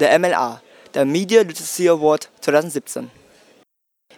der 0.00 0.18
MLA, 0.18 0.60
der 0.94 1.04
Media 1.04 1.42
Literacy 1.42 1.88
Award 1.88 2.28
2017. 2.40 3.10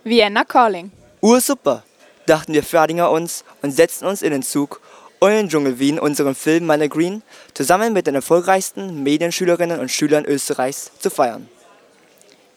Vienna 0.04 0.44
Calling. 0.44 0.90
Ursuper, 1.20 1.82
dachten 2.26 2.52
wir 2.52 2.62
Fördinger 2.62 3.10
uns 3.10 3.44
und 3.62 3.72
setzten 3.72 4.06
uns 4.06 4.22
in 4.22 4.30
den 4.32 4.42
Zug, 4.42 4.80
um 5.18 5.28
in 5.28 5.36
den 5.36 5.48
Dschungel 5.48 5.78
Wien 5.78 5.98
unseren 5.98 6.34
Film 6.34 6.66
Miner 6.66 6.88
Green 6.88 7.22
zusammen 7.54 7.92
mit 7.92 8.06
den 8.06 8.14
erfolgreichsten 8.14 9.02
Medienschülerinnen 9.02 9.80
und 9.80 9.90
Schülern 9.90 10.24
Österreichs 10.24 10.90
zu 10.98 11.10
feiern. 11.10 11.48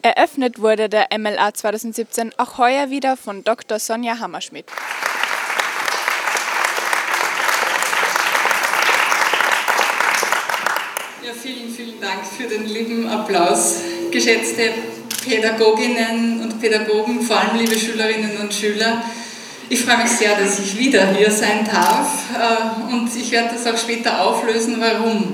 Eröffnet 0.01 0.59
wurde 0.59 0.89
der 0.89 1.07
MLA 1.17 1.53
2017 1.53 2.33
auch 2.37 2.57
heuer 2.57 2.89
wieder 2.89 3.15
von 3.15 3.43
Dr. 3.43 3.79
Sonja 3.79 4.19
Hammerschmidt. 4.19 4.65
Ja, 11.25 11.31
vielen, 11.31 11.73
vielen 11.73 12.01
Dank 12.01 12.25
für 12.25 12.49
den 12.49 12.65
lieben 12.65 13.07
Applaus, 13.07 13.75
geschätzte 14.11 14.71
Pädagoginnen 15.23 16.41
und 16.41 16.59
Pädagogen, 16.59 17.21
vor 17.21 17.37
allem 17.37 17.59
liebe 17.59 17.79
Schülerinnen 17.79 18.35
und 18.41 18.53
Schüler. 18.53 19.01
Ich 19.69 19.79
freue 19.79 19.99
mich 19.99 20.11
sehr, 20.11 20.37
dass 20.37 20.59
ich 20.59 20.77
wieder 20.77 21.15
hier 21.15 21.31
sein 21.31 21.65
darf 21.65 22.23
äh, 22.37 22.93
und 22.93 23.09
ich 23.15 23.31
werde 23.31 23.51
das 23.53 23.73
auch 23.73 23.77
später 23.77 24.21
auflösen, 24.21 24.81
warum. 24.81 25.33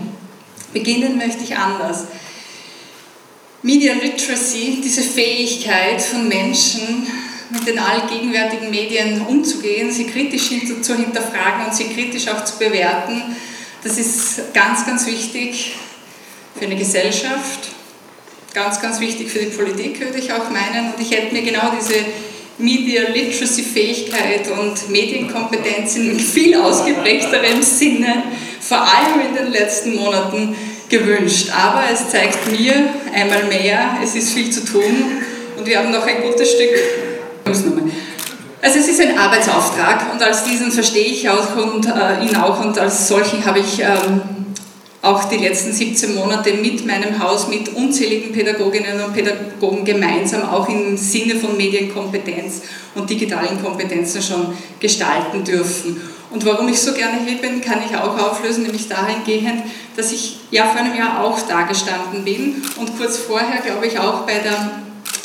Beginnen 0.74 1.18
möchte 1.18 1.44
ich 1.44 1.58
anders. 1.58 2.06
Media 3.64 3.94
Literacy, 3.94 4.82
diese 4.84 5.02
Fähigkeit 5.02 6.00
von 6.04 6.28
Menschen, 6.28 7.08
mit 7.50 7.66
den 7.66 7.80
allgegenwärtigen 7.80 8.70
Medien 8.70 9.22
umzugehen, 9.22 9.92
sie 9.92 10.06
kritisch 10.06 10.50
zu 10.84 10.96
hinterfragen 10.96 11.66
und 11.66 11.74
sie 11.74 11.86
kritisch 11.86 12.28
auch 12.28 12.46
zu 12.46 12.60
bewerten, 12.60 13.36
das 13.84 13.98
ist 13.98 14.54
ganz, 14.54 14.86
ganz 14.86 15.06
wichtig 15.06 15.76
für 16.58 16.66
eine 16.66 16.76
Gesellschaft, 16.76 17.70
ganz, 18.54 18.82
ganz 18.82 19.00
wichtig 19.00 19.30
für 19.30 19.40
die 19.40 19.46
Politik, 19.46 20.00
würde 20.02 20.20
ich 20.20 20.34
auch 20.34 20.50
meinen. 20.50 20.94
Und 20.94 21.02
ich 21.02 21.12
hätte 21.12 21.34
mir 21.34 21.44
genau 21.44 21.72
diese 21.80 21.96
Media 22.58 23.04
Literacy 23.10 23.64
Fähigkeit 23.64 24.50
und 24.52 24.90
Medienkompetenz 24.90 25.96
in 25.96 26.20
viel 26.20 26.56
ausgeprägterem 26.56 27.62
Sinne, 27.62 28.24
vor 28.60 28.82
allem 28.82 29.28
in 29.30 29.36
den 29.36 29.52
letzten 29.52 29.96
Monaten, 29.96 30.56
gewünscht. 30.90 31.50
Aber 31.56 31.84
es 31.94 32.10
zeigt 32.10 32.52
mir 32.52 32.74
einmal 33.14 33.46
mehr, 33.46 34.00
es 34.04 34.16
ist 34.16 34.34
viel 34.34 34.50
zu 34.50 34.66
tun 34.66 35.24
und 35.58 35.66
wir 35.66 35.80
haben 35.80 35.92
noch 35.92 36.06
ein 36.06 36.22
gutes 36.24 36.52
Stück. 36.52 36.72
Also 38.62 38.80
es 38.80 38.90
ist 38.90 39.00
ein 39.00 39.18
Arbeitsauftrag 39.18 40.12
und 40.12 40.22
als 40.22 40.44
diesen 40.44 40.72
verstehe 40.72 41.06
ich 41.06 41.30
auch 41.30 41.56
und 41.56 41.86
äh, 41.86 42.26
ihn 42.26 42.36
auch 42.36 42.64
und 42.64 42.78
als 42.78 43.08
solchen 43.08 43.46
habe 43.46 43.60
ich 43.60 43.80
ähm, 43.80 44.22
auch 45.02 45.24
die 45.26 45.38
letzten 45.38 45.72
17 45.72 46.14
Monate 46.16 46.54
mit 46.54 46.86
meinem 46.86 47.24
Haus, 47.24 47.48
mit 47.48 47.74
unzähligen 47.74 48.34
Pädagoginnen 48.34 49.02
und 49.02 49.14
Pädagogen 49.14 49.86
gemeinsam 49.86 50.44
auch 50.50 50.68
im 50.68 50.98
Sinne 50.98 51.36
von 51.36 51.56
Medienkompetenz 51.56 52.64
und 52.96 53.10
digitalen 53.10 53.64
Kompetenzen 53.64 54.22
schon 54.22 54.54
gestalten 54.80 55.46
dürfen. 55.46 56.02
Und 56.30 56.46
warum 56.46 56.68
ich 56.68 56.80
so 56.80 56.94
gerne 56.94 57.20
hier 57.26 57.38
bin, 57.38 57.62
kann 57.62 57.80
ich 57.90 57.96
auch 57.96 58.18
auflösen, 58.20 58.64
nämlich 58.64 58.90
dahingehend, 58.90 59.64
dass 59.96 60.12
ich 60.12 60.42
ja 60.52 60.66
vor 60.66 60.82
einem 60.82 60.96
Jahr 60.96 61.24
auch 61.24 61.40
da 61.48 61.62
gestanden 61.62 62.26
bin 62.26 62.62
und 62.78 62.98
kurz 62.98 63.18
vorher, 63.18 63.62
glaube 63.62 63.88
ich, 63.88 63.98
auch 63.98 64.26
bei 64.26 64.40
der 64.40 64.82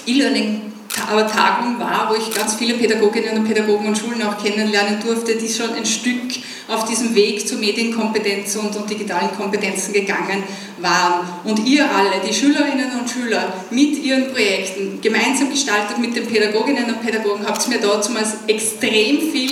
E-Learning 0.07 0.74
aber 1.11 1.27
Tagung 1.27 1.79
war, 1.79 2.09
wo 2.11 2.15
ich 2.15 2.35
ganz 2.35 2.55
viele 2.55 2.75
Pädagoginnen 2.75 3.39
und 3.39 3.45
Pädagogen 3.45 3.89
und 3.89 3.99
Schulen 3.99 4.23
auch 4.23 4.43
kennenlernen 4.43 5.01
durfte, 5.05 5.35
die 5.35 5.49
schon 5.49 5.75
ein 5.75 5.85
Stück 5.85 6.33
auf 6.69 6.85
diesem 6.85 7.15
Weg 7.15 7.47
zu 7.47 7.57
Medienkompetenz 7.57 8.57
und, 8.57 8.75
und 8.77 8.89
digitalen 8.89 9.31
Kompetenzen 9.37 9.93
gegangen 9.93 10.45
waren. 10.79 11.27
Und 11.45 11.67
ihr 11.67 11.85
alle, 11.85 12.27
die 12.27 12.33
Schülerinnen 12.33 12.99
und 12.99 13.11
Schüler, 13.11 13.53
mit 13.71 14.03
ihren 14.03 14.33
Projekten, 14.33 15.01
gemeinsam 15.01 15.51
gestaltet 15.51 15.99
mit 15.99 16.15
den 16.15 16.27
Pädagoginnen 16.27 16.87
und 16.87 17.03
Pädagogen, 17.03 17.47
habt 17.47 17.69
mir 17.69 17.81
dort 17.81 18.09
extrem 18.47 19.31
viel 19.33 19.51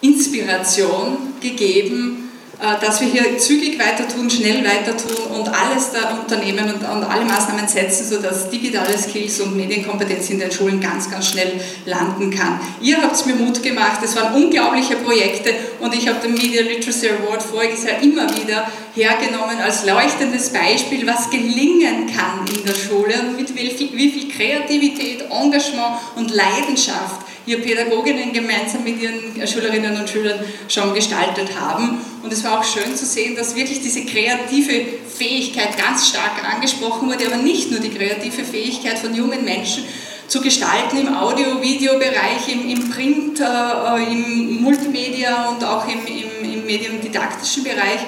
Inspiration 0.00 1.34
gegeben, 1.40 2.25
dass 2.58 3.00
wir 3.00 3.08
hier 3.08 3.38
zügig 3.38 3.78
weiter 3.78 4.08
tun, 4.08 4.30
schnell 4.30 4.64
weiter 4.64 4.96
tun 4.96 5.36
und 5.36 5.48
alles 5.48 5.92
da 5.92 6.18
unternehmen 6.18 6.64
und, 6.72 6.82
und 6.82 7.04
alle 7.04 7.24
Maßnahmen 7.24 7.68
setzen, 7.68 8.08
sodass 8.08 8.48
digitale 8.48 8.96
Skills 8.96 9.40
und 9.40 9.56
Medienkompetenz 9.56 10.30
in 10.30 10.38
den 10.38 10.50
Schulen 10.50 10.80
ganz, 10.80 11.10
ganz 11.10 11.28
schnell 11.28 11.60
landen 11.84 12.30
kann. 12.30 12.58
Ihr 12.80 13.02
habt 13.02 13.26
mir 13.26 13.34
Mut 13.34 13.62
gemacht, 13.62 14.00
es 14.02 14.16
waren 14.16 14.34
unglaubliche 14.34 14.96
Projekte 14.96 15.50
und 15.80 15.94
ich 15.94 16.08
habe 16.08 16.20
den 16.20 16.34
Media 16.34 16.62
Literacy 16.62 17.10
Award 17.10 17.42
voriges 17.42 17.84
Jahr 17.84 18.00
immer 18.02 18.34
wieder 18.36 18.66
hergenommen 18.94 19.58
als 19.62 19.84
leuchtendes 19.84 20.50
Beispiel, 20.50 21.06
was 21.06 21.28
gelingen 21.28 22.06
kann 22.06 22.46
in 22.48 22.64
der 22.64 22.74
Schule 22.74 23.14
und 23.20 23.36
mit 23.36 23.54
wie 23.54 24.10
viel 24.10 24.28
Kreativität, 24.32 25.26
Engagement 25.30 25.96
und 26.16 26.30
Leidenschaft 26.30 27.26
hier 27.46 27.62
Pädagoginnen 27.62 28.32
gemeinsam 28.32 28.84
mit 28.84 29.00
ihren 29.00 29.46
Schülerinnen 29.46 29.98
und 29.98 30.10
Schülern 30.10 30.40
schon 30.68 30.92
gestaltet 30.92 31.58
haben. 31.58 31.98
Und 32.22 32.32
es 32.32 32.42
war 32.44 32.58
auch 32.58 32.64
schön 32.64 32.94
zu 32.94 33.06
sehen, 33.06 33.36
dass 33.36 33.54
wirklich 33.54 33.80
diese 33.80 34.04
kreative 34.04 34.84
Fähigkeit 35.16 35.78
ganz 35.78 36.08
stark 36.08 36.44
angesprochen 36.52 37.08
wurde, 37.08 37.26
aber 37.26 37.36
nicht 37.36 37.70
nur 37.70 37.78
die 37.80 37.90
kreative 37.90 38.44
Fähigkeit 38.44 38.98
von 38.98 39.14
jungen 39.14 39.44
Menschen, 39.44 39.84
zu 40.28 40.40
gestalten 40.40 40.98
im 40.98 41.14
Audio-Video-Bereich, 41.14 42.48
im, 42.52 42.68
im 42.68 42.90
Print, 42.90 43.38
äh, 43.38 44.12
im 44.12 44.60
Multimedia 44.60 45.50
und 45.50 45.62
auch 45.62 45.86
im, 45.86 46.04
im, 46.04 46.52
im 46.52 46.66
mediendidaktischen 46.66 47.62
Bereich, 47.62 48.00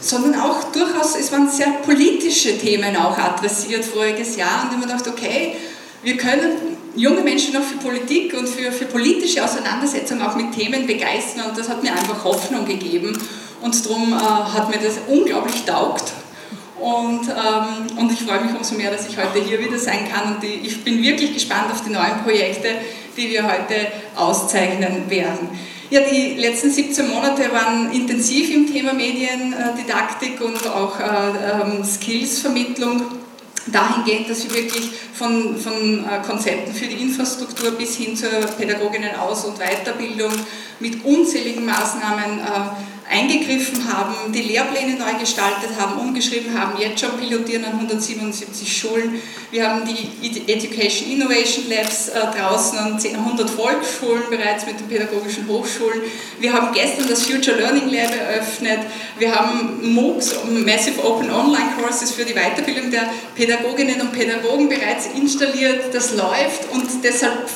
sondern 0.00 0.40
auch 0.40 0.72
durchaus, 0.72 1.16
es 1.16 1.30
waren 1.32 1.50
sehr 1.50 1.68
politische 1.84 2.58
Themen 2.58 2.96
auch 2.96 3.18
adressiert 3.18 3.84
voriges 3.84 4.36
Jahr 4.36 4.62
und 4.62 4.70
ich 4.70 4.76
habe 4.76 4.86
gedacht, 4.86 5.06
okay, 5.08 5.56
wir 6.02 6.16
können 6.16 6.69
junge 6.96 7.22
Menschen 7.22 7.56
auch 7.56 7.62
für 7.62 7.76
Politik 7.78 8.34
und 8.36 8.48
für, 8.48 8.72
für 8.72 8.86
politische 8.86 9.44
Auseinandersetzung 9.44 10.20
auch 10.22 10.36
mit 10.36 10.52
Themen 10.52 10.86
begeistern. 10.86 11.46
Und 11.50 11.58
das 11.58 11.68
hat 11.68 11.82
mir 11.82 11.92
einfach 11.92 12.24
Hoffnung 12.24 12.64
gegeben. 12.66 13.18
Und 13.60 13.86
darum 13.86 14.12
äh, 14.12 14.16
hat 14.16 14.68
mir 14.70 14.78
das 14.78 14.98
unglaublich 15.06 15.64
taugt. 15.64 16.12
Und, 16.80 17.28
ähm, 17.28 17.98
und 17.98 18.10
ich 18.10 18.20
freue 18.20 18.40
mich 18.40 18.54
umso 18.56 18.74
mehr, 18.74 18.90
dass 18.90 19.06
ich 19.06 19.16
heute 19.18 19.42
hier 19.44 19.60
wieder 19.60 19.78
sein 19.78 20.10
kann. 20.10 20.34
Und 20.34 20.42
die, 20.42 20.60
ich 20.66 20.82
bin 20.82 21.02
wirklich 21.02 21.34
gespannt 21.34 21.70
auf 21.70 21.84
die 21.84 21.90
neuen 21.90 22.22
Projekte, 22.24 22.68
die 23.16 23.30
wir 23.30 23.42
heute 23.42 23.88
auszeichnen 24.16 25.10
werden. 25.10 25.50
Ja, 25.90 26.00
die 26.00 26.34
letzten 26.34 26.70
17 26.70 27.08
Monate 27.08 27.52
waren 27.52 27.92
intensiv 27.92 28.54
im 28.54 28.72
Thema 28.72 28.92
Mediendidaktik 28.92 30.40
und 30.40 30.66
auch 30.68 30.98
äh, 31.00 31.02
ähm, 31.04 31.84
Skillsvermittlung 31.84 33.02
dahingehend, 33.66 34.30
dass 34.30 34.44
wir 34.44 34.54
wirklich 34.54 34.90
von, 35.14 35.56
von 35.56 36.04
äh, 36.04 36.20
Konzepten 36.26 36.72
für 36.72 36.86
die 36.86 37.02
Infrastruktur 37.02 37.72
bis 37.72 37.96
hin 37.96 38.16
zur 38.16 38.30
Pädagoginnen-Aus- 38.30 39.44
und 39.44 39.58
Weiterbildung 39.58 40.32
mit 40.80 41.04
unzähligen 41.04 41.66
Maßnahmen 41.66 42.40
äh, 42.40 42.99
eingegriffen 43.10 43.92
haben, 43.92 44.32
die 44.32 44.42
Lehrpläne 44.42 44.96
neu 44.96 45.18
gestaltet 45.18 45.70
haben, 45.78 45.98
umgeschrieben 46.00 46.56
haben, 46.58 46.80
jetzt 46.80 47.00
schon 47.00 47.18
pilotieren 47.18 47.64
an 47.64 47.72
177 47.72 48.78
Schulen. 48.78 49.20
Wir 49.50 49.68
haben 49.68 49.82
die 49.84 50.52
Education 50.52 51.10
Innovation 51.10 51.68
Labs 51.68 52.08
äh, 52.08 52.20
draußen 52.20 52.78
an 52.78 53.00
100 53.02 53.50
Volksschulen 53.50 54.22
bereits 54.30 54.64
mit 54.64 54.78
den 54.78 54.86
pädagogischen 54.86 55.48
Hochschulen. 55.48 56.02
Wir 56.38 56.52
haben 56.52 56.72
gestern 56.72 57.08
das 57.08 57.26
Future 57.26 57.56
Learning 57.56 57.88
Lab 57.88 58.14
eröffnet. 58.16 58.78
Wir 59.18 59.34
haben 59.34 59.92
MOOCs, 59.92 60.36
Massive 60.48 61.04
Open 61.04 61.30
Online 61.30 61.72
Courses 61.80 62.12
für 62.12 62.24
die 62.24 62.34
Weiterbildung 62.34 62.92
der 62.92 63.10
Pädagoginnen 63.34 64.00
und 64.00 64.12
Pädagogen 64.12 64.68
bereits 64.68 65.08
installiert. 65.16 65.92
Das 65.92 66.14
läuft 66.14 66.70
und 66.72 66.88
deshalb 67.02 67.48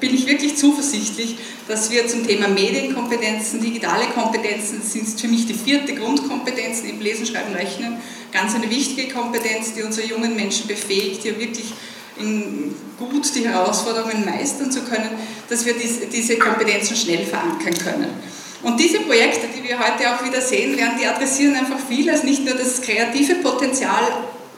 bin 0.00 0.14
ich 0.14 0.26
wirklich 0.26 0.56
zuversichtlich, 0.56 1.36
dass 1.68 1.90
wir 1.90 2.08
zum 2.08 2.26
Thema 2.26 2.48
Medienkompetenzen, 2.48 3.60
digitale 3.60 4.06
Kompetenzen, 4.06 4.82
sind 4.82 5.20
für 5.20 5.28
mich 5.28 5.46
die 5.46 5.54
vierte 5.54 5.94
Grundkompetenz 5.94 6.80
im 6.80 7.00
Lesen, 7.00 7.26
Schreiben, 7.26 7.54
Rechnen, 7.54 7.98
ganz 8.32 8.54
eine 8.54 8.68
wichtige 8.70 9.12
Kompetenz, 9.12 9.74
die 9.74 9.82
unsere 9.82 10.06
jungen 10.06 10.34
Menschen 10.34 10.66
befähigt, 10.66 11.22
hier 11.22 11.38
wirklich 11.38 11.72
gut 12.98 13.34
die 13.34 13.48
Herausforderungen 13.48 14.24
meistern 14.24 14.70
zu 14.70 14.82
können, 14.82 15.10
dass 15.48 15.64
wir 15.64 15.74
diese 15.74 16.36
Kompetenzen 16.36 16.94
schnell 16.96 17.24
verankern 17.24 17.74
können. 17.82 18.08
Und 18.62 18.78
diese 18.78 19.00
Projekte, 19.00 19.46
die 19.56 19.66
wir 19.66 19.78
heute 19.78 20.14
auch 20.14 20.22
wieder 20.22 20.42
sehen 20.42 20.76
werden, 20.76 20.98
die 21.00 21.06
adressieren 21.06 21.54
einfach 21.54 21.78
vieles, 21.88 22.24
nicht 22.24 22.44
nur 22.44 22.54
das 22.54 22.82
kreative 22.82 23.36
Potenzial 23.36 24.02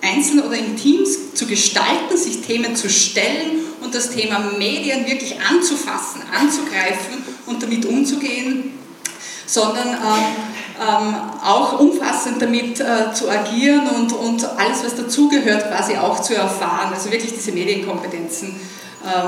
einzeln 0.01 0.41
oder 0.41 0.57
in 0.57 0.77
Teams 0.77 1.35
zu 1.35 1.47
gestalten, 1.47 2.17
sich 2.17 2.41
Themen 2.41 2.75
zu 2.75 2.91
stellen 2.91 3.61
das 3.95 4.11
Thema 4.11 4.39
Medien 4.59 5.07
wirklich 5.07 5.37
anzufassen, 5.41 6.23
anzugreifen 6.33 7.23
und 7.47 7.63
damit 7.63 7.85
umzugehen, 7.87 8.73
sondern 9.47 9.89
ähm, 9.89 10.25
ähm, 10.81 11.15
auch 11.45 11.79
umfassend 11.79 12.41
damit 12.41 12.81
äh, 12.81 13.13
zu 13.13 13.31
agieren 13.31 13.89
und, 13.89 14.13
und 14.13 14.45
alles, 14.59 14.85
was 14.85 14.97
dazugehört, 14.97 15.69
quasi 15.69 15.97
auch 15.97 16.21
zu 16.21 16.35
erfahren. 16.35 16.93
Also 16.95 17.11
wirklich 17.11 17.35
diese 17.35 17.53
Medienkompetenzen 17.53 18.55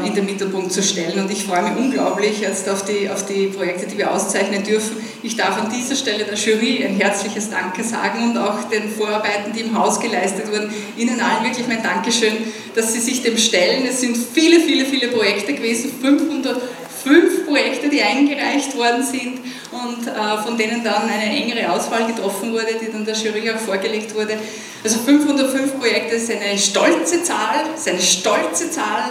in 0.07 0.15
den 0.15 0.25
Mittelpunkt 0.25 0.73
zu 0.73 0.83
stellen. 0.83 1.19
Und 1.19 1.31
ich 1.31 1.45
freue 1.45 1.63
mich 1.63 1.77
unglaublich 1.77 2.41
jetzt 2.41 2.69
auf 2.69 2.85
die, 2.85 3.11
auf 3.11 3.27
die 3.27 3.47
Projekte, 3.49 3.87
die 3.87 3.99
wir 3.99 4.13
auszeichnen 4.13 4.63
dürfen. 4.63 4.97
Ich 5.23 5.37
darf 5.37 5.61
an 5.61 5.69
dieser 5.71 5.97
Stelle 5.97 6.25
der 6.25 6.35
Jury 6.35 6.85
ein 6.85 6.97
herzliches 6.97 7.51
Danke 7.51 7.83
sagen 7.83 8.23
und 8.23 8.39
auch 8.39 8.69
den 8.69 8.89
Vorarbeiten, 8.89 9.53
die 9.53 9.63
im 9.63 9.77
Haus 9.77 9.99
geleistet 9.99 10.51
wurden. 10.51 10.73
Ihnen 10.97 11.21
allen 11.21 11.45
wirklich 11.45 11.67
mein 11.67 11.83
Dankeschön, 11.83 12.37
dass 12.75 12.93
Sie 12.93 13.01
sich 13.01 13.23
dem 13.23 13.37
stellen. 13.37 13.85
Es 13.89 14.01
sind 14.01 14.17
viele, 14.17 14.61
viele, 14.61 14.85
viele 14.85 15.09
Projekte 15.09 15.55
gewesen, 15.55 15.91
505 16.01 17.47
Projekte, 17.47 17.89
die 17.89 18.03
eingereicht 18.03 18.77
worden 18.77 19.03
sind 19.03 19.41
und 19.73 20.07
äh, 20.07 20.43
von 20.45 20.57
denen 20.57 20.85
dann 20.85 21.09
eine 21.09 21.35
engere 21.35 21.73
Auswahl 21.73 22.07
getroffen 22.07 22.53
wurde, 22.53 22.77
die 22.81 22.93
dann 22.93 23.05
der 23.05 23.17
Jury 23.17 23.51
auch 23.51 23.59
vorgelegt 23.59 24.15
wurde. 24.15 24.39
Also 24.85 24.99
505 24.99 25.81
Projekte 25.81 26.15
ist 26.15 26.31
eine 26.31 26.57
stolze 26.59 27.23
Zahl, 27.25 27.65
ist 27.75 27.89
eine 27.89 28.01
stolze 28.01 28.71
Zahl 28.71 29.11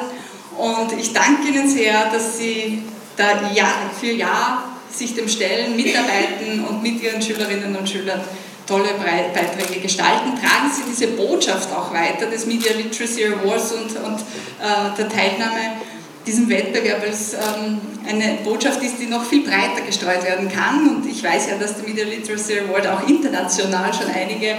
und 0.57 0.99
ich 0.99 1.13
danke 1.13 1.49
Ihnen 1.49 1.67
sehr, 1.67 2.09
dass 2.11 2.37
Sie 2.37 2.83
da 3.17 3.49
Jahr 3.53 3.89
für 3.99 4.11
Jahr 4.11 4.63
sich 4.91 5.15
dem 5.15 5.27
stellen, 5.27 5.75
mitarbeiten 5.75 6.65
und 6.67 6.83
mit 6.83 7.01
Ihren 7.01 7.21
Schülerinnen 7.21 7.75
und 7.75 7.89
Schülern 7.89 8.21
tolle 8.67 8.89
Beiträge 9.33 9.81
gestalten. 9.81 10.31
Tragen 10.39 10.71
Sie 10.71 10.83
diese 10.89 11.07
Botschaft 11.07 11.71
auch 11.71 11.93
weiter 11.93 12.27
des 12.27 12.45
Media 12.45 12.73
Literacy 12.73 13.25
Awards 13.25 13.73
und, 13.73 13.95
und 14.03 14.19
äh, 14.19 14.95
der 14.97 15.09
Teilnahme 15.09 15.81
diesem 16.25 16.49
Wettbewerb 16.49 17.01
als 17.03 17.33
ähm, 17.33 17.81
eine 18.07 18.37
Botschaft 18.43 18.81
ist, 18.81 18.95
die 18.99 19.07
noch 19.07 19.25
viel 19.25 19.43
breiter 19.43 19.81
gestreut 19.85 20.23
werden 20.23 20.49
kann. 20.49 20.87
Und 20.87 21.05
ich 21.09 21.23
weiß 21.23 21.49
ja, 21.49 21.57
dass 21.57 21.75
der 21.75 21.87
Media 21.87 22.05
Literacy 22.05 22.59
Award 22.59 22.87
auch 22.87 23.07
international 23.07 23.93
schon 23.93 24.09
einige 24.13 24.55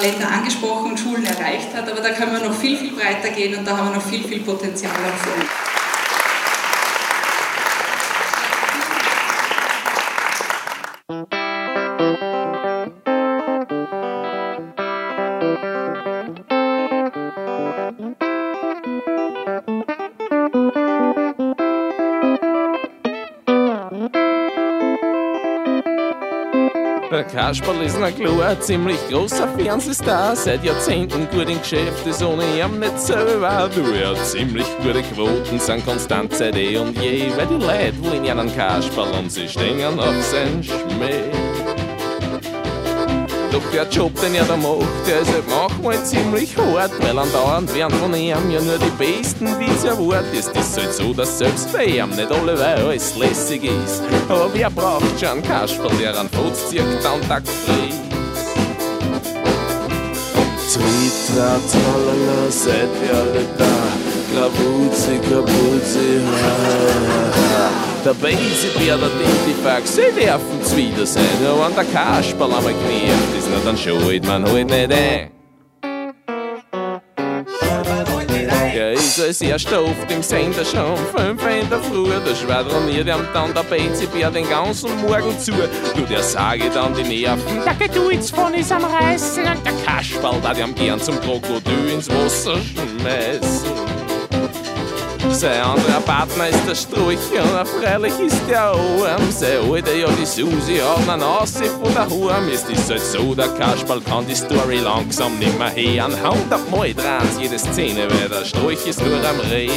Länder 0.00 0.30
angesprochen 0.30 0.92
und 0.92 1.00
Schulen 1.00 1.24
erreicht 1.24 1.74
hat. 1.74 1.90
Aber 1.90 2.00
da 2.00 2.10
können 2.10 2.32
wir 2.32 2.48
noch 2.48 2.54
viel, 2.54 2.76
viel 2.76 2.92
breiter 2.92 3.30
gehen 3.30 3.56
und 3.56 3.66
da 3.66 3.76
haben 3.76 3.90
wir 3.90 3.96
noch 3.96 4.06
viel, 4.06 4.24
viel 4.24 4.40
Potenzial 4.40 4.92
auch 4.92 5.18
für 5.22 5.68
uns. 27.24 27.32
Kasperl 27.32 27.82
ist 27.82 27.98
na 27.98 28.10
klar 28.10 28.60
ziemlich 28.60 28.98
großer 29.08 29.48
Fernsehstar. 29.56 30.36
Seit 30.36 30.64
Jahrzehnten 30.64 31.28
gut 31.30 31.48
im 31.48 31.60
Geschäft, 31.60 32.06
ist 32.06 32.22
ohne 32.22 32.44
ihm 32.44 32.78
nicht 32.78 32.98
selber. 33.00 33.68
Du, 33.74 33.82
er 33.92 34.10
hat 34.10 34.26
ziemlich 34.26 34.66
gute 34.82 35.02
Quoten, 35.02 35.58
sind 35.58 35.84
konstant 35.84 36.34
seit 36.34 36.56
eh 36.56 36.76
und 36.76 37.00
je. 37.00 37.30
Weil 37.36 37.46
die 37.46 37.64
Leute 37.64 38.02
wollen 38.02 38.24
ja 38.24 38.32
einen 38.32 38.54
Kasperl 38.54 39.10
und 39.18 39.30
sie 39.30 39.48
stehen 39.48 39.98
auf 39.98 40.22
sein 40.22 40.62
Schmäh. 40.62 41.87
Doch 43.58 43.70
der 43.72 43.88
Job, 43.88 44.12
den 44.20 44.36
er 44.36 44.44
da 44.44 44.56
macht, 44.56 44.86
der 45.04 45.20
ist 45.20 45.32
halt 45.32 45.42
manchmal 45.48 46.04
ziemlich 46.04 46.56
hart, 46.56 46.92
weil 47.00 47.18
andauernd 47.18 47.74
werden 47.74 47.98
von 47.98 48.14
ihm 48.14 48.50
ja 48.52 48.60
nur 48.60 48.78
die 48.78 48.90
Besten, 48.96 49.48
die 49.58 49.66
es 49.66 49.82
erwartet. 49.82 50.26
Es 50.32 50.46
ist 50.46 50.76
halt 50.76 50.94
so, 50.94 51.12
dass 51.12 51.38
selbst 51.38 51.72
bei 51.72 51.86
ihm 51.86 52.10
nicht 52.10 52.30
alle 52.30 52.56
weil 52.56 52.76
alles 52.76 53.16
lässig 53.16 53.64
ist. 53.64 54.00
Aber 54.28 54.48
wer 54.54 54.70
braucht 54.70 55.18
schon 55.18 55.28
einen 55.30 55.42
Kasperl, 55.42 55.90
der 56.00 56.16
an 56.16 56.28
Fotz 56.28 56.70
zirkt 56.70 57.04
und 57.04 57.28
Tag 57.28 57.42
frisst? 57.48 57.98
Tritra, 60.72 61.58
tralala, 61.72 62.50
seid 62.50 62.88
ihr 63.08 63.16
alle 63.16 63.44
da? 63.58 64.40
Kapuzi, 64.40 65.18
Kapuzi, 65.28 66.20
ha, 66.24 66.48
ha, 66.48 67.32
ha. 67.32 67.37
Der 68.04 68.14
Basebär, 68.14 68.96
der 68.96 69.10
Tintifax, 69.10 69.96
sie 69.96 70.14
werfen's 70.14 70.74
wieder 70.74 71.04
sein. 71.04 71.24
Ja, 71.42 71.52
wenn 71.66 71.74
der 71.74 71.84
Kasperl 71.84 72.52
einmal 72.52 72.72
knirft 72.72 73.36
ist, 73.36 73.48
na 73.50 73.58
dann 73.64 73.76
schaut 73.76 74.24
man 74.24 74.44
halt 74.44 74.70
nicht 74.70 74.92
ein. 74.92 75.30
Er 78.74 78.92
ist 78.92 79.20
als 79.20 79.40
erster 79.40 79.82
oft 79.82 80.10
im 80.10 80.22
Sender 80.22 80.64
schon 80.64 80.96
5 81.16 81.42
in 81.46 81.68
der 81.68 81.80
Früh. 81.80 82.08
Da 82.24 82.34
schwadroniert 82.34 83.08
ihm 83.08 83.26
dann 83.34 83.52
der 83.52 83.64
Benzibär 83.64 84.30
den 84.30 84.48
ganzen 84.48 84.90
Morgen 85.02 85.36
zu. 85.38 85.50
Du, 85.96 86.02
der 86.08 86.22
sage 86.22 86.70
dann 86.72 86.94
die 86.94 87.02
Nerven. 87.02 87.62
Der 87.64 88.24
von 88.32 88.54
ist 88.54 88.70
am 88.70 88.84
Reißen. 88.84 89.42
Und 89.42 89.66
der 89.66 89.72
Kasperl, 89.84 90.40
da 90.40 90.52
ihm 90.52 90.74
gern 90.74 91.00
zum 91.00 91.20
Krokodil 91.20 91.88
ins 91.92 92.08
Wasser 92.08 92.56
schmeißen. 92.56 93.97
Sein 95.30 95.62
anderer 95.62 96.00
Partner 96.00 96.48
ist 96.48 96.66
der 96.66 96.74
Strolch 96.74 97.18
und 97.32 97.68
freilich 97.68 98.18
ist 98.18 98.40
der 98.48 98.62
arm. 98.62 99.30
Sein 99.30 99.70
Alter, 99.70 99.94
ja, 99.94 100.08
die 100.08 100.26
Susi 100.26 100.78
hat 100.78 101.08
einen 101.08 101.22
Aussicht 101.22 101.72
von 101.82 101.92
der. 101.94 102.08
Jetzt 102.50 102.68
ist 102.70 102.90
halt 102.90 103.02
so, 103.02 103.34
der 103.34 103.48
Kasperl 103.48 104.00
kann 104.00 104.26
die 104.26 104.34
Story 104.34 104.78
langsam 104.78 105.38
nimmer 105.38 105.70
hören. 105.70 106.12
Hundertmal 106.22 106.94
dran 106.94 107.28
jede 107.40 107.58
Szene, 107.58 108.08
weil 108.08 108.28
der 108.28 108.44
Strolch 108.44 108.86
ist 108.86 109.00
nur 109.00 109.16
am 109.28 109.40
Reh. 109.50 109.68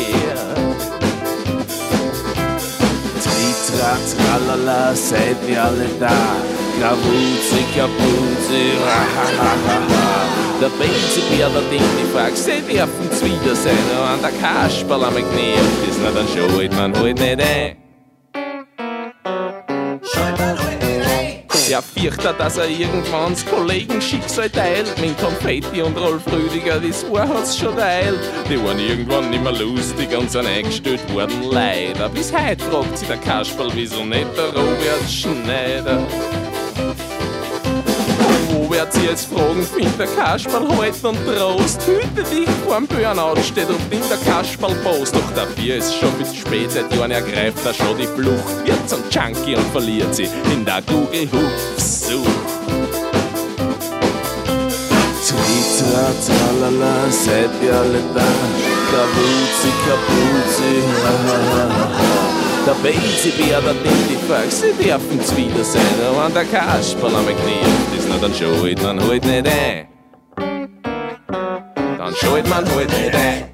Tritra, 3.21 3.97
tralala, 4.15 4.95
seid 4.95 5.37
ihr 5.47 5.63
alle 5.63 5.87
da? 5.99 6.50
Ha 6.79 6.95
ha. 9.37 10.21
Der 10.61 10.69
Benzibär, 10.69 11.49
der 11.49 11.69
Tintifax, 11.69 12.45
sie 12.45 12.67
werfen's 12.67 13.23
wieder 13.23 13.55
sein. 13.55 13.73
Und 14.13 14.21
der 14.21 14.31
Kasperl 14.31 15.03
am 15.03 15.15
Knirft 15.15 15.89
ist, 15.89 15.99
na 16.03 16.11
dann 16.11 16.27
schaut 16.27 16.71
man 16.73 16.95
halt 16.95 17.19
nicht 17.19 17.41
ein. 17.41 17.77
Er 21.71 21.81
fürchtet, 21.81 22.37
dass 22.37 22.57
er 22.57 22.67
irgendwann 22.67 23.31
das 23.31 23.45
Kollegenschicksal 23.45 24.49
teilt. 24.49 24.93
Mit 24.99 25.17
Konfetti 25.17 25.81
und 25.81 25.97
Rolf 25.97 26.21
Rüdiger, 26.31 26.81
das 26.81 27.09
war 27.09 27.27
hat's 27.27 27.57
schon 27.57 27.75
teil. 27.77 28.19
Die 28.49 28.61
waren 28.61 28.77
irgendwann 28.77 29.29
nicht 29.29 29.41
mehr 29.41 29.53
lustig 29.53 30.15
und 30.17 30.29
sind 30.29 30.47
eingestellt 30.47 31.01
worden, 31.13 31.43
leider. 31.49 32.09
Bis 32.09 32.33
heute 32.33 32.63
fragt 32.65 32.97
sich 32.97 33.07
der 33.07 33.17
Kasperl, 33.17 33.71
wieso 33.73 34.03
nicht 34.03 34.27
der 34.35 34.47
Robert 34.47 35.09
Schneider 35.09 36.05
werd 38.81 38.93
sie 38.93 39.01
jetzt 39.01 39.27
fragen, 39.27 39.63
find 39.63 39.99
der 39.99 40.07
Kasperl 40.07 40.67
halt 40.77 41.03
und 41.03 41.17
Trost. 41.25 41.81
Hüte 41.85 42.23
dich 42.23 42.49
vorm 42.65 42.87
Burnout 42.87 43.41
steht 43.41 43.69
und 43.69 43.79
in 43.91 44.01
der 44.09 44.17
Kasperl-Post. 44.17 45.15
Doch 45.15 45.31
dafür 45.35 45.75
ist 45.75 45.95
schon 45.95 46.13
viel 46.15 46.35
spät, 46.35 46.71
seit 46.71 46.93
Jahren 46.95 47.11
ergreift 47.11 47.65
er 47.65 47.73
schon 47.73 47.97
die 47.97 48.07
Flucht. 48.07 48.65
Wird 48.65 48.89
zum 48.89 48.99
Junkie 49.11 49.55
und 49.55 49.67
verliert 49.71 50.15
sie 50.15 50.29
in 50.53 50.65
der 50.65 50.81
Google-Hupf-Such. 50.81 52.25
Tritra, 55.27 56.05
tralala, 56.25 57.09
seid 57.09 57.49
ihr 57.63 57.73
alle 57.73 58.01
da? 58.15 58.27
Kapuzi, 58.91 59.71
kapuzi, 59.85 60.73
ha 61.03 61.13
ha 61.27 61.37
ha 61.53 61.87
ha. 61.87 62.50
Der 62.63 62.73
Belzebär, 62.75 63.59
der 63.59 63.73
Dentifrax, 63.73 64.61
sie 64.61 64.73
dürfen's 64.73 65.35
wieder 65.35 65.63
sein. 65.63 65.81
Aber 66.07 66.25
wenn 66.25 66.33
der 66.33 66.45
Kasperl 66.45 67.15
am 67.15 67.25
Knie 67.25 67.97
ist, 67.97 68.07
na 68.07 68.17
dann 68.17 68.33
schalt 68.35 68.83
man 68.83 69.01
halt 69.01 69.25
nicht 69.25 69.47
ein. 69.47 69.87
Dann 71.97 72.15
schalt 72.15 72.47
man 72.47 72.69
halt 72.69 72.89
nicht 72.89 73.15
ein. 73.15 73.49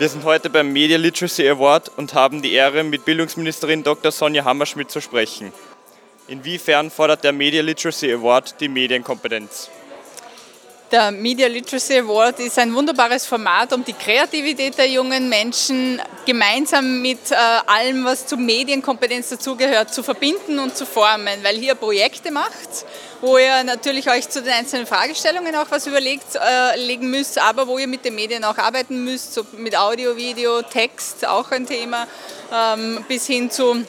Wir 0.00 0.08
sind 0.08 0.24
heute 0.24 0.50
beim 0.50 0.72
Media 0.72 0.98
Literacy 0.98 1.48
Award 1.48 1.92
und 1.96 2.12
haben 2.12 2.42
die 2.42 2.54
Ehre, 2.54 2.82
mit 2.82 3.04
Bildungsministerin 3.04 3.84
Dr. 3.84 4.10
Sonja 4.10 4.44
Hammerschmidt 4.44 4.90
zu 4.90 5.00
sprechen. 5.00 5.52
Inwiefern 6.26 6.90
fordert 6.90 7.22
der 7.22 7.32
Media 7.32 7.62
Literacy 7.62 8.12
Award 8.12 8.60
die 8.60 8.68
Medienkompetenz? 8.68 9.70
Der 10.92 11.10
Media 11.10 11.46
Literacy 11.46 12.00
Award 12.00 12.38
ist 12.40 12.58
ein 12.58 12.74
wunderbares 12.74 13.24
Format, 13.24 13.72
um 13.72 13.82
die 13.82 13.94
Kreativität 13.94 14.76
der 14.76 14.90
jungen 14.90 15.26
Menschen 15.26 15.98
gemeinsam 16.26 17.00
mit 17.00 17.30
äh, 17.30 17.34
allem, 17.34 18.04
was 18.04 18.26
zur 18.26 18.36
Medienkompetenz 18.36 19.30
dazugehört, 19.30 19.94
zu 19.94 20.02
verbinden 20.02 20.58
und 20.58 20.76
zu 20.76 20.84
formen, 20.84 21.42
weil 21.42 21.56
ihr 21.62 21.76
Projekte 21.76 22.30
macht, 22.30 22.84
wo 23.22 23.38
ihr 23.38 23.64
natürlich 23.64 24.10
euch 24.10 24.28
zu 24.28 24.42
den 24.42 24.52
einzelnen 24.52 24.86
Fragestellungen 24.86 25.56
auch 25.56 25.70
was 25.70 25.86
überlegt, 25.86 26.34
äh, 26.34 26.78
legen 26.78 27.08
müsst, 27.08 27.40
aber 27.40 27.66
wo 27.66 27.78
ihr 27.78 27.88
mit 27.88 28.04
den 28.04 28.14
Medien 28.14 28.44
auch 28.44 28.58
arbeiten 28.58 29.02
müsst, 29.02 29.32
so 29.32 29.46
mit 29.52 29.74
Audio, 29.74 30.14
Video, 30.14 30.60
Text, 30.60 31.26
auch 31.26 31.50
ein 31.52 31.66
Thema, 31.66 32.06
ähm, 32.52 33.02
bis 33.08 33.26
hin 33.26 33.50
zu 33.50 33.82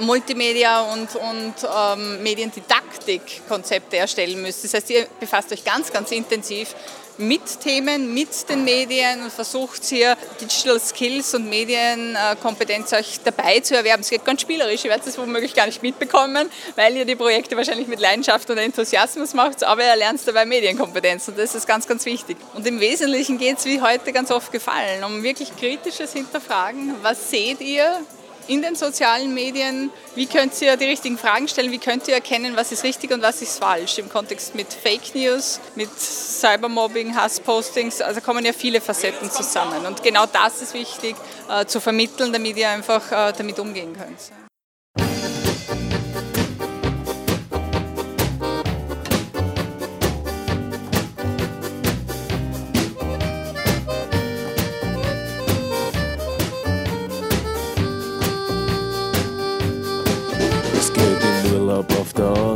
Multimedia 0.00 0.82
und, 0.92 1.14
und 1.16 1.54
ähm, 1.64 2.22
Mediendidaktik-Konzepte 2.22 3.96
erstellen 3.96 4.40
müsst. 4.42 4.64
Das 4.64 4.74
heißt, 4.74 4.90
ihr 4.90 5.06
befasst 5.20 5.52
euch 5.52 5.64
ganz, 5.64 5.92
ganz 5.92 6.10
intensiv 6.10 6.74
mit 7.18 7.60
Themen, 7.60 8.12
mit 8.12 8.48
den 8.48 8.64
Medien 8.64 9.22
und 9.22 9.32
versucht 9.32 9.84
hier 9.84 10.16
Digital 10.40 10.80
Skills 10.80 11.34
und 11.34 11.48
Medienkompetenz 11.48 12.92
euch 12.92 13.20
dabei 13.22 13.60
zu 13.60 13.76
erwerben. 13.76 14.02
Es 14.02 14.10
geht 14.10 14.24
ganz 14.24 14.40
spielerisch, 14.40 14.84
ihr 14.84 14.90
werdet 14.90 15.06
es 15.06 15.18
womöglich 15.18 15.54
gar 15.54 15.66
nicht 15.66 15.82
mitbekommen, 15.82 16.50
weil 16.76 16.96
ihr 16.96 17.04
die 17.04 17.14
Projekte 17.14 17.56
wahrscheinlich 17.56 17.86
mit 17.86 18.00
Leidenschaft 18.00 18.50
und 18.50 18.58
Enthusiasmus 18.58 19.34
macht, 19.34 19.62
aber 19.62 19.84
ihr 19.84 19.96
lernt 19.96 20.26
dabei 20.26 20.44
Medienkompetenz 20.44 21.28
und 21.28 21.38
das 21.38 21.54
ist 21.54 21.66
ganz, 21.66 21.86
ganz 21.86 22.04
wichtig. 22.04 22.36
Und 22.54 22.66
im 22.66 22.80
Wesentlichen 22.80 23.38
geht 23.38 23.58
es, 23.58 23.64
wie 23.64 23.80
heute 23.80 24.12
ganz 24.12 24.30
oft 24.30 24.50
gefallen, 24.50 25.04
um 25.04 25.22
wirklich 25.22 25.54
kritisches 25.56 26.12
Hinterfragen. 26.12 26.94
Was 27.02 27.30
seht 27.30 27.60
ihr? 27.60 28.00
In 28.48 28.62
den 28.62 28.74
sozialen 28.76 29.34
Medien, 29.34 29.90
wie 30.14 30.26
könnt 30.26 30.60
ihr 30.60 30.76
die 30.76 30.84
richtigen 30.84 31.18
Fragen 31.18 31.48
stellen, 31.48 31.72
wie 31.72 31.78
könnt 31.78 32.08
ihr 32.08 32.14
erkennen, 32.14 32.56
was 32.56 32.72
ist 32.72 32.84
richtig 32.84 33.12
und 33.12 33.22
was 33.22 33.42
ist 33.42 33.58
falsch 33.58 33.98
im 33.98 34.08
Kontext 34.08 34.54
mit 34.54 34.68
Fake 34.72 35.14
News, 35.14 35.60
mit 35.74 35.90
Cybermobbing, 35.98 37.14
Hasspostings, 37.14 38.00
also 38.00 38.20
kommen 38.20 38.44
ja 38.44 38.52
viele 38.52 38.80
Facetten 38.80 39.30
zusammen 39.30 39.86
und 39.86 40.02
genau 40.02 40.26
das 40.26 40.62
ist 40.62 40.74
wichtig 40.74 41.16
äh, 41.48 41.66
zu 41.66 41.80
vermitteln, 41.80 42.32
damit 42.32 42.56
ihr 42.56 42.68
einfach 42.68 43.10
äh, 43.10 43.32
damit 43.36 43.58
umgehen 43.58 43.96
könnt. 43.96 44.43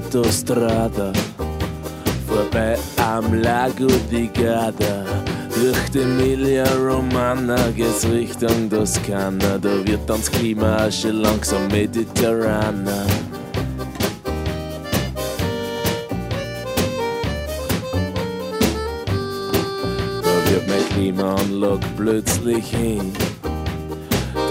Autostrada, 0.08 1.12
vorbei 2.26 2.78
am 2.96 3.42
Lago 3.42 3.88
di 4.10 4.26
Garda. 4.32 5.04
Durch 5.54 5.90
die 5.90 5.98
Emilia 5.98 6.64
Romana 6.76 7.68
geht's 7.76 8.06
Richtung 8.08 8.70
Toskana, 8.70 9.58
da 9.58 9.86
wird 9.86 10.08
dann 10.08 10.20
das 10.20 10.30
Klima 10.30 10.90
schon 10.90 11.20
langsam 11.20 11.68
mediterraner. 11.68 13.04
Da 20.22 20.50
wird 20.50 20.68
meine 20.68 20.84
Klimaanlage 20.94 21.86
plötzlich 21.98 22.64
hin 22.70 23.12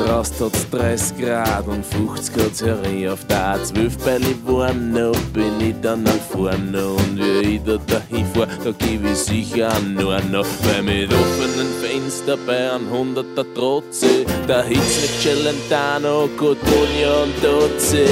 Draußen 0.07 0.45
hat's 0.45 0.69
30 0.69 1.17
Grad 1.17 1.67
und 1.67 1.85
50 1.85 2.33
Grad 2.33 2.61
herein. 2.61 3.09
Auf 3.09 3.25
der 3.25 3.57
A12 3.57 3.91
bei 4.05 4.17
Livorno 4.19 5.11
bin 5.33 5.59
ich 5.59 5.75
dann 5.81 6.03
nach 6.03 6.13
vorne. 6.31 6.87
Und 6.87 7.17
wie 7.17 7.55
ich 7.55 7.61
da 7.65 7.77
dahin 7.85 8.25
fahr, 8.27 8.47
da 8.63 8.71
geb 8.71 9.01
ich 9.03 9.17
sicher 9.17 9.69
nur 9.81 10.21
noch. 10.31 10.45
Weil 10.63 10.83
mit 10.83 11.11
offenen 11.13 11.67
Fenster 11.81 12.37
bei 12.47 12.71
einem 12.71 12.87
100er 12.89 13.53
Trotze, 13.53 14.25
da 14.47 14.63
hitzt 14.63 15.01
mit 15.01 15.21
Celentano, 15.21 16.29
Cotonia 16.37 17.23
und 17.23 17.43
Doze. 17.43 18.05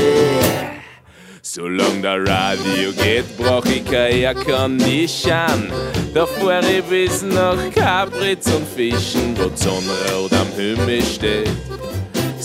Solange 1.42 2.02
der 2.02 2.28
Radio 2.28 2.92
geht, 2.92 3.38
brauch 3.38 3.64
ich 3.68 3.86
kein 3.86 4.12
Air-Condition. 4.12 5.72
Da 6.14 6.26
fahr 6.26 6.62
ich 6.62 6.84
bis 6.84 7.22
nach 7.22 7.58
Capritz 7.74 8.48
und 8.48 8.68
Fischen, 8.68 9.38
wo 9.38 9.48
die 9.48 9.64
Sonnenrot 9.64 10.34
am 10.34 10.48
Himmel 10.58 11.02
steht 11.02 11.75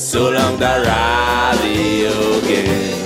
solange 0.01 0.57
der 0.59 0.87
Radio 0.87 2.11
geht. 2.47 3.01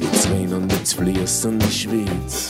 Jetzt 0.00 0.30
wein 0.30 0.52
und 0.52 0.72
jetzt 0.72 0.94
fließen 0.94 1.58
die 1.58 1.72
Schweiz 1.72 2.10
und 2.22 2.28
ich 2.42 2.49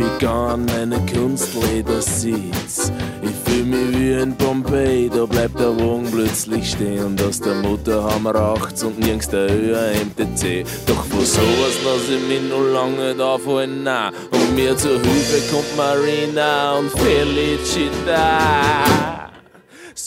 begann 0.00 0.64
meine 0.66 0.98
Kunstleder 1.06 2.00
sitz. 2.00 2.92
Ich 3.22 3.30
fühl 3.44 3.64
mich 3.64 3.98
wie 3.98 4.12
in 4.12 4.34
Bombay, 4.36 5.10
da 5.10 5.26
bleibt 5.26 5.58
der 5.58 5.76
Wagen 5.76 6.08
plötzlich 6.10 6.70
stehen. 6.70 7.16
Aus 7.26 7.40
der 7.40 7.54
Mutter 7.56 8.08
wir 8.22 8.54
rechts 8.54 8.82
und 8.82 8.98
nirgends 8.98 9.28
der 9.28 9.50
höher 9.50 9.92
MTC. 10.06 10.64
Doch 10.86 11.04
von 11.04 11.24
sowas 11.24 11.76
lass 11.84 12.08
ich 12.08 12.26
mich 12.28 12.42
noch 12.48 12.64
lange 12.72 13.22
aufhalten, 13.22 13.82
nein. 13.82 14.12
Und 14.30 14.54
mir 14.54 14.76
zur 14.76 15.00
Hilfe 15.00 15.42
kommt 15.52 15.76
Marina 15.76 16.78
und 16.78 16.90
Felicita. 16.90 18.20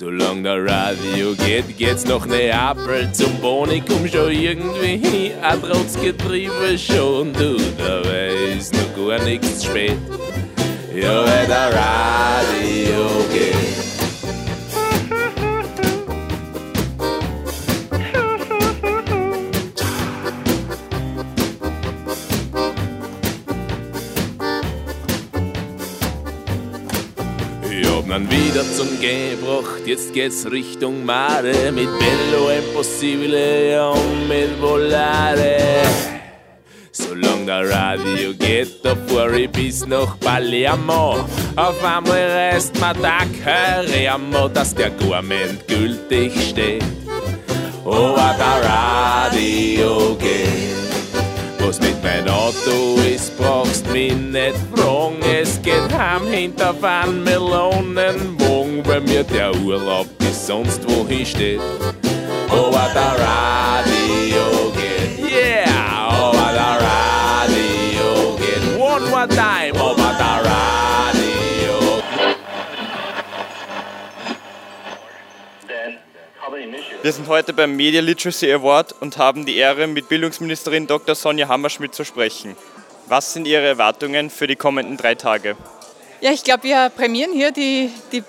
Solange 0.03 0.43
der 0.43 0.65
Radio 0.65 1.33
geht, 1.33 1.77
geht's 1.77 2.03
nach 2.03 2.25
Neapel 2.25 3.09
zum 3.13 3.33
Boni, 3.39 3.81
komm 3.87 4.05
schon 4.05 4.33
irgendwie 4.33 4.97
hin, 4.97 5.31
trotz 5.61 5.97
Getriebe 5.97 6.77
schon, 6.77 7.31
du, 7.31 7.55
dabei 7.77 8.33
ist 8.57 8.73
noch 8.73 9.07
gar 9.07 9.23
nichts 9.23 9.63
spät. 9.63 9.97
Ja, 10.93 11.23
weil 11.25 11.47
der 11.47 11.73
Radio 11.73 13.07
geht. 13.31 13.92
Ihn 28.15 28.29
wieder 28.29 28.63
zum 28.77 28.99
gebracht, 29.01 29.87
jetzt 29.87 30.13
geht's 30.13 30.45
Richtung 30.51 31.03
Mare 31.03 31.71
mit 31.71 31.89
Bello 31.97 32.49
Impossibile 32.49 33.89
und 33.89 34.27
mit 34.27 34.61
Volare. 34.61 35.57
Solange 36.91 37.45
der 37.45 37.69
Radio 37.71 38.33
geht, 38.37 38.85
da 38.85 38.95
fahr 39.07 39.33
ich 39.33 39.49
bis 39.49 39.87
nach 39.87 40.19
Palermo. 40.19 41.27
Auf 41.55 41.83
einmal 41.83 42.51
reißt 42.51 42.79
mir 42.79 42.93
der 42.93 43.25
Carremo, 43.43 44.47
dass 44.47 44.75
der 44.75 44.91
Gourmet 44.91 45.57
gültig 45.67 46.33
steht. 46.49 46.83
Aber 47.83 48.35
der 48.37 48.69
Radio 48.69 50.15
geht. 50.17 50.62
Was 51.73 51.79
mit 51.79 52.03
mein 52.03 52.29
Auto 52.29 53.01
ist, 53.01 53.35
brauchst 53.35 53.91
mich 53.91 54.13
nicht 54.13 54.55
fragen. 54.75 55.17
Es 55.41 55.59
geht 55.59 55.91
heim 55.91 56.27
hinter 56.27 56.75
Van 56.79 57.23
Melonenwagen, 57.23 58.85
weil 58.85 59.01
mir 59.01 59.23
der 59.23 59.55
Urlaub 59.55 60.05
bis 60.19 60.45
sonst 60.45 60.87
wohin 60.87 61.25
steht. 61.25 61.59
Aber 62.47 62.91
der 62.93 63.15
Radio 63.25 64.32
Wir 77.03 77.11
sind 77.11 77.27
heute 77.27 77.51
beim 77.51 77.75
Media 77.75 77.99
Literacy 77.99 78.49
Award 78.53 78.95
und 79.01 79.17
haben 79.17 79.45
die 79.45 79.57
Ehre, 79.57 79.87
mit 79.87 80.07
Bildungsministerin 80.07 80.87
Dr. 80.87 81.15
Sonja 81.15 81.49
Hammerschmidt 81.49 81.93
zu 81.93 82.05
sprechen. 82.05 82.55
Was 83.07 83.33
sind 83.33 83.45
Ihre 83.45 83.67
Erwartungen 83.67 84.29
für 84.29 84.47
die 84.47 84.55
kommenden 84.55 84.95
drei 84.95 85.13
Tage? 85.13 85.57
Ja, 86.21 86.31
ich 86.31 86.45
glaube, 86.45 86.63
wir 86.63 86.89
prämieren 86.95 87.33
hier 87.33 87.51
die, 87.51 87.91
die 88.13 88.23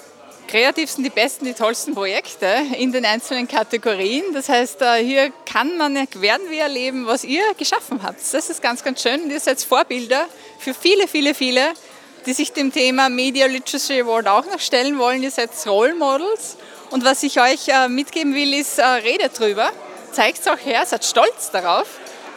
kreativsten, 0.49 1.05
die 1.05 1.11
besten, 1.11 1.45
die 1.45 1.53
tollsten 1.53 1.95
Projekte 1.95 2.49
in 2.77 2.91
den 2.91 3.05
einzelnen 3.05 3.47
Kategorien. 3.47 4.25
Das 4.35 4.49
heißt, 4.49 4.83
äh, 4.83 5.05
hier 5.05 5.33
kann 5.47 5.79
man, 5.79 5.95
werden 5.95 6.51
wir 6.51 6.63
erleben, 6.63 7.07
was 7.07 7.23
ihr 7.23 7.45
geschaffen 7.57 8.03
habt. 8.03 8.19
Das 8.33 8.51
ist 8.51 8.61
ganz, 8.61 8.83
ganz 8.83 9.01
schön. 9.01 9.31
Ihr 9.31 9.39
seid 9.39 9.63
Vorbilder 9.63 10.27
für 10.59 10.75
viele, 10.75 11.07
viele, 11.07 11.35
viele, 11.35 11.75
die 12.27 12.33
sich 12.33 12.53
dem 12.53 12.73
Thema 12.73 13.09
Media 13.09 13.47
Literacy 13.47 14.01
Award 14.01 14.27
auch 14.27 14.47
noch 14.47 14.59
stellen 14.59 14.99
wollen. 14.99 15.23
Ihr 15.23 15.31
seid 15.31 15.51
Role 15.65 15.95
Models. 15.95 16.57
Und 16.95 17.05
was 17.05 17.25
ich 17.25 17.41
euch 17.41 17.67
äh, 17.67 17.89
mitgeben 17.89 18.37
will, 18.37 18.55
ist, 18.55 18.79
äh, 18.79 18.85
redet 18.85 19.37
drüber, 19.37 19.69
zeigt 20.13 20.39
es 20.39 20.47
auch 20.47 20.65
her, 20.65 20.87
seid 20.87 21.05
stolz 21.05 21.51
darauf, 21.51 21.89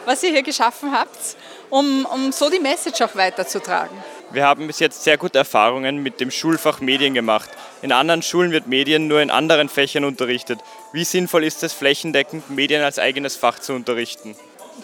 was 0.04 0.20
ihr 0.24 0.30
hier 0.30 0.42
geschaffen 0.42 0.90
habt, 0.90 1.36
um, 1.70 2.04
um 2.06 2.32
so 2.32 2.50
die 2.50 2.58
Message 2.58 3.00
auch 3.02 3.14
weiterzutragen. 3.14 3.96
Wir 4.32 4.44
haben 4.44 4.66
bis 4.66 4.80
jetzt 4.80 5.04
sehr 5.04 5.16
gute 5.16 5.38
Erfahrungen 5.38 6.02
mit 6.02 6.18
dem 6.18 6.32
Schulfach 6.32 6.80
Medien 6.80 7.14
gemacht. 7.14 7.48
In 7.82 7.92
anderen 7.92 8.20
Schulen 8.20 8.50
wird 8.50 8.66
Medien 8.66 9.06
nur 9.06 9.20
in 9.22 9.30
anderen 9.30 9.68
Fächern 9.68 10.04
unterrichtet. 10.04 10.58
Wie 10.92 11.04
sinnvoll 11.04 11.44
ist 11.44 11.62
es, 11.62 11.72
flächendeckend 11.72 12.50
Medien 12.50 12.82
als 12.82 12.98
eigenes 12.98 13.36
Fach 13.36 13.60
zu 13.60 13.74
unterrichten? 13.74 14.34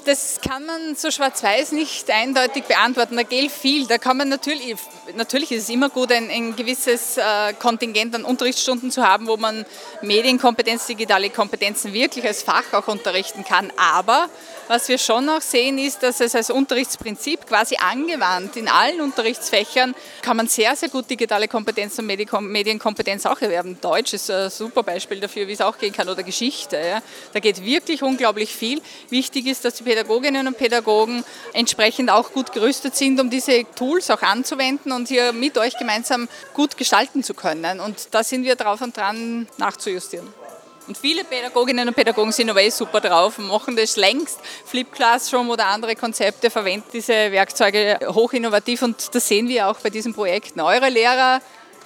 Das 0.04 0.40
kann 0.40 0.66
man 0.66 0.96
so 0.96 1.10
schwarz-weiß 1.10 1.72
nicht 1.72 2.10
eindeutig 2.10 2.64
beantworten. 2.64 3.16
Da 3.16 3.22
gilt 3.22 3.50
viel. 3.50 3.86
Da 3.86 3.98
kann 3.98 4.16
man 4.16 4.28
natürlich, 4.28 4.76
natürlich 5.16 5.52
ist 5.52 5.64
es 5.64 5.68
immer 5.70 5.88
gut, 5.88 6.12
ein, 6.12 6.30
ein 6.30 6.56
gewisses 6.56 7.16
äh, 7.16 7.54
Kontingent 7.58 8.14
an 8.14 8.24
Unterrichtsstunden 8.24 8.90
zu 8.90 9.06
haben, 9.06 9.26
wo 9.26 9.36
man 9.36 9.64
Medienkompetenz, 10.02 10.86
digitale 10.86 11.30
Kompetenzen 11.30 11.92
wirklich 11.92 12.26
als 12.26 12.42
Fach 12.42 12.72
auch 12.72 12.88
unterrichten 12.88 13.44
kann. 13.44 13.72
Aber 13.76 14.28
was 14.68 14.88
wir 14.88 14.98
schon 14.98 15.26
noch 15.26 15.40
sehen, 15.40 15.78
ist, 15.78 16.02
dass 16.02 16.20
es 16.20 16.34
als 16.34 16.50
Unterrichtsprinzip 16.50 17.46
quasi 17.46 17.76
angewandt 17.76 18.56
in 18.56 18.68
allen 18.68 19.00
Unterrichtsfächern 19.00 19.94
kann 20.22 20.36
man 20.36 20.48
sehr, 20.48 20.74
sehr 20.76 20.88
gut 20.88 21.08
digitale 21.08 21.48
Kompetenz 21.48 21.98
und 21.98 22.06
Medienkompetenz 22.06 23.26
auch 23.26 23.40
erwerben. 23.40 23.78
Deutsch 23.80 24.14
ist 24.14 24.30
ein 24.30 24.50
super 24.50 24.82
Beispiel 24.82 25.20
dafür, 25.20 25.46
wie 25.46 25.52
es 25.52 25.60
auch 25.60 25.78
gehen 25.78 25.92
kann, 25.92 26.08
oder 26.08 26.22
Geschichte. 26.22 26.76
Ja. 26.76 27.02
Da 27.32 27.40
geht 27.40 27.64
wirklich 27.64 28.02
unglaublich 28.02 28.54
viel. 28.54 28.80
Wichtig 29.10 29.46
ist, 29.46 29.64
dass 29.64 29.74
die 29.74 29.84
Pädagoginnen 29.84 30.46
und 30.46 30.56
Pädagogen 30.56 31.24
entsprechend 31.52 32.10
auch 32.10 32.32
gut 32.32 32.52
gerüstet 32.52 32.96
sind, 32.96 33.20
um 33.20 33.30
diese 33.30 33.64
Tools 33.74 34.10
auch 34.10 34.22
anzuwenden 34.22 34.92
und 34.92 35.08
hier 35.08 35.32
mit 35.32 35.58
euch 35.58 35.76
gemeinsam 35.78 36.28
gut 36.54 36.76
gestalten 36.76 37.22
zu 37.22 37.34
können. 37.34 37.80
Und 37.80 38.08
da 38.12 38.24
sind 38.24 38.44
wir 38.44 38.56
drauf 38.56 38.80
und 38.80 38.96
dran 38.96 39.46
nachzujustieren. 39.58 40.43
Und 40.86 40.98
viele 40.98 41.24
Pädagoginnen 41.24 41.88
und 41.88 41.94
Pädagogen 41.94 42.32
sind 42.32 42.50
aber 42.50 42.62
eh 42.62 42.70
super 42.70 43.00
drauf 43.00 43.38
und 43.38 43.48
machen 43.48 43.74
das 43.74 43.96
längst. 43.96 44.38
Flip 44.66 44.90
Classroom 44.92 45.48
oder 45.48 45.66
andere 45.66 45.96
Konzepte 45.96 46.50
verwenden 46.50 46.88
diese 46.92 47.12
Werkzeuge 47.12 47.98
hoch 48.12 48.32
innovativ 48.34 48.82
und 48.82 49.14
das 49.14 49.26
sehen 49.26 49.48
wir 49.48 49.68
auch 49.68 49.78
bei 49.80 49.88
diesen 49.88 50.12
Projekten. 50.12 50.60
Eure 50.60 50.90
Lehrer 50.90 51.40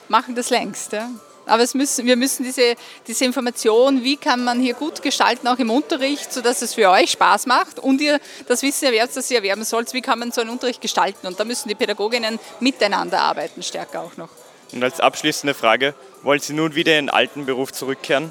machen 0.09 0.35
das 0.35 0.51
längst. 0.51 0.93
Ja. 0.93 1.11
Aber 1.47 1.65
müssen, 1.75 2.07
wir 2.07 2.17
müssen 2.17 2.45
diese, 2.45 2.75
diese 3.07 3.25
Information, 3.25 4.05
wie 4.05 4.17
kann 4.17 4.45
man 4.45 4.61
hier 4.61 4.75
gut 4.75 5.01
gestalten, 5.01 5.47
auch 5.49 5.59
im 5.59 5.71
Unterricht, 5.71 6.33
sodass 6.33 6.61
es 6.61 6.75
für 6.75 6.91
euch 6.91 7.13
Spaß 7.13 7.47
macht 7.47 7.79
und 7.79 8.01
ihr 8.01 8.21
das 8.47 8.63
Wissen 8.63 8.87
erwerbt, 8.87 9.17
das 9.17 9.31
ihr 9.31 9.39
erwerben 9.39 9.65
sollt, 9.65 9.93
wie 9.95 10.03
kann 10.03 10.19
man 10.19 10.31
so 10.31 10.41
einen 10.41 10.51
Unterricht 10.51 10.81
gestalten. 10.81 11.27
Und 11.27 11.41
da 11.41 11.45
müssen 11.45 11.69
die 11.69 11.75
Pädagoginnen 11.75 12.39
miteinander 12.61 13.21
arbeiten, 13.21 13.63
stärker 13.63 14.03
auch 14.03 14.17
noch. 14.17 14.29
Und 14.73 14.83
als 14.85 15.01
abschließende 15.01 15.55
Frage, 15.55 15.95
wollen 16.23 16.41
Sie 16.41 16.53
nun 16.53 16.75
wieder 16.75 16.99
in 16.99 17.07
den 17.07 17.11
alten 17.11 17.47
Beruf 17.47 17.73
zurückkehren? 17.73 18.31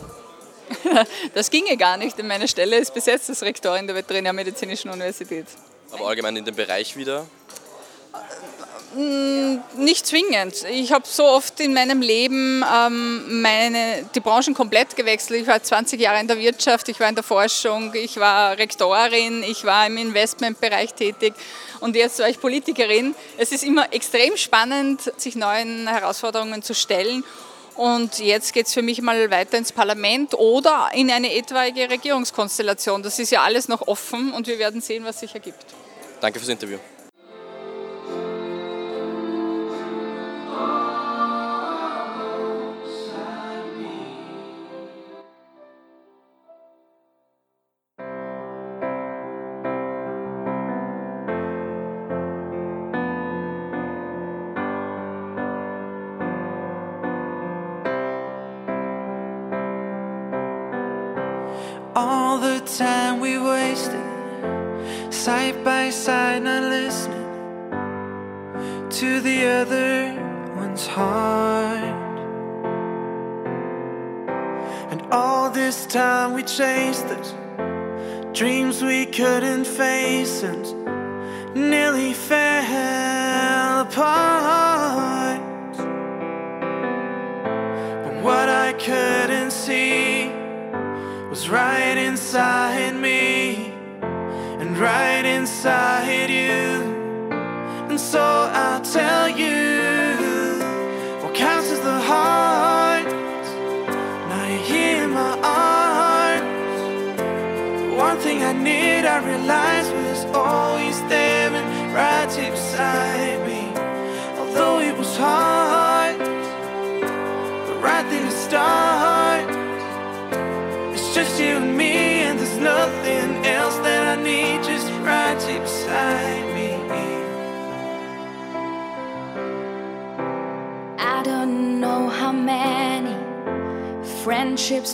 das 1.34 1.50
ginge 1.50 1.78
gar 1.78 1.98
nicht, 1.98 2.18
denn 2.18 2.28
meine 2.28 2.48
Stelle 2.48 2.78
ist 2.78 2.94
besetzt 2.94 3.30
als 3.30 3.42
Rektorin 3.44 3.88
der 3.88 3.96
Veterinärmedizinischen 3.96 4.92
Universität. 4.92 5.46
Aber 5.92 6.08
allgemein 6.08 6.36
in 6.36 6.46
dem 6.46 6.56
Bereich 6.56 6.96
wieder? 6.98 7.26
Mm, 8.96 9.58
nicht 9.78 10.08
zwingend. 10.08 10.64
Ich 10.72 10.94
habe 10.94 11.06
so 11.06 11.26
oft 11.26 11.60
in 11.60 11.74
meinem 11.74 12.02
Leben 12.02 12.64
ähm, 12.74 13.42
meine, 13.42 14.10
die 14.16 14.20
Branchen 14.20 14.54
komplett 14.54 14.96
gewechselt. 14.96 15.42
Ich 15.42 15.48
war 15.48 15.62
20 15.62 16.00
Jahre 16.00 16.20
in 16.20 16.28
der 16.28 16.40
Wirtschaft, 16.40 16.88
ich 16.90 17.00
war 17.00 17.10
in 17.10 17.16
der 17.16 17.24
Forschung, 17.24 17.94
ich 17.94 18.18
war 18.18 18.58
Rektorin, 18.58 19.44
ich 19.44 19.66
war 19.66 19.86
im 19.86 19.98
Investmentbereich 19.98 20.94
tätig 20.94 21.34
und 21.82 21.96
jetzt 21.96 22.20
war 22.20 22.30
ich 22.30 22.40
Politikerin. 22.40 23.14
Es 23.38 23.52
ist 23.52 23.64
immer 23.64 23.94
extrem 23.94 24.38
spannend, 24.38 25.12
sich 25.18 25.36
neuen 25.36 25.88
Herausforderungen 25.88 26.64
zu 26.64 26.74
stellen 26.74 27.24
und 27.77 28.19
jetzt 28.19 28.53
geht 28.53 28.67
es 28.67 28.74
für 28.74 28.81
mich 28.81 29.01
mal 29.01 29.29
weiter 29.31 29.57
ins 29.57 29.72
Parlament 29.72 30.34
oder 30.34 30.89
in 30.93 31.12
eine 31.12 31.34
etwaige 31.34 31.89
Regierungskonstellation. 31.89 33.03
Das 33.03 33.19
ist 33.19 33.31
ja 33.31 33.43
alles 33.43 33.67
noch 33.67 33.88
offen 33.88 34.34
und 34.34 34.48
wir 34.48 34.60
werden 34.60 34.81
sehen, 34.81 35.05
was 35.05 35.19
sich 35.19 35.34
ergibt. 35.34 35.65
Danke 36.19 36.39
fürs 36.39 36.50
Interview. 36.50 36.79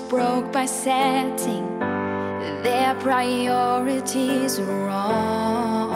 Broke 0.02 0.52
by 0.52 0.66
setting 0.66 1.80
their 2.64 2.96
priorities 2.96 4.60
wrong. 4.62 5.92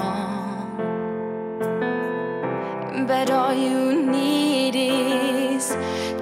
But 3.08 3.32
all 3.32 3.54
you 3.54 4.06
need 4.06 4.76
is 4.76 5.70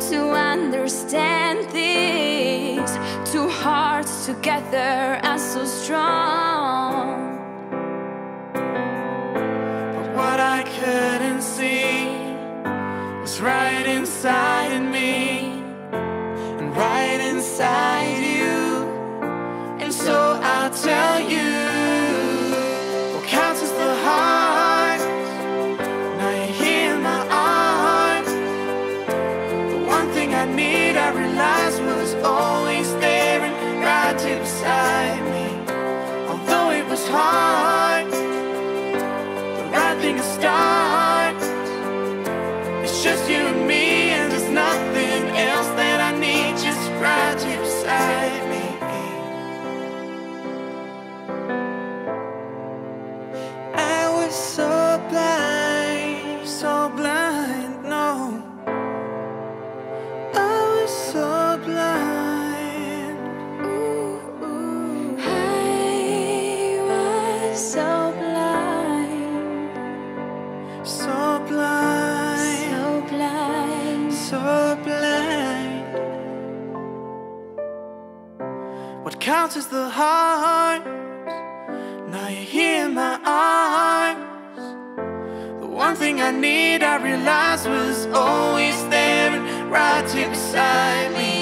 to 0.09 0.31
understand 0.31 1.69
this. 1.71 2.97
Two 3.31 3.49
hearts 3.49 4.25
together 4.25 5.19
are 5.23 5.39
so 5.39 5.65
strong. 5.65 7.39
But 9.95 10.07
what 10.15 10.39
I 10.39 10.63
couldn't 10.79 11.41
see 11.41 12.07
was 13.21 13.41
right 13.41 13.85
inside 13.87 14.54
the 79.67 79.89
heart. 79.89 80.85
Now 82.09 82.27
you're 82.27 82.43
here 82.43 82.85
in 82.85 82.93
my 82.93 83.19
arms. 83.25 84.61
The 85.61 85.67
one 85.67 85.95
thing 85.95 86.21
I 86.21 86.31
need, 86.31 86.83
I 86.83 86.95
realized 87.03 87.67
was 87.67 88.05
always 88.07 88.77
there 88.89 89.31
and 89.31 89.71
right 89.71 90.09
here 90.11 90.29
beside 90.29 91.11
me. 91.13 91.34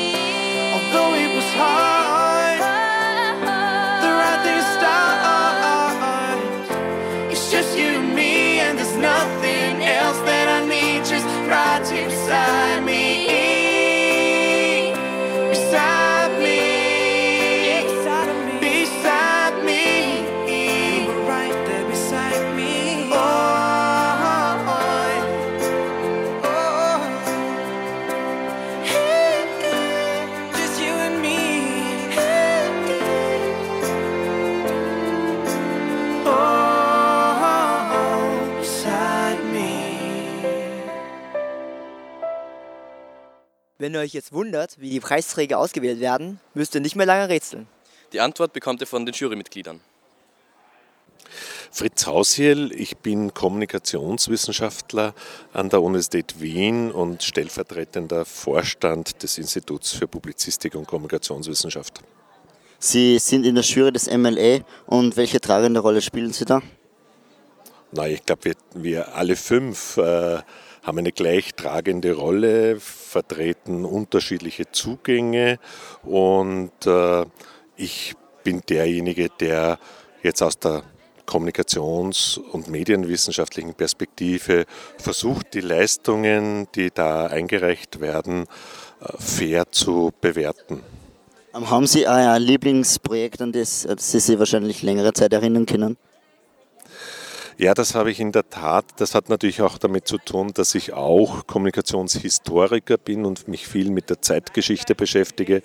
Wenn 43.84 43.96
ihr 43.96 44.00
euch 44.00 44.14
jetzt 44.14 44.32
wundert, 44.32 44.80
wie 44.80 44.90
die 44.90 45.02
Preisträger 45.02 45.60
ausgewählt 45.60 46.00
werden, 46.00 46.40
müsst 46.54 46.74
ihr 46.74 46.80
nicht 46.80 46.96
mehr 46.96 47.06
lange 47.06 47.28
rätseln. 47.28 47.68
Die 48.14 48.22
Antwort 48.22 48.54
bekommt 48.54 48.80
ihr 48.80 48.88
von 48.88 49.06
den 49.06 49.14
Jurymitgliedern. 49.14 49.82
Fritz 51.70 52.08
Hausiel, 52.08 52.72
ich 52.72 52.96
bin 52.96 53.34
Kommunikationswissenschaftler 53.34 55.14
an 55.52 55.68
der 55.68 55.82
Universität 55.82 56.40
Wien 56.40 56.94
und 56.94 57.24
stellvertretender 57.24 58.24
Vorstand 58.24 59.22
des 59.22 59.38
Instituts 59.38 59.92
für 59.92 60.08
Publizistik 60.08 60.76
und 60.76 60.88
Kommunikationswissenschaft. 60.88 62.00
Sie 62.80 63.20
sind 63.20 63.46
in 63.46 63.56
der 63.56 63.66
Jury 63.66 63.92
des 63.92 64.10
MLA 64.10 64.60
und 64.86 65.18
welche 65.18 65.42
tragende 65.42 65.82
Rolle 65.82 66.02
spielen 66.02 66.32
Sie 66.32 66.46
da? 66.46 66.62
Na, 67.92 68.08
ich 68.08 68.26
glaube, 68.26 68.46
wir, 68.46 68.56
wir 68.76 69.16
alle 69.16 69.36
fünf 69.36 69.98
äh, 69.98 70.42
haben 70.84 71.00
eine 71.00 71.12
gleich 71.12 71.56
tragende 71.56 72.14
Rolle, 72.14 72.80
vertreten 72.80 73.86
unterschiedliche 73.86 74.72
Zugänge 74.72 75.60
und 76.04 76.72
äh, 76.86 77.26
ich 77.76 78.16
bin 78.44 78.62
derjenige, 78.68 79.30
der 79.40 79.80
jetzt 80.22 80.42
aus 80.42 80.60
der 80.60 80.84
kommunikations- 81.26 82.38
und 82.38 82.68
medienwissenschaftlichen 82.68 83.74
Perspektive 83.74 84.66
versucht, 84.98 85.54
die 85.54 85.62
Leistungen, 85.62 86.68
die 86.76 86.92
da 86.94 87.28
eingereicht 87.28 88.02
werden, 88.02 88.46
äh, 89.00 89.18
fair 89.18 89.72
zu 89.72 90.12
bewerten. 90.20 90.82
Ähm, 91.56 91.70
Haben 91.70 91.88
Sie 91.88 92.06
ein 92.08 92.42
Lieblingsprojekt, 92.42 93.42
an 93.42 93.52
das 93.52 93.88
Sie 93.98 94.20
sich 94.20 94.38
wahrscheinlich 94.38 94.84
längere 94.84 95.14
Zeit 95.14 95.32
erinnern 95.34 95.66
können? 95.66 95.98
Ja, 97.58 97.74
das 97.74 97.94
habe 97.94 98.10
ich 98.10 98.20
in 98.20 98.32
der 98.32 98.50
Tat. 98.50 98.86
Das 98.98 99.14
hat 99.14 99.30
natürlich 99.30 99.62
auch 99.62 99.78
damit 99.78 100.08
zu 100.08 100.18
tun, 100.18 100.52
dass 100.54 100.74
ich 100.74 100.94
auch 100.94 101.46
Kommunikationshistoriker 101.46 102.98
bin 102.98 103.26
und 103.26 103.48
mich 103.48 103.68
viel 103.68 103.92
mit 103.92 104.10
der 104.10 104.22
Zeitgeschichte 104.22 104.96
beschäftige. 104.96 105.62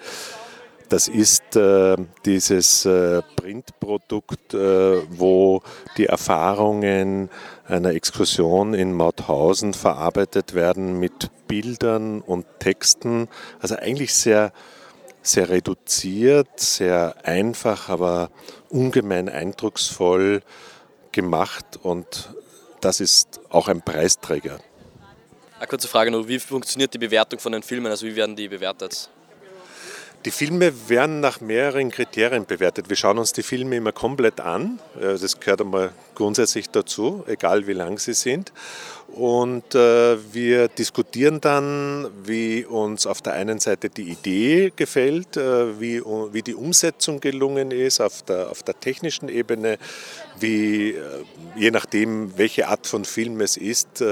Das 0.91 1.07
ist 1.07 1.57
äh, 1.57 1.97
dieses 2.25 2.87
äh, 2.87 3.23
Printprodukt, 3.37 4.55
äh, 4.55 5.03
wo 5.11 5.63
die 5.99 6.07
Erfahrungen 6.07 7.29
einer 7.67 7.91
Exkursion 7.91 8.73
in 8.73 8.95
Mauthausen 8.95 9.75
verarbeitet 9.75 10.55
werden 10.55 10.99
mit 10.99 11.31
Bildern 11.47 12.21
und 12.23 12.47
Texten. 12.59 13.29
Also 13.61 13.77
eigentlich 13.77 14.15
sehr, 14.15 14.53
sehr 15.23 15.51
reduziert, 15.51 16.59
sehr 16.59 17.17
einfach, 17.23 17.91
aber 17.91 18.31
ungemein 18.71 19.29
eindrucksvoll 19.29 20.43
gemacht 21.13 21.79
und 21.83 22.31
das 22.81 23.01
ist 23.01 23.41
auch 23.49 23.69
ein 23.69 23.83
Preisträger. 23.83 24.61
Eine 25.59 25.67
kurze 25.67 25.89
Frage 25.89 26.11
nur, 26.11 26.29
wie 26.29 26.39
funktioniert 26.39 26.95
die 26.95 26.99
Bewertung 26.99 27.41
von 27.41 27.53
den 27.53 27.63
Filmen, 27.63 27.87
also 27.87 28.07
wie 28.07 28.15
werden 28.15 28.37
die 28.37 28.49
bewertet? 28.49 29.11
Die 30.25 30.33
Filme 30.33 30.73
werden 30.89 31.21
nach 31.21 31.41
mehreren 31.41 31.93
Kriterien 31.93 32.45
bewertet. 32.45 32.89
Wir 32.89 32.97
schauen 32.97 33.19
uns 33.19 33.33
die 33.33 33.45
Filme 33.45 33.77
immer 33.77 33.93
komplett 33.93 34.41
an. 34.41 34.81
Äh, 35.01 35.17
Das 35.17 35.39
gehört 35.39 35.61
einmal 35.61 35.93
grundsätzlich 36.17 36.69
dazu, 36.71 37.23
egal 37.29 37.69
wie 37.69 37.73
lang 37.73 37.99
sie 38.01 38.15
sind. 38.15 38.53
Und 39.15 39.77
äh, 39.77 40.17
wir 40.35 40.67
diskutieren 40.67 41.41
dann, 41.41 42.09
wie 42.25 42.65
uns 42.65 43.07
auf 43.07 43.23
der 43.23 43.35
einen 43.35 43.61
Seite 43.61 43.91
die 43.91 44.11
Idee 44.11 44.73
gefällt, 44.75 45.37
äh, 45.37 45.79
wie, 45.79 46.43
die 46.43 46.55
Umsetzung 46.55 47.21
gelungen 47.21 47.71
ist 47.71 48.01
auf 48.01 48.23
der, 48.23 48.51
auf 48.51 48.65
der 48.65 48.79
technischen 48.79 49.29
Ebene, 49.29 49.79
wie, 50.41 50.97
je 51.55 51.71
nachdem, 51.71 52.37
welche 52.37 52.67
Art 52.67 52.89
von 52.89 53.05
Film 53.05 53.41
es 53.41 53.57
ist, 53.57 54.05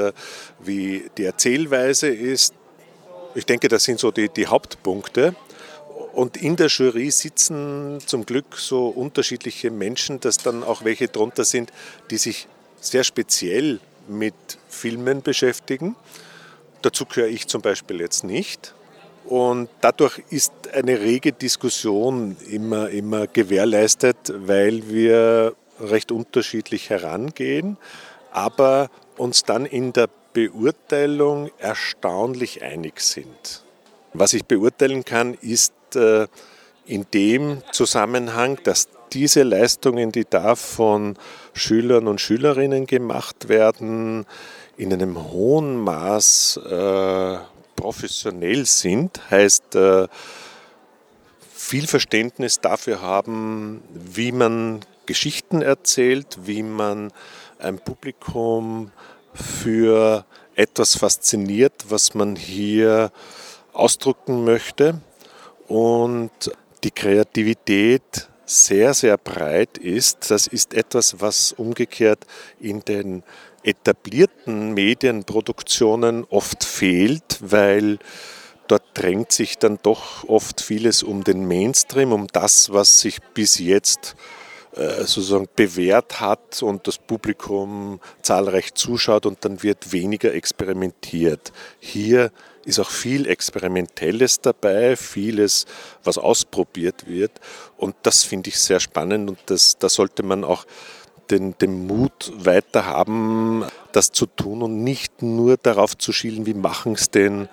wie 0.61 1.11
die 1.19 1.25
Erzählweise 1.25 2.09
ist. 2.09 2.55
Ich 3.35 3.45
denke, 3.45 3.69
das 3.69 3.85
sind 3.85 4.01
so 4.01 4.11
die, 4.11 4.29
die 4.29 4.47
Hauptpunkte. 4.47 5.35
Und 6.17 6.39
in 6.39 6.57
der 6.57 6.69
Jury 6.69 7.11
sitzen 7.11 7.99
zum 8.07 8.25
Glück 8.25 8.57
so 8.57 8.89
unterschiedliche 8.89 9.71
Menschen, 9.71 10.19
dass 10.19 10.39
dann 10.39 10.65
auch 10.65 10.83
welche 10.83 11.09
drunter 11.09 11.45
sind, 11.45 11.71
die 12.11 12.17
sich 12.17 12.49
sehr 12.81 13.05
speziell 13.05 13.81
mit 14.09 14.33
Filmen 14.71 15.21
beschäftigen. 15.21 15.95
Dazu 16.81 17.05
gehöre 17.05 17.29
ich 17.29 17.49
zum 17.49 17.61
Beispiel 17.61 18.01
jetzt 18.01 18.25
nicht. 18.25 18.73
Und 19.27 19.69
dadurch 19.83 20.23
ist 20.31 20.53
eine 20.73 21.01
rege 21.01 21.33
Diskussion 21.33 22.39
immer, 22.51 22.89
immer 22.89 23.27
gewährleistet, 23.27 24.17
weil 24.35 24.89
wir 24.89 25.55
recht 25.81 26.11
unterschiedlich 26.13 26.89
herangehen, 26.89 27.77
aber 28.33 28.89
uns 29.19 29.43
dann 29.43 29.67
in 29.67 29.93
der 29.93 30.09
Beurteilung 30.33 31.51
erstaunlich 31.59 32.63
einig 32.63 33.03
sind. 33.03 33.65
Was 34.15 34.33
ich 34.33 34.47
beurteilen 34.47 35.05
kann, 35.05 35.35
ist 35.35 35.75
in 35.95 37.07
dem 37.13 37.63
Zusammenhang, 37.73 38.59
dass 38.65 38.89
diese 39.13 39.43
Leistungen, 39.43 40.13
die 40.13 40.25
da 40.29 40.55
von 40.57 41.17
Schülern 41.53 42.07
und 42.09 42.21
Schülerinnen 42.21 42.87
gemacht 42.87 43.49
werden, 43.49 44.27
in 44.77 44.93
einem 44.93 45.31
hohen 45.33 45.77
Maß 45.79 46.61
äh, 46.69 47.39
professionell 47.77 48.67
sind, 48.67 49.21
heißt 49.31 49.75
äh, 49.75 50.07
viel 51.55 51.87
Verständnis 51.87 52.61
dafür 52.61 53.01
haben, 53.01 53.83
wie 53.91 54.33
man 54.33 54.81
Geschichten 55.07 55.63
erzählt, 55.63 56.39
wie 56.45 56.63
man 56.63 57.13
ein 57.59 57.79
Publikum 57.79 58.91
für 59.33 60.25
etwas 60.55 60.97
fasziniert, 60.97 61.87
was 61.89 62.15
man 62.15 62.37
hier 62.37 63.11
ausdrücken 63.73 64.45
möchte 64.45 65.01
und 65.69 66.31
die 66.85 66.91
Kreativität 66.91 68.29
sehr, 68.45 68.95
sehr 68.95 69.17
breit 69.19 69.77
ist. 69.79 70.31
Das 70.31 70.47
ist 70.47 70.75
etwas, 70.75 71.21
was 71.21 71.53
umgekehrt 71.53 72.25
in 72.61 72.81
den 72.81 73.25
etablierten 73.65 74.73
Medienproduktionen 74.75 76.25
oft 76.31 76.63
fehlt, 76.63 77.39
weil 77.41 77.99
dort 78.69 78.85
drängt 78.95 79.33
sich 79.33 79.59
dann 79.59 79.79
doch 79.83 80.29
oft 80.29 80.61
vieles 80.61 81.03
um 81.03 81.25
den 81.25 81.47
Mainstream, 81.47 82.13
um 82.13 82.29
das, 82.29 82.73
was 82.73 83.01
sich 83.01 83.21
bis 83.35 83.59
jetzt 83.59 84.15
äh, 84.77 85.05
sozusagen 85.05 85.49
bewährt 85.57 86.21
hat 86.21 86.63
und 86.63 86.87
das 86.87 86.99
Publikum 86.99 88.01
zahlreich 88.23 88.75
zuschaut 88.75 89.27
und 89.27 89.45
dann 89.45 89.63
wird 89.63 89.93
weniger 89.93 90.33
experimentiert. 90.35 91.53
Hier 91.81 92.31
ist 92.67 92.81
auch 92.81 92.91
viel 92.91 93.27
Experimentelles 93.29 94.41
dabei, 94.41 94.97
vieles, 94.97 95.67
was 96.05 96.19
ausprobiert 96.19 97.07
wird. 97.07 97.33
Und 97.77 97.95
das 98.03 98.25
finde 98.25 98.51
ich 98.51 98.59
sehr 98.59 98.81
spannend 98.81 99.31
und 99.31 99.39
das, 99.47 99.79
da 99.79 99.89
sollte 99.89 100.23
man 100.23 100.45
auch 100.45 100.67
den, 101.31 101.57
den 101.59 101.87
Mut 101.87 102.33
weiter 102.37 102.87
haben, 102.87 103.65
das 103.93 104.13
zu 104.13 104.27
tun 104.27 104.63
und 104.63 104.85
nicht 104.85 105.23
nur 105.23 105.57
darauf 105.57 105.97
zu 105.97 106.13
schielen, 106.13 106.47
wie 106.47 106.55
machen 106.55 106.93
es 106.93 107.11
denn 107.11 107.49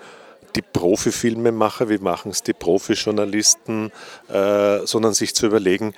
die 0.56 0.62
Profifilmemacher, 0.62 1.88
wie 1.88 1.98
machen 1.98 2.30
es 2.30 2.42
die 2.42 2.52
Profijournalisten, 2.52 3.90
äh, 4.28 4.78
sondern 4.84 5.14
sich 5.14 5.34
zu 5.34 5.46
überlegen, 5.46 5.94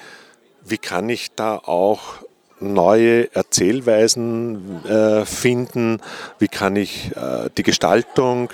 wie 0.64 0.78
kann 0.78 1.08
ich 1.08 1.34
da 1.34 1.56
auch 1.56 2.24
neue 2.58 3.34
Erzählweisen 3.34 4.84
äh, 4.86 5.26
finden, 5.26 6.00
wie 6.38 6.48
kann 6.48 6.76
ich 6.76 7.14
äh, 7.14 7.50
die 7.56 7.62
Gestaltung 7.62 8.50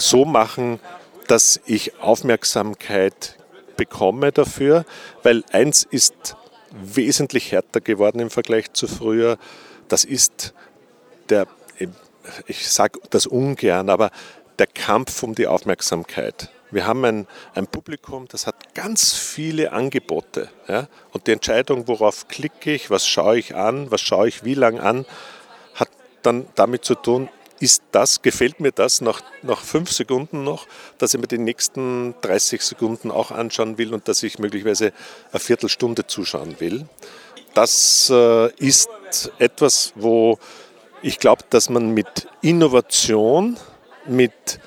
so 0.00 0.24
machen, 0.24 0.80
dass 1.26 1.60
ich 1.66 2.00
Aufmerksamkeit 2.00 3.36
bekomme 3.76 4.32
dafür, 4.32 4.84
weil 5.22 5.44
eins 5.52 5.84
ist 5.84 6.36
wesentlich 6.70 7.52
härter 7.52 7.80
geworden 7.80 8.20
im 8.20 8.30
Vergleich 8.30 8.72
zu 8.72 8.86
früher, 8.86 9.38
das 9.88 10.04
ist 10.04 10.54
der, 11.28 11.46
ich 12.46 12.68
sage 12.68 13.00
das 13.10 13.26
ungern, 13.26 13.88
aber 13.88 14.10
der 14.58 14.66
Kampf 14.66 15.22
um 15.22 15.34
die 15.34 15.46
Aufmerksamkeit. 15.46 16.50
Wir 16.70 16.86
haben 16.86 17.04
ein, 17.04 17.26
ein 17.54 17.66
Publikum, 17.66 18.28
das 18.28 18.46
hat 18.46 18.74
ganz 18.74 19.12
viele 19.12 19.72
Angebote. 19.72 20.50
Ja? 20.68 20.86
Und 21.12 21.26
die 21.26 21.32
Entscheidung, 21.32 21.88
worauf 21.88 22.28
klicke 22.28 22.72
ich, 22.72 22.90
was 22.90 23.06
schaue 23.06 23.38
ich 23.38 23.56
an, 23.56 23.90
was 23.90 24.00
schaue 24.00 24.28
ich 24.28 24.44
wie 24.44 24.54
lang 24.54 24.78
an, 24.78 25.06
hat 25.74 25.88
dann 26.22 26.46
damit 26.54 26.84
zu 26.84 26.94
tun, 26.94 27.28
ist 27.60 27.82
das, 27.92 28.22
gefällt 28.22 28.58
mir 28.58 28.72
das 28.72 29.02
nach, 29.02 29.22
nach 29.42 29.60
fünf 29.60 29.92
Sekunden 29.92 30.44
noch, 30.44 30.66
dass 30.98 31.14
ich 31.14 31.20
mir 31.20 31.26
die 31.26 31.38
nächsten 31.38 32.14
30 32.22 32.62
Sekunden 32.62 33.10
auch 33.10 33.30
anschauen 33.30 33.76
will 33.78 33.92
und 33.92 34.08
dass 34.08 34.22
ich 34.22 34.38
möglicherweise 34.38 34.92
eine 35.30 35.40
Viertelstunde 35.40 36.06
zuschauen 36.06 36.58
will. 36.58 36.88
Das 37.54 38.10
äh, 38.10 38.50
ist 38.56 38.88
etwas, 39.38 39.92
wo 39.94 40.38
ich 41.02 41.18
glaube, 41.18 41.44
dass 41.50 41.68
man 41.68 41.90
mit 41.90 42.28
Innovation, 42.40 43.58
mit 44.06 44.60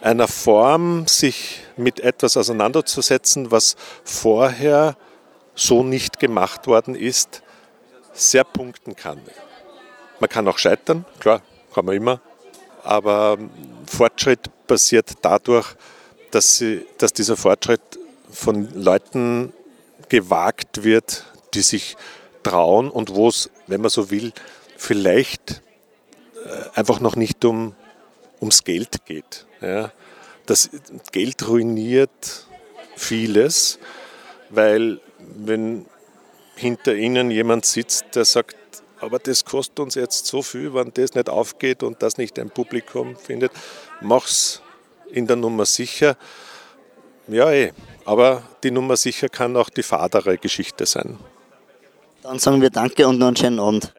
einer 0.00 0.28
Form, 0.28 1.06
sich 1.06 1.60
mit 1.76 2.00
etwas 2.00 2.36
auseinanderzusetzen, 2.36 3.50
was 3.50 3.76
vorher 4.04 4.96
so 5.54 5.82
nicht 5.82 6.18
gemacht 6.18 6.66
worden 6.66 6.94
ist, 6.94 7.42
sehr 8.12 8.44
punkten 8.44 8.96
kann. 8.96 9.20
Man 10.20 10.30
kann 10.30 10.48
auch 10.48 10.58
scheitern, 10.58 11.04
klar, 11.20 11.42
kann 11.76 11.84
man 11.84 11.94
immer. 11.94 12.22
Aber 12.84 13.36
ähm, 13.38 13.50
Fortschritt 13.86 14.50
passiert 14.66 15.12
dadurch, 15.20 15.74
dass, 16.30 16.56
sie, 16.56 16.86
dass 16.96 17.12
dieser 17.12 17.36
Fortschritt 17.36 17.82
von 18.30 18.72
Leuten 18.82 19.52
gewagt 20.08 20.84
wird, 20.84 21.26
die 21.52 21.60
sich 21.60 21.98
trauen 22.42 22.90
und 22.90 23.14
wo 23.14 23.28
es, 23.28 23.50
wenn 23.66 23.82
man 23.82 23.90
so 23.90 24.10
will, 24.10 24.32
vielleicht 24.78 25.60
äh, 26.46 26.78
einfach 26.78 27.00
noch 27.00 27.14
nicht 27.14 27.44
um, 27.44 27.74
ums 28.40 28.64
Geld 28.64 29.04
geht. 29.04 29.46
Ja? 29.60 29.92
Das 30.46 30.70
Geld 31.12 31.46
ruiniert 31.46 32.46
vieles, 32.96 33.78
weil 34.48 35.02
wenn 35.18 35.84
hinter 36.54 36.94
ihnen 36.94 37.30
jemand 37.30 37.66
sitzt, 37.66 38.14
der 38.14 38.24
sagt, 38.24 38.56
aber 39.00 39.18
das 39.18 39.44
kostet 39.44 39.78
uns 39.80 39.94
jetzt 39.94 40.26
so 40.26 40.42
viel, 40.42 40.72
wenn 40.74 40.92
das 40.94 41.14
nicht 41.14 41.28
aufgeht 41.28 41.82
und 41.82 42.02
das 42.02 42.16
nicht 42.16 42.38
ein 42.38 42.50
Publikum 42.50 43.16
findet. 43.16 43.52
Mach's 44.00 44.62
in 45.10 45.26
der 45.26 45.36
Nummer 45.36 45.66
sicher. 45.66 46.16
Ja, 47.28 47.50
eh. 47.50 47.72
Aber 48.04 48.42
die 48.62 48.70
Nummer 48.70 48.96
sicher 48.96 49.28
kann 49.28 49.56
auch 49.56 49.68
die 49.68 49.82
fadere 49.82 50.38
Geschichte 50.38 50.86
sein. 50.86 51.18
Dann 52.22 52.38
sagen 52.38 52.60
wir 52.60 52.70
Danke 52.70 53.06
und 53.06 53.18
noch 53.18 53.28
einen 53.28 53.36
schönen 53.36 53.60
Abend. 53.60 53.92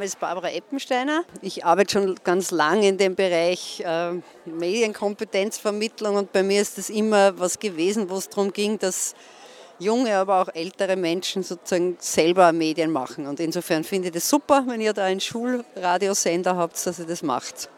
Name 0.00 0.06
ist 0.06 0.18
Barbara 0.18 0.50
Eppensteiner. 0.50 1.24
Ich 1.42 1.66
arbeite 1.66 1.92
schon 1.92 2.14
ganz 2.24 2.52
lange 2.52 2.88
in 2.88 2.96
dem 2.96 3.14
Bereich 3.14 3.82
äh, 3.84 4.12
Medienkompetenzvermittlung 4.46 6.16
und 6.16 6.32
bei 6.32 6.42
mir 6.42 6.62
ist 6.62 6.78
das 6.78 6.88
immer 6.88 7.38
was 7.38 7.58
gewesen, 7.58 8.08
wo 8.08 8.16
es 8.16 8.30
darum 8.30 8.50
ging, 8.50 8.78
dass 8.78 9.14
junge, 9.78 10.16
aber 10.16 10.40
auch 10.40 10.48
ältere 10.54 10.96
Menschen 10.96 11.42
sozusagen 11.42 11.98
selber 11.98 12.50
Medien 12.52 12.90
machen. 12.90 13.26
Und 13.26 13.40
insofern 13.40 13.84
finde 13.84 14.08
ich 14.08 14.14
das 14.14 14.26
super, 14.26 14.64
wenn 14.66 14.80
ihr 14.80 14.94
da 14.94 15.04
einen 15.04 15.20
Schulradiosender 15.20 16.56
habt, 16.56 16.86
dass 16.86 16.98
ihr 16.98 17.04
das 17.04 17.22
macht. 17.22 17.68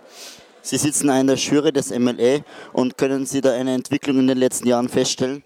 Sie 0.60 0.76
sitzen 0.76 1.08
in 1.08 1.26
der 1.26 1.34
Jury 1.34 1.72
des 1.72 1.90
MLE 1.90 2.44
und 2.72 2.96
können 2.96 3.26
Sie 3.26 3.40
da 3.40 3.52
eine 3.52 3.74
Entwicklung 3.74 4.20
in 4.20 4.28
den 4.28 4.38
letzten 4.38 4.68
Jahren 4.68 4.88
feststellen? 4.88 5.42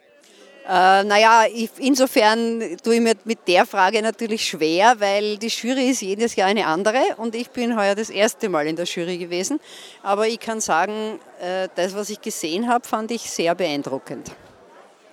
Äh, 0.69 1.05
naja, 1.05 1.45
ich, 1.53 1.71
insofern 1.79 2.61
tue 2.83 2.97
ich 2.97 3.01
mir 3.01 3.15
mit 3.25 3.47
der 3.47 3.67
Frage 3.67 4.03
natürlich 4.03 4.45
schwer, 4.45 4.97
weil 4.99 5.37
die 5.37 5.47
Jury 5.47 5.91
ist 5.91 6.03
jedes 6.03 6.35
Jahr 6.35 6.49
eine 6.49 6.67
andere 6.67 6.99
und 7.19 7.37
ich 7.37 7.51
bin 7.51 7.77
heuer 7.79 7.95
das 7.95 8.11
erste 8.11 8.49
Mal 8.49 8.67
in 8.67 8.75
der 8.75 8.85
Jury 8.85 9.17
gewesen. 9.17 9.61
Aber 10.03 10.27
ich 10.27 10.41
kann 10.41 10.61
sagen, 10.61 11.21
äh, 11.41 11.69
das, 11.77 11.95
was 11.95 12.11
ich 12.11 12.21
gesehen 12.21 12.67
habe, 12.67 12.85
fand 12.87 13.13
ich 13.13 13.31
sehr 13.31 13.55
beeindruckend. 13.55 14.33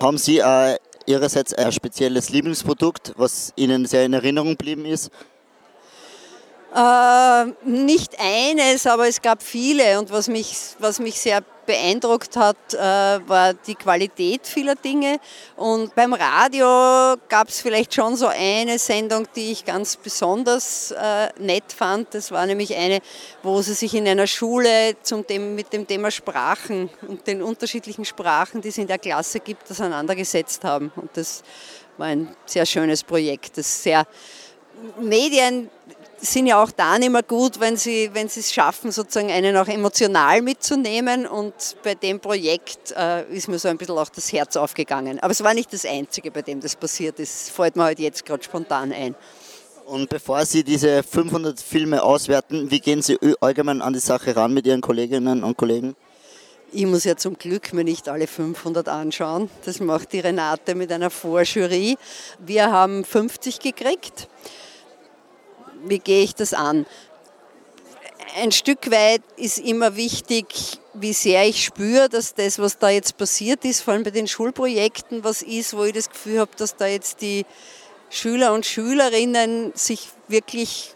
Haben 0.01 0.17
Sie 0.17 0.39
äh, 0.39 0.77
Ihrerseits 1.05 1.53
ein 1.53 1.71
spezielles 1.71 2.29
Lieblingsprodukt, 2.29 3.13
was 3.17 3.53
Ihnen 3.55 3.85
sehr 3.85 4.05
in 4.05 4.13
Erinnerung 4.13 4.51
geblieben 4.51 4.85
ist? 4.85 5.11
Äh, 6.75 7.45
nicht 7.65 8.19
eines, 8.19 8.87
aber 8.87 9.07
es 9.07 9.21
gab 9.21 9.43
viele 9.43 9.99
und 9.99 10.11
was 10.11 10.27
mich, 10.27 10.55
was 10.79 10.99
mich 10.99 11.19
sehr 11.19 11.43
beeindruckt 11.67 12.35
hat, 12.35 12.57
äh, 12.73 12.77
war 12.77 13.53
die 13.53 13.75
Qualität 13.75 14.47
vieler 14.47 14.73
Dinge. 14.73 15.19
Und 15.55 15.93
beim 15.93 16.13
Radio 16.13 17.15
gab 17.29 17.49
es 17.49 17.61
vielleicht 17.61 17.93
schon 17.93 18.15
so 18.15 18.27
eine 18.27 18.79
Sendung, 18.79 19.27
die 19.35 19.51
ich 19.51 19.65
ganz 19.65 19.97
besonders 19.97 20.91
äh, 20.91 21.29
nett 21.37 21.71
fand. 21.71 22.13
Das 22.15 22.31
war 22.31 22.45
nämlich 22.47 22.75
eine, 22.75 23.01
wo 23.43 23.61
sie 23.61 23.75
sich 23.75 23.93
in 23.93 24.07
einer 24.07 24.25
Schule 24.25 24.95
zum 25.03 25.27
Thema, 25.27 25.45
mit 25.45 25.71
dem 25.73 25.85
Thema 25.85 26.09
Sprachen 26.09 26.89
und 27.07 27.27
den 27.27 27.43
unterschiedlichen 27.43 28.03
Sprachen, 28.03 28.61
die 28.61 28.69
es 28.69 28.77
in 28.79 28.87
der 28.87 28.97
Klasse 28.97 29.39
gibt, 29.39 29.69
auseinandergesetzt 29.69 30.63
haben. 30.63 30.91
Und 30.95 31.11
das 31.13 31.43
war 31.97 32.07
ein 32.07 32.35
sehr 32.47 32.65
schönes 32.65 33.03
Projekt, 33.03 33.59
das 33.59 33.83
sehr 33.83 34.07
Medien 34.99 35.69
sind 36.23 36.47
ja 36.47 36.63
auch 36.63 36.71
dann 36.71 37.01
immer 37.03 37.21
gut, 37.21 37.59
wenn 37.59 37.75
sie, 37.75 38.09
wenn 38.13 38.29
sie 38.29 38.39
es 38.39 38.53
schaffen, 38.53 38.91
sozusagen 38.91 39.29
einen 39.29 39.57
auch 39.57 39.67
emotional 39.67 40.41
mitzunehmen. 40.41 41.27
Und 41.27 41.53
bei 41.83 41.95
dem 41.95 42.19
Projekt 42.19 42.93
äh, 42.97 43.25
ist 43.33 43.49
mir 43.49 43.59
so 43.59 43.67
ein 43.67 43.77
bisschen 43.77 43.97
auch 43.97 44.09
das 44.09 44.31
Herz 44.31 44.55
aufgegangen. 44.55 45.19
Aber 45.19 45.31
es 45.31 45.43
war 45.43 45.53
nicht 45.53 45.73
das 45.73 45.85
Einzige, 45.85 46.31
bei 46.31 46.41
dem 46.41 46.61
das 46.61 46.75
passiert 46.75 47.19
ist. 47.19 47.51
fällt 47.51 47.75
mir 47.75 47.83
halt 47.83 47.99
jetzt 47.99 48.25
gerade 48.25 48.43
spontan 48.43 48.93
ein. 48.93 49.15
Und 49.85 50.09
bevor 50.09 50.45
Sie 50.45 50.63
diese 50.63 51.03
500 51.03 51.59
Filme 51.59 52.01
auswerten, 52.01 52.71
wie 52.71 52.79
gehen 52.79 53.01
Sie 53.01 53.19
allgemein 53.41 53.81
an 53.81 53.91
die 53.91 53.99
Sache 53.99 54.33
ran 54.33 54.53
mit 54.53 54.65
Ihren 54.65 54.79
Kolleginnen 54.79 55.43
und 55.43 55.57
Kollegen? 55.57 55.95
Ich 56.71 56.85
muss 56.85 57.03
ja 57.03 57.17
zum 57.17 57.37
Glück 57.37 57.73
mir 57.73 57.83
nicht 57.83 58.07
alle 58.07 58.27
500 58.27 58.87
anschauen. 58.87 59.49
Das 59.65 59.81
macht 59.81 60.13
die 60.13 60.21
Renate 60.21 60.73
mit 60.73 60.91
einer 60.91 61.09
Vorjury. 61.09 61.97
Wir 62.39 62.71
haben 62.71 63.03
50 63.03 63.59
gekriegt 63.59 64.29
wie 65.83 65.99
gehe 65.99 66.23
ich 66.23 66.35
das 66.35 66.53
an? 66.53 66.85
Ein 68.35 68.51
Stück 68.51 68.89
weit 68.89 69.21
ist 69.37 69.59
immer 69.59 69.95
wichtig, 69.95 70.45
wie 70.93 71.13
sehr 71.13 71.47
ich 71.47 71.63
spüre, 71.63 72.09
dass 72.09 72.33
das, 72.33 72.57
was 72.59 72.79
da 72.79 72.89
jetzt 72.89 73.17
passiert 73.17 73.63
ist, 73.65 73.81
vor 73.81 73.93
allem 73.93 74.03
bei 74.03 74.11
den 74.11 74.27
Schulprojekten, 74.27 75.23
was 75.23 75.41
ist, 75.41 75.75
wo 75.75 75.83
ich 75.83 75.93
das 75.93 76.09
Gefühl 76.09 76.39
habe, 76.39 76.51
dass 76.57 76.75
da 76.75 76.87
jetzt 76.87 77.21
die 77.21 77.45
Schüler 78.09 78.53
und 78.53 78.65
Schülerinnen 78.65 79.71
sich 79.75 80.09
wirklich 80.27 80.92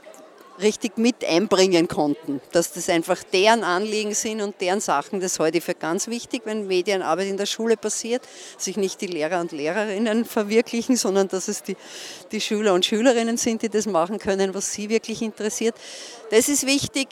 richtig 0.62 0.98
mit 0.98 1.24
einbringen 1.24 1.88
konnten, 1.88 2.42
dass 2.52 2.74
das 2.74 2.90
einfach 2.90 3.24
deren 3.24 3.64
Anliegen 3.64 4.14
sind 4.14 4.42
und 4.42 4.60
deren 4.62 4.80
Sachen. 4.80 5.20
Das 5.20 5.40
halte 5.40 5.60
ich 5.60 5.64
für 5.64 5.76
ganz 5.76 6.08
wichtig, 6.08 6.42
wenn 6.46 6.68
Medienarbeit 6.68 7.28
in 7.28 7.38
der 7.38 7.46
Schule 7.46 7.78
passiert, 7.78 8.24
sich 8.58 8.78
nicht 8.78 9.02
die 9.02 9.08
Lehrer 9.08 9.40
und 9.40 9.52
Lehrerinnen 9.52 10.26
verwirklichen, 10.26 10.96
sondern 10.96 11.28
dass 11.28 11.48
es 11.48 11.64
die, 11.64 11.76
die 12.32 12.42
Schüler 12.42 12.74
und 12.74 12.86
Schülerinnen 12.86 13.38
sind, 13.38 13.62
die 13.62 13.70
das 13.70 13.86
machen 13.86 14.20
können, 14.20 14.54
was 14.54 14.74
sie 14.74 14.90
wirklich 14.90 15.22
interessiert. 15.22 15.76
Das 16.32 16.50
ist 16.50 16.66
wichtig. 16.66 17.08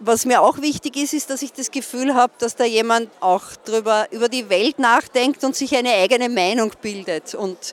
Was 0.00 0.26
mir 0.26 0.42
auch 0.42 0.60
wichtig 0.60 0.96
ist, 0.96 1.14
ist, 1.14 1.30
dass 1.30 1.40
ich 1.40 1.52
das 1.52 1.70
Gefühl 1.70 2.14
habe, 2.14 2.32
dass 2.38 2.56
da 2.56 2.64
jemand 2.64 3.08
auch 3.20 3.44
drüber, 3.64 4.08
über 4.10 4.28
die 4.28 4.50
Welt 4.50 4.78
nachdenkt 4.78 5.44
und 5.44 5.54
sich 5.54 5.74
eine 5.76 5.92
eigene 5.92 6.28
Meinung 6.28 6.72
bildet. 6.82 7.34
Und 7.34 7.72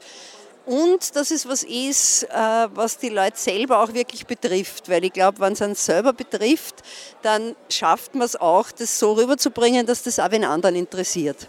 und 0.65 1.15
dass 1.15 1.31
es 1.31 1.47
was 1.47 1.63
ist, 1.63 2.23
äh, 2.23 2.67
was 2.73 2.97
die 2.97 3.09
Leute 3.09 3.37
selber 3.37 3.81
auch 3.83 3.93
wirklich 3.93 4.25
betrifft. 4.25 4.89
Weil 4.89 5.03
ich 5.05 5.13
glaube, 5.13 5.39
wenn 5.39 5.53
es 5.53 5.61
einen 5.61 5.75
selber 5.75 6.13
betrifft, 6.13 6.75
dann 7.21 7.55
schafft 7.69 8.15
man 8.15 8.25
es 8.25 8.35
auch, 8.35 8.71
das 8.71 8.97
so 8.97 9.13
rüberzubringen, 9.13 9.85
dass 9.85 10.03
das 10.03 10.19
auch 10.19 10.29
den 10.29 10.45
anderen 10.45 10.75
interessiert. 10.75 11.47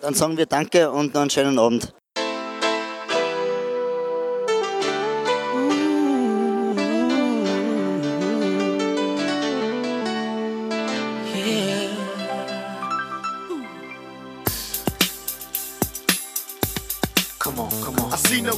Dann 0.00 0.14
sagen 0.14 0.36
wir 0.36 0.46
Danke 0.46 0.90
und 0.90 1.14
noch 1.14 1.22
einen 1.22 1.30
schönen 1.30 1.58
Abend. 1.58 1.92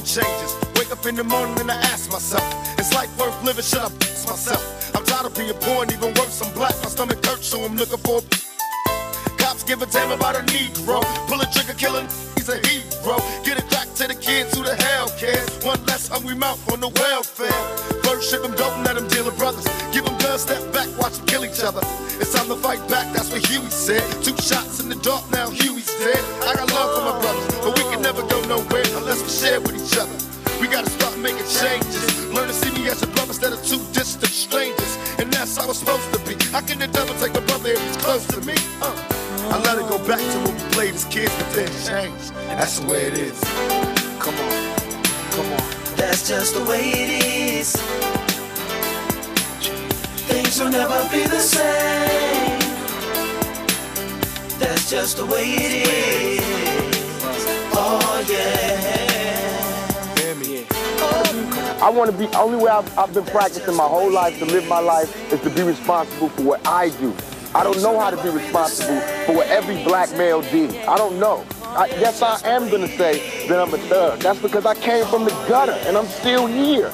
Changes. 0.03 0.51
Wake 0.75 0.91
up 0.91 1.05
in 1.05 1.15
the 1.15 1.23
morning 1.23 1.59
and 1.59 1.71
I 1.71 1.75
ask 1.91 2.11
myself, 2.11 2.43
is 2.79 2.93
life 2.93 3.11
worth 3.17 3.35
living? 3.43 3.63
Should 3.63 3.79
I 3.79 3.89
myself? 4.29 4.95
I'm 4.95 5.03
tired 5.05 5.25
of 5.25 5.35
being 5.35 5.53
poor 5.53 5.83
and 5.83 5.91
even 5.91 6.13
worse, 6.15 6.41
I'm 6.41 6.53
black. 6.53 6.75
My 6.83 6.89
stomach 6.89 7.25
hurts, 7.25 7.47
so 7.47 7.63
I'm 7.63 7.75
looking 7.75 7.97
for. 7.99 8.21
Cops 9.37 9.63
give 9.63 9.81
a 9.81 9.85
damn 9.87 10.11
about 10.11 10.35
a 10.35 10.43
Negro. 10.53 11.01
Pull 11.27 11.41
a 11.41 11.45
trigger, 11.51 11.73
killing, 11.73 12.07
he's 12.35 12.49
a 12.49 12.57
hero. 12.67 13.17
Get 13.43 13.57
it 13.57 13.69
back 13.69 13.87
to 13.95 14.07
the 14.07 14.15
kids 14.15 14.55
who 14.55 14.63
the 14.63 14.75
hell 14.75 15.09
cares. 15.17 15.49
One 15.63 15.83
less 15.85 16.07
hungry 16.07 16.35
mouth 16.35 16.61
on 16.71 16.79
the 16.79 16.89
welfare. 16.89 17.98
First 18.19 18.31
ship 18.31 18.41
them, 18.43 18.51
don't 18.59 18.83
let 18.83 18.95
them 18.99 19.07
deal 19.07 19.23
with 19.23 19.37
brothers. 19.37 19.63
Give 19.95 20.03
them 20.03 20.17
guns, 20.17 20.41
step 20.41 20.59
back, 20.73 20.91
watch 20.99 21.15
them 21.15 21.25
kill 21.25 21.45
each 21.45 21.63
other. 21.63 21.79
It's 22.19 22.35
time 22.35 22.51
to 22.51 22.55
fight 22.59 22.83
back, 22.91 23.07
that's 23.15 23.31
what 23.31 23.39
Huey 23.47 23.63
said. 23.71 24.03
Two 24.21 24.35
shots 24.35 24.81
in 24.81 24.89
the 24.89 24.99
dark, 24.99 25.23
now 25.31 25.49
Huey's 25.49 25.87
dead. 26.03 26.19
I 26.43 26.51
got 26.53 26.67
love 26.75 26.99
for 26.99 27.03
my 27.07 27.15
brothers, 27.15 27.47
but 27.63 27.79
we 27.79 27.83
can 27.87 28.01
never 28.01 28.19
go 28.27 28.43
nowhere 28.43 28.83
unless 28.99 29.23
we 29.23 29.29
share 29.31 29.61
with 29.61 29.79
each 29.79 29.95
other. 29.95 30.11
We 30.59 30.67
gotta 30.67 30.89
start 30.89 31.17
making 31.17 31.47
changes. 31.47 32.03
Learn 32.35 32.49
to 32.49 32.53
see 32.53 32.75
me 32.75 32.89
as 32.89 33.01
a 33.03 33.07
brother 33.07 33.31
instead 33.31 33.53
of 33.53 33.63
two 33.63 33.79
distant 33.95 34.33
strangers. 34.35 34.97
And 35.17 35.31
that's 35.31 35.55
how 35.55 35.69
it's 35.69 35.79
supposed 35.79 36.11
to 36.11 36.19
be. 36.27 36.35
How 36.51 36.59
can 36.59 36.77
the 36.79 36.87
devil 36.87 37.15
take 37.23 37.39
a 37.39 37.41
brother 37.47 37.71
if 37.71 37.79
he's 37.79 37.95
close 38.03 38.27
to 38.35 38.41
me? 38.43 38.55
Uh. 38.83 38.91
I 39.47 39.63
let 39.63 39.79
it 39.79 39.87
go 39.87 39.95
back 40.03 40.19
to 40.19 40.37
when 40.43 40.59
we 40.59 40.63
played 40.75 40.93
as 40.93 41.05
kids, 41.05 41.31
but 41.39 41.55
then 41.55 41.71
changed. 41.87 42.35
That's 42.51 42.79
the 42.81 42.87
way 42.91 43.03
it 43.07 43.15
is. 43.15 43.39
Come 44.19 44.35
on, 44.35 44.75
come 45.31 45.47
on. 45.55 45.63
That's 45.95 46.27
just 46.27 46.53
the 46.55 46.65
way 46.67 46.83
it 46.83 47.23
is. 47.23 47.48
Things 50.27 50.59
will 50.61 50.69
never 50.69 51.09
be 51.09 51.27
the 51.27 51.39
same. 51.39 52.59
That's 54.59 54.89
just 54.89 55.17
the 55.17 55.25
way 55.25 55.43
it 55.43 55.87
is. 55.87 56.41
Oh 57.73 58.25
yeah. 58.29 59.09
I 61.81 61.89
want 61.89 62.11
to 62.11 62.17
be, 62.17 62.27
only 62.35 62.63
way 62.63 62.71
I've, 62.71 62.97
I've 62.97 63.13
been 63.13 63.25
practicing 63.25 63.75
my 63.75 63.87
whole 63.87 64.11
life 64.11 64.39
to 64.39 64.45
live 64.45 64.67
my 64.67 64.79
life 64.79 65.33
is 65.33 65.41
to 65.41 65.49
be 65.49 65.63
responsible 65.63 66.29
for 66.29 66.43
what 66.43 66.65
I 66.67 66.89
do. 66.89 67.13
I 67.53 67.63
don't 67.63 67.81
know 67.81 67.99
how 67.99 68.09
to 68.09 68.21
be 68.23 68.29
responsible 68.29 69.01
for 69.25 69.35
what 69.35 69.47
every 69.47 69.83
black 69.83 70.11
male 70.13 70.41
did. 70.43 70.75
I 70.85 70.97
don't 70.97 71.19
know. 71.19 71.45
I, 71.63 71.87
yes, 71.87 72.21
I 72.21 72.39
am 72.47 72.69
going 72.69 72.87
to 72.87 72.97
say 72.97 73.47
that 73.47 73.59
I'm 73.59 73.73
a 73.73 73.77
thug. 73.77 74.19
That's 74.19 74.39
because 74.41 74.65
I 74.65 74.75
came 74.75 75.05
from 75.07 75.25
the 75.25 75.31
gutter 75.47 75.73
and 75.87 75.97
I'm 75.97 76.07
still 76.07 76.47
here. 76.47 76.93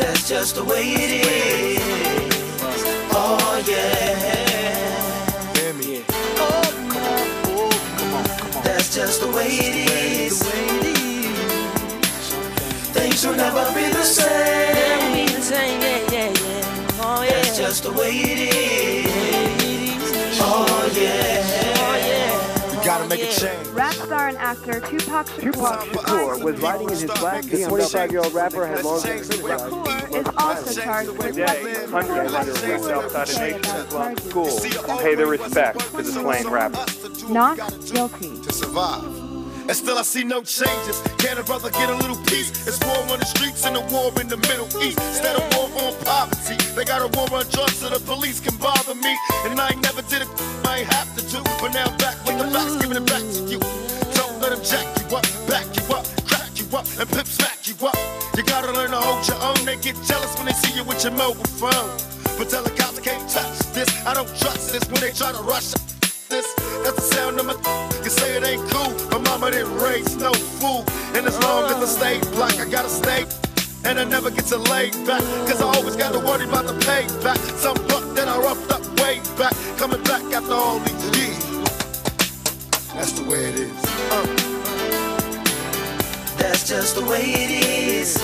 That's 0.00 0.28
just 0.28 0.54
the 0.56 0.64
way 0.64 0.82
it 0.82 1.10
is. 1.26 1.80
Oh 3.12 3.62
yeah. 3.68 4.30
That's 8.64 8.94
just 8.94 9.20
the 9.20 9.28
way 9.28 9.48
it 9.48 9.76
is. 9.90 10.42
Things 12.96 13.26
will 13.26 13.36
never 13.36 13.64
be 13.74 13.88
the 13.90 14.02
same. 14.02 15.28
Oh, 17.02 17.24
that's 17.28 17.58
just 17.58 17.82
the 17.84 17.92
way 17.92 18.10
it 18.10 18.38
is. 18.54 20.38
Oh 20.40 20.90
yeah. 20.94 21.19
And 24.30 24.38
actor 24.38 24.80
Tupac 24.80 25.26
Shakur, 25.26 25.52
Tupac 25.52 25.80
Shakur 25.80 26.44
was 26.44 26.60
riding 26.60 26.88
in 26.88 26.94
his 26.94 27.04
black 27.04 27.42
The 27.42 27.56
25-year-old 27.66 28.32
rapper 28.32 28.66
had 28.66 28.84
long 28.84 29.02
been 29.02 29.24
criticized. 29.24 30.14
is 30.14 30.26
also 30.36 30.80
charged 30.80 31.10
with 31.10 31.34
Today, 31.34 31.86
hundreds 31.88 32.34
of 32.34 32.64
immigrants 32.64 32.86
outside 32.88 33.26
the 33.26 33.40
nation 33.40 33.64
as 33.64 33.92
well 33.92 34.02
as 34.02 34.22
schools 34.22 35.00
pay 35.02 35.14
their 35.16 35.26
respects 35.26 35.90
to 35.90 35.96
the 35.96 36.12
slain 36.12 36.46
rapper. 36.48 36.86
not 37.32 37.56
guilty. 37.86 38.40
to 38.42 38.52
survive. 38.52 39.02
And 39.66 39.76
still 39.76 39.98
I 39.98 40.02
see 40.02 40.24
no 40.24 40.42
changes. 40.42 41.02
Can 41.18 41.38
a 41.38 41.42
brother 41.42 41.70
get 41.70 41.90
a 41.90 41.94
little 41.94 42.16
peace? 42.26 42.50
It's 42.66 42.78
war 42.86 42.98
on 43.10 43.18
the 43.18 43.26
streets 43.26 43.66
and 43.66 43.76
a 43.76 43.80
war 43.92 44.12
in 44.20 44.28
the 44.28 44.36
Middle 44.36 44.66
East. 44.82 44.98
Instead 44.98 45.36
of 45.36 45.42
war 45.56 45.66
on 45.82 45.94
poverty, 46.04 46.56
they 46.74 46.84
got 46.84 47.02
a 47.02 47.08
war 47.18 47.26
on 47.34 47.46
drugs 47.50 47.76
so 47.76 47.88
the 47.88 48.00
police 48.06 48.38
can 48.38 48.56
bother 48.56 48.94
me. 48.94 49.16
And 49.44 49.60
I 49.60 49.70
ain't 49.70 49.82
never 49.82 50.02
did 50.02 50.22
it, 50.22 50.28
I 50.64 50.78
ain't 50.78 50.92
have 50.92 51.14
to 51.16 51.22
do. 51.26 51.42
But 51.60 51.74
now 51.74 51.86
I'm 51.86 51.98
back 51.98 52.16
with 52.26 52.38
the 52.38 52.46
facts, 52.50 52.76
giving 52.76 52.96
it 52.96 53.06
back 53.06 53.22
to 53.22 53.42
you. 53.50 53.89
Let 54.50 54.58
them 54.58 54.66
jack 54.66 54.98
you 54.98 55.16
up, 55.16 55.22
back 55.46 55.66
you 55.78 55.94
up, 55.94 56.04
crack 56.26 56.50
you 56.58 56.66
up, 56.76 56.84
and 56.98 57.08
pimp 57.08 57.28
smack 57.28 57.62
you 57.70 57.86
up. 57.86 57.94
You 58.36 58.42
gotta 58.42 58.72
learn 58.72 58.90
to 58.90 58.96
hold 58.96 59.22
your 59.28 59.38
own. 59.46 59.54
They 59.64 59.76
get 59.76 59.94
jealous 60.02 60.34
when 60.38 60.46
they 60.46 60.58
see 60.58 60.74
you 60.74 60.82
with 60.82 61.04
your 61.04 61.12
mobile 61.12 61.46
phone. 61.62 61.94
But 62.36 62.50
tell 62.50 62.64
the 62.64 62.70
cops 62.70 62.98
I 62.98 63.00
can't 63.00 63.30
touch 63.30 63.58
this. 63.70 63.86
I 64.04 64.12
don't 64.12 64.26
trust 64.42 64.72
this 64.72 64.82
when 64.90 65.00
they 65.02 65.12
try 65.12 65.30
to 65.30 65.38
rush 65.46 65.70
this. 66.26 66.52
That's 66.82 66.98
the 66.98 67.14
sound 67.14 67.38
of 67.38 67.46
my. 67.46 67.54
You 68.02 68.10
say 68.10 68.38
it 68.38 68.42
ain't 68.42 68.68
cool. 68.74 68.90
My 69.14 69.22
mama 69.30 69.52
didn't 69.52 69.78
raise 69.78 70.16
no 70.16 70.32
fool. 70.58 70.82
And 71.14 71.28
as 71.28 71.38
long 71.44 71.70
as 71.70 71.78
I 71.78 71.86
stay 71.86 72.18
black, 72.34 72.58
I 72.58 72.68
gotta 72.68 72.90
stay. 72.90 73.26
And 73.84 74.00
I 74.00 74.04
never 74.04 74.32
get 74.32 74.46
to 74.46 74.58
lay 74.58 74.90
back. 75.06 75.22
Cause 75.46 75.62
I 75.62 75.66
always 75.78 75.94
gotta 75.94 76.18
worry 76.18 76.42
about 76.42 76.66
the 76.66 76.74
payback. 76.82 77.38
Some 77.54 77.78
buck 77.86 78.02
that 78.16 78.26
I 78.26 78.36
roughed 78.42 78.68
up 78.72 78.82
way 78.98 79.22
back. 79.38 79.54
Coming 79.78 80.02
back 80.02 80.24
after 80.34 80.54
all 80.54 80.80
these 80.80 81.16
years. 81.16 81.49
That's 82.94 83.12
the 83.12 83.24
way 83.24 83.44
it 83.44 83.54
is. 83.54 83.84
Uh. 84.10 84.26
That's 86.38 86.68
just 86.68 86.96
the 86.96 87.04
way 87.04 87.22
it 87.22 87.50
is. 87.50 88.16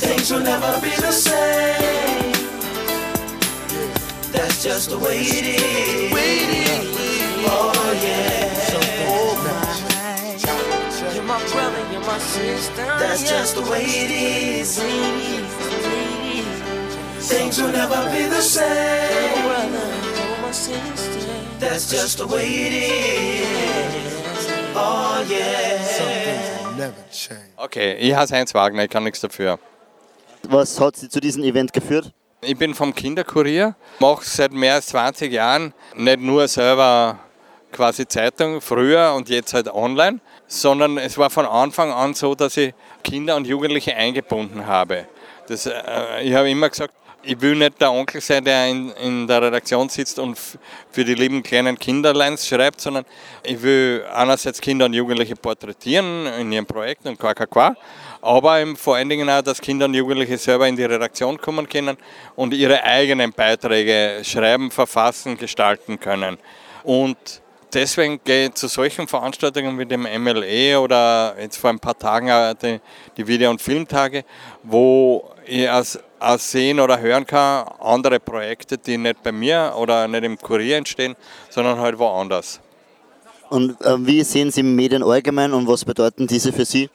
Things 0.00 0.30
will 0.30 0.40
never 0.40 0.80
be 0.80 0.90
the 1.00 1.12
same. 1.12 2.32
That's 4.32 4.62
just 4.62 4.90
the 4.90 4.98
way 4.98 5.20
it 5.20 5.44
is. 5.44 6.12
Oh 7.44 7.72
yeah. 8.02 8.52
You're 11.14 11.24
my 11.24 11.38
brother, 11.50 11.92
you're 11.92 12.00
my 12.00 12.18
sister. 12.18 12.86
That's 12.98 13.28
just 13.28 13.56
the 13.56 13.62
way 13.62 13.84
it 13.84 14.10
is. 14.10 14.78
Things 17.28 17.60
will 17.60 17.72
never 17.72 18.10
be 18.10 18.26
the 18.28 18.42
same. 18.42 19.12
That's 21.62 21.92
just 21.92 22.18
the 22.18 22.26
way 22.26 22.44
it 22.44 22.72
is. 22.72 23.46
Oh 24.74 25.24
yeah. 25.28 26.76
Never 26.76 26.92
change. 27.12 27.52
Okay, 27.56 27.94
ich 28.00 28.12
heiße 28.16 28.34
Heinz 28.34 28.52
Wagner, 28.52 28.82
ich 28.82 28.90
kann 28.90 29.04
nichts 29.04 29.20
dafür. 29.20 29.60
Was 30.48 30.80
hat 30.80 30.96
Sie 30.96 31.08
zu 31.08 31.20
diesem 31.20 31.44
Event 31.44 31.72
geführt? 31.72 32.10
Ich 32.40 32.58
bin 32.58 32.74
vom 32.74 32.92
Kinderkurier, 32.92 33.76
mache 34.00 34.24
seit 34.24 34.52
mehr 34.52 34.74
als 34.74 34.86
20 34.88 35.32
Jahren 35.32 35.72
nicht 35.94 36.18
nur 36.18 36.48
selber 36.48 37.20
quasi 37.70 38.08
Zeitung, 38.08 38.60
früher 38.60 39.14
und 39.14 39.28
jetzt 39.28 39.54
halt 39.54 39.72
online, 39.72 40.18
sondern 40.48 40.98
es 40.98 41.16
war 41.16 41.30
von 41.30 41.46
Anfang 41.46 41.92
an 41.92 42.14
so, 42.14 42.34
dass 42.34 42.56
ich 42.56 42.74
Kinder 43.04 43.36
und 43.36 43.46
Jugendliche 43.46 43.94
eingebunden 43.94 44.66
habe. 44.66 45.06
Das, 45.46 45.66
äh, 45.66 46.22
ich 46.22 46.34
habe 46.34 46.50
immer 46.50 46.68
gesagt, 46.68 46.94
ich 47.22 47.40
will 47.40 47.56
nicht 47.56 47.80
der 47.80 47.92
Onkel 47.92 48.20
sein, 48.20 48.44
der 48.44 48.68
in, 48.68 48.90
in 48.92 49.26
der 49.26 49.42
Redaktion 49.42 49.88
sitzt 49.88 50.18
und 50.18 50.38
für 50.90 51.04
die 51.04 51.14
lieben 51.14 51.42
kleinen 51.42 51.78
Kinderleins 51.78 52.46
schreibt, 52.46 52.80
sondern 52.80 53.04
ich 53.42 53.62
will 53.62 54.04
einerseits 54.12 54.60
Kinder 54.60 54.86
und 54.86 54.94
Jugendliche 54.94 55.36
porträtieren 55.36 56.26
in 56.26 56.52
ihren 56.52 56.66
Projekten 56.66 57.08
und 57.08 57.18
qua, 57.18 57.34
qua, 57.34 57.46
qua, 57.46 57.76
aber 58.20 58.64
vor 58.76 58.96
allen 58.96 59.08
Dingen 59.08 59.28
auch, 59.28 59.42
dass 59.42 59.60
Kinder 59.60 59.86
und 59.86 59.94
Jugendliche 59.94 60.38
selber 60.38 60.66
in 60.68 60.76
die 60.76 60.84
Redaktion 60.84 61.38
kommen 61.38 61.68
können 61.68 61.96
und 62.36 62.54
ihre 62.54 62.82
eigenen 62.82 63.32
Beiträge 63.32 64.22
schreiben, 64.24 64.70
verfassen, 64.70 65.36
gestalten 65.36 65.98
können. 65.98 66.38
Und 66.84 67.16
deswegen 67.72 68.20
gehe 68.24 68.46
ich 68.46 68.54
zu 68.54 68.68
solchen 68.68 69.08
Veranstaltungen 69.08 69.78
wie 69.78 69.86
dem 69.86 70.02
MLE 70.02 70.78
oder 70.80 71.34
jetzt 71.40 71.56
vor 71.56 71.70
ein 71.70 71.78
paar 71.78 71.98
Tagen 71.98 72.56
die 73.16 73.26
Video- 73.26 73.50
und 73.50 73.60
Filmtage, 73.60 74.24
wo 74.62 75.30
ich 75.46 75.70
als, 75.70 75.98
als 76.22 76.50
sehen 76.50 76.80
oder 76.80 77.00
hören 77.00 77.26
kann, 77.26 77.66
andere 77.80 78.20
Projekte, 78.20 78.78
die 78.78 78.96
nicht 78.96 79.22
bei 79.22 79.32
mir 79.32 79.74
oder 79.76 80.06
nicht 80.08 80.24
im 80.24 80.38
Kurier 80.38 80.76
entstehen, 80.76 81.16
sondern 81.50 81.78
halt 81.78 81.98
woanders. 81.98 82.60
Und 83.50 83.80
äh, 83.82 84.06
wie 84.06 84.22
sehen 84.22 84.50
Sie 84.50 84.62
Medien 84.62 85.02
allgemein 85.02 85.52
und 85.52 85.66
was 85.66 85.84
bedeuten 85.84 86.26
diese 86.26 86.52
für 86.52 86.64
Sie? 86.64 86.88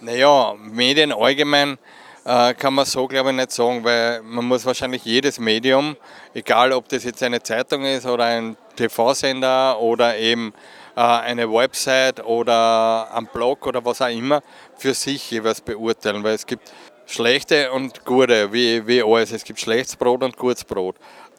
Naja, 0.00 0.54
Medien 0.58 1.12
allgemein 1.12 1.78
äh, 2.24 2.54
kann 2.54 2.74
man 2.74 2.84
so 2.84 3.06
glaube 3.06 3.30
ich 3.30 3.36
nicht 3.36 3.52
sagen, 3.52 3.84
weil 3.84 4.22
man 4.22 4.44
muss 4.44 4.64
wahrscheinlich 4.64 5.04
jedes 5.04 5.38
Medium, 5.38 5.96
egal 6.34 6.72
ob 6.72 6.88
das 6.88 7.04
jetzt 7.04 7.22
eine 7.22 7.42
Zeitung 7.42 7.84
ist 7.84 8.06
oder 8.06 8.24
ein 8.24 8.56
TV-Sender 8.76 9.78
oder 9.78 10.16
eben 10.16 10.52
äh, 10.96 11.00
eine 11.00 11.52
Website 11.52 12.24
oder 12.24 13.08
ein 13.14 13.26
Blog 13.26 13.66
oder 13.66 13.84
was 13.84 14.02
auch 14.02 14.08
immer, 14.08 14.42
für 14.76 14.94
sich 14.94 15.30
jeweils 15.30 15.60
beurteilen, 15.60 16.22
weil 16.24 16.34
es 16.34 16.46
gibt 16.46 16.72
schlechte 17.10 17.72
und 17.72 18.04
gute, 18.04 18.52
wie, 18.52 18.86
wie 18.86 19.02
alles. 19.02 19.32
Es 19.32 19.44
gibt 19.44 19.60
schlechtes 19.60 19.96
Brot 19.96 20.22
und 20.22 20.36
gutes 20.36 20.64
Brot. 20.64 20.96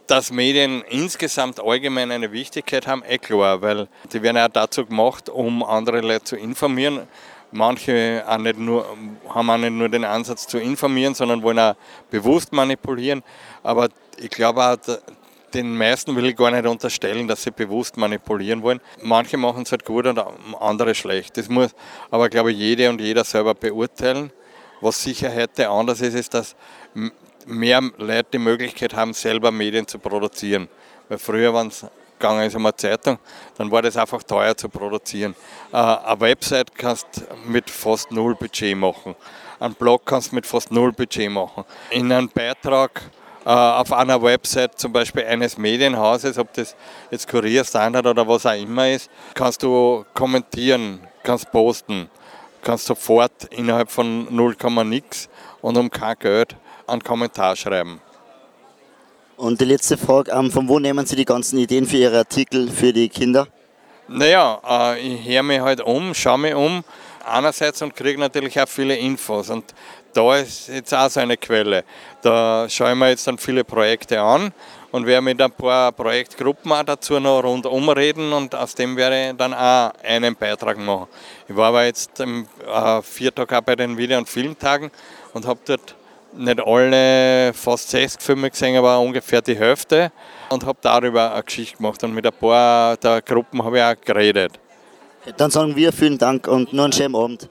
Dass 0.07 0.31
Medien 0.31 0.83
insgesamt 0.89 1.59
allgemein 1.63 2.11
eine 2.11 2.31
Wichtigkeit 2.31 2.85
haben, 2.87 3.03
eh 3.07 3.17
klar, 3.17 3.61
weil 3.61 3.87
die 4.11 4.21
werden 4.21 4.37
auch 4.37 4.49
dazu 4.49 4.85
gemacht, 4.85 5.29
um 5.29 5.63
andere 5.63 6.01
Leute 6.01 6.23
zu 6.23 6.35
informieren. 6.35 7.07
Manche 7.51 8.23
auch 8.27 8.37
nicht 8.37 8.57
nur, 8.57 8.85
haben 9.29 9.49
auch 9.49 9.57
nicht 9.57 9.71
nur 9.71 9.89
den 9.89 10.05
Ansatz 10.05 10.47
zu 10.47 10.57
informieren, 10.57 11.13
sondern 11.13 11.43
wollen 11.43 11.59
auch 11.59 11.75
bewusst 12.09 12.51
manipulieren. 12.53 13.23
Aber 13.63 13.89
ich 14.17 14.29
glaube 14.29 14.63
auch, 14.63 14.77
den 15.53 15.77
meisten 15.77 16.15
will 16.15 16.25
ich 16.25 16.35
gar 16.35 16.51
nicht 16.51 16.65
unterstellen, 16.65 17.27
dass 17.27 17.43
sie 17.43 17.51
bewusst 17.51 17.97
manipulieren 17.97 18.61
wollen. 18.61 18.79
Manche 19.01 19.37
machen 19.37 19.63
es 19.63 19.71
halt 19.71 19.85
gut 19.85 20.07
und 20.07 20.19
andere 20.59 20.95
schlecht. 20.95 21.37
Das 21.37 21.49
muss 21.49 21.71
aber, 22.09 22.29
glaube 22.29 22.51
ich, 22.51 22.57
jede 22.57 22.89
und 22.89 23.01
jeder 23.01 23.23
selber 23.23 23.53
beurteilen. 23.53 24.31
Was 24.81 25.01
sicher 25.01 25.33
heute 25.33 25.69
anders 25.69 26.01
ist, 26.01 26.15
ist, 26.15 26.33
dass 26.33 26.55
mehr 27.45 27.81
Leute 27.97 28.29
die 28.33 28.37
Möglichkeit 28.39 28.95
haben, 28.95 29.13
selber 29.13 29.51
Medien 29.51 29.87
zu 29.87 29.99
produzieren. 29.99 30.67
Weil 31.07 31.19
früher, 31.19 31.53
wenn 31.53 31.67
es 31.67 31.85
gegangen 32.19 32.45
ist 32.45 32.55
eine 32.55 32.75
Zeitung, 32.75 33.17
dann 33.57 33.71
war 33.71 33.81
das 33.81 33.97
einfach 33.97 34.21
teuer 34.23 34.55
zu 34.55 34.69
produzieren. 34.69 35.35
Äh, 35.71 35.77
eine 35.77 36.19
Website 36.19 36.75
kannst 36.75 37.23
mit 37.45 37.69
fast 37.69 38.11
null 38.11 38.35
Budget 38.35 38.77
machen. 38.77 39.15
Einen 39.59 39.73
Blog 39.75 40.05
kannst 40.05 40.31
mit 40.33 40.45
fast 40.45 40.71
null 40.71 40.91
Budget 40.91 41.29
machen. 41.31 41.63
In 41.89 42.11
einem 42.11 42.29
Beitrag 42.29 43.01
äh, 43.45 43.49
auf 43.49 43.91
einer 43.91 44.21
Website 44.21 44.79
zum 44.79 44.93
Beispiel 44.93 45.25
eines 45.25 45.57
Medienhauses, 45.57 46.37
ob 46.37 46.53
das 46.53 46.75
jetzt 47.09 47.27
Kurier, 47.27 47.65
Standard 47.65 48.05
oder 48.05 48.27
was 48.27 48.45
auch 48.45 48.53
immer 48.53 48.89
ist, 48.89 49.09
kannst 49.33 49.63
du 49.63 50.05
kommentieren, 50.13 50.99
kannst 51.23 51.51
posten, 51.51 52.09
kannst 52.61 52.85
sofort 52.85 53.45
innerhalb 53.51 53.91
von 53.91 54.33
0, 54.33 54.55
nix 54.85 55.29
und 55.61 55.77
um 55.77 55.89
kein 55.89 56.17
Geld 56.19 56.55
einen 56.87 57.03
Kommentar 57.03 57.55
schreiben. 57.55 58.01
Und 59.37 59.59
die 59.59 59.65
letzte 59.65 59.97
Frage, 59.97 60.31
ähm, 60.31 60.51
von 60.51 60.67
wo 60.67 60.77
nehmen 60.77 61.05
Sie 61.05 61.15
die 61.15 61.25
ganzen 61.25 61.57
Ideen 61.57 61.85
für 61.87 61.97
Ihre 61.97 62.19
Artikel 62.19 62.69
für 62.69 62.93
die 62.93 63.09
Kinder? 63.09 63.47
Naja, 64.07 64.59
äh, 64.67 64.99
ich 64.99 65.27
höre 65.27 65.41
mich 65.41 65.59
halt 65.59 65.81
um, 65.81 66.13
schaue 66.13 66.37
mich 66.37 66.53
um, 66.53 66.83
einerseits 67.25 67.81
und 67.81 67.95
kriege 67.95 68.19
natürlich 68.19 68.59
auch 68.59 68.67
viele 68.67 68.95
Infos. 68.95 69.49
Und 69.49 69.73
da 70.13 70.35
ist 70.35 70.67
jetzt 70.67 70.93
auch 70.93 71.09
so 71.09 71.21
eine 71.21 71.37
Quelle. 71.37 71.83
Da 72.21 72.67
schaue 72.69 72.91
ich 72.91 72.97
mir 72.97 73.09
jetzt 73.09 73.25
dann 73.25 73.37
viele 73.37 73.63
Projekte 73.63 74.21
an 74.21 74.53
und 74.91 75.05
werde 75.05 75.21
mit 75.21 75.41
ein 75.41 75.51
paar 75.51 75.91
Projektgruppen 75.91 76.71
auch 76.71 76.83
dazu 76.83 77.19
noch 77.19 77.43
rundum 77.43 77.89
reden 77.89 78.31
und 78.33 78.53
aus 78.53 78.75
dem 78.75 78.95
werde 78.97 79.29
ich 79.29 79.37
dann 79.37 79.53
auch 79.53 79.91
einen 80.03 80.35
Beitrag 80.35 80.77
machen. 80.77 81.07
Ich 81.47 81.55
war 81.55 81.69
aber 81.69 81.85
jetzt 81.85 82.19
im 82.19 82.45
äh, 82.67 83.01
Viertag 83.01 83.53
auch 83.53 83.61
bei 83.61 83.75
den 83.75 83.97
Video- 83.97 84.17
und 84.17 84.27
Filmtagen 84.27 84.91
und 85.33 85.45
habe 85.45 85.59
dort 85.65 85.95
nicht 86.33 86.59
alle, 86.61 87.53
fast 87.53 87.89
60 87.89 88.21
Filme 88.21 88.49
gesehen, 88.49 88.77
aber 88.77 88.99
ungefähr 88.99 89.41
die 89.41 89.55
Hälfte 89.55 90.11
und 90.49 90.65
habe 90.65 90.79
darüber 90.81 91.33
eine 91.33 91.43
Geschichte 91.43 91.77
gemacht 91.77 92.03
und 92.03 92.13
mit 92.13 92.25
ein 92.25 92.33
paar 92.33 92.97
der 92.97 93.21
Gruppen 93.21 93.63
habe 93.63 93.77
ich 93.77 93.83
auch 93.83 93.95
geredet. 94.01 94.53
Dann 95.37 95.51
sagen 95.51 95.75
wir 95.75 95.91
vielen 95.91 96.17
Dank 96.17 96.47
und 96.47 96.73
nur 96.73 96.85
einen 96.85 96.93
schönen 96.93 97.15
Abend. 97.15 97.47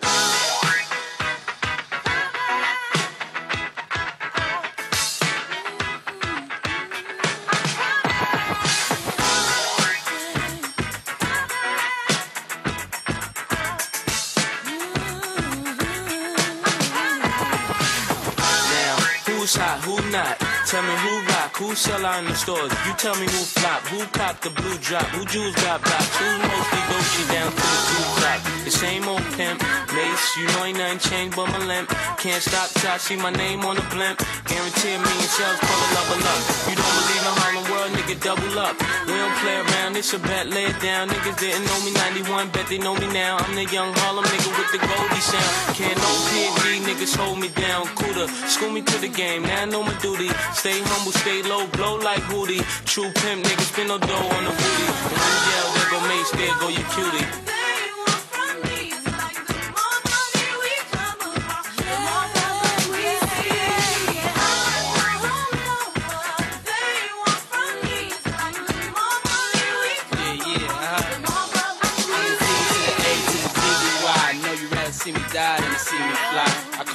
Who 21.70 21.76
sell 21.76 22.04
out 22.04 22.18
in 22.18 22.28
the 22.28 22.34
stores. 22.34 22.72
You 22.84 22.92
tell 22.94 23.14
me 23.14 23.26
who 23.26 23.44
flop, 23.46 23.80
who 23.86 24.04
cop 24.06 24.40
the 24.40 24.50
blue 24.50 24.76
drop, 24.78 25.04
who 25.14 25.24
jewels 25.24 25.54
got 25.54 25.80
blocks, 25.80 26.16
who's 26.16 26.38
mostly 26.38 26.78
Gucci 26.90 27.32
down 27.32 27.50
to 27.52 27.56
the 27.56 27.80
blue 27.86 28.20
drop. 28.20 28.59
The 28.70 28.78
same 28.78 29.08
old 29.08 29.26
pimp, 29.34 29.58
mace, 29.90 30.36
you 30.38 30.46
know 30.54 30.62
ain't 30.62 30.78
nothing 30.78 31.02
changed 31.02 31.34
but 31.34 31.50
my 31.50 31.58
limp. 31.66 31.90
Can't 32.22 32.38
stop 32.38 32.70
till 32.78 32.94
I 32.94 33.02
see 33.02 33.18
my 33.18 33.34
name 33.34 33.66
on 33.66 33.74
the 33.74 33.82
blimp. 33.90 34.22
Guarantee 34.46 34.94
me 34.94 35.02
million 35.02 35.30
shells, 35.34 35.58
call 35.58 35.74
it 35.74 35.90
level 35.98 36.22
up. 36.22 36.38
You 36.70 36.78
don't 36.78 36.94
believe 37.02 37.24
in 37.26 37.34
Harlem 37.34 37.66
World, 37.66 37.90
nigga, 37.98 38.14
double 38.22 38.54
up. 38.62 38.78
We 39.10 39.18
don't 39.18 39.34
play 39.42 39.58
around, 39.58 39.98
it's 39.98 40.14
a 40.14 40.22
bet, 40.22 40.54
lay 40.54 40.70
it 40.70 40.78
down. 40.78 41.10
Niggas 41.10 41.34
didn't 41.42 41.66
know 41.66 41.78
me 41.82 41.90
91, 42.22 42.54
bet 42.54 42.70
they 42.70 42.78
know 42.78 42.94
me 42.94 43.10
now. 43.10 43.42
I'm 43.42 43.58
the 43.58 43.66
young 43.74 43.90
Harlem 44.06 44.22
nigga 44.30 44.50
with 44.54 44.70
the 44.70 44.78
Goldie 44.78 45.18
sound. 45.18 45.50
Can't 45.74 45.98
no 45.98 46.10
PD, 46.30 46.86
niggas 46.86 47.18
hold 47.18 47.42
me 47.42 47.50
down. 47.58 47.90
Cooler, 47.98 48.30
school 48.46 48.70
me 48.70 48.86
to 48.86 48.96
the 49.02 49.10
game, 49.10 49.42
now 49.50 49.62
I 49.62 49.64
know 49.66 49.82
my 49.82 49.98
duty. 49.98 50.30
Stay 50.54 50.78
humble, 50.94 51.10
stay 51.10 51.42
low, 51.42 51.66
blow 51.74 51.98
like 51.98 52.22
Hootie. 52.30 52.62
True 52.86 53.10
pimp, 53.18 53.42
niggas 53.42 53.74
spin 53.74 53.90
no 53.90 53.98
dough 53.98 54.30
on 54.38 54.42
the 54.46 54.54
booty. 54.54 54.86
And 55.10 55.18
when 55.18 55.38
yell, 55.50 55.68
there 55.74 55.90
go 55.90 55.98
Mace, 56.06 56.30
there 56.38 56.54
go 56.62 56.68
your 56.70 56.86
cutie. 56.94 57.49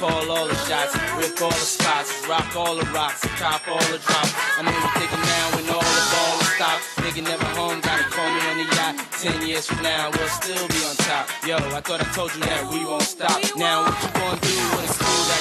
Call 0.06 0.30
all 0.30 0.46
the 0.46 0.54
shots, 0.66 0.94
rip 1.18 1.40
all 1.42 1.50
the 1.50 1.68
spots, 1.76 2.10
rock 2.28 2.56
all 2.56 2.76
the 2.76 2.86
rocks, 2.86 3.20
cop 3.40 3.66
all 3.68 3.86
the 3.92 3.98
drops. 3.98 4.32
I'm 4.58 4.66
only 4.68 4.90
thinking 4.98 5.22
now 5.34 5.46
when 5.54 5.64
all 5.74 5.88
the 5.98 6.04
ball 6.12 6.34
is 6.40 6.50
stopped. 6.54 6.82
Nigga 7.02 7.22
never 7.24 7.48
home, 7.58 7.80
gotta 7.80 8.04
call 8.14 8.28
me 8.34 8.40
on 8.50 8.56
the 8.62 8.68
yacht. 8.76 8.94
Ten 9.20 9.46
years 9.46 9.66
from 9.66 9.82
now, 9.82 10.10
we'll 10.12 10.28
still 10.28 10.66
be 10.68 10.80
on 10.88 10.96
top. 11.10 11.28
Yo, 11.46 11.56
I 11.56 11.80
thought 11.80 12.00
I 12.00 12.08
told 12.14 12.34
you 12.34 12.40
that 12.42 12.70
we 12.70 12.84
won't 12.84 13.02
stop. 13.02 13.40
Now 13.56 13.82
what 13.84 13.96
you 14.02 14.10
gonna 14.20 14.40
do 14.40 14.95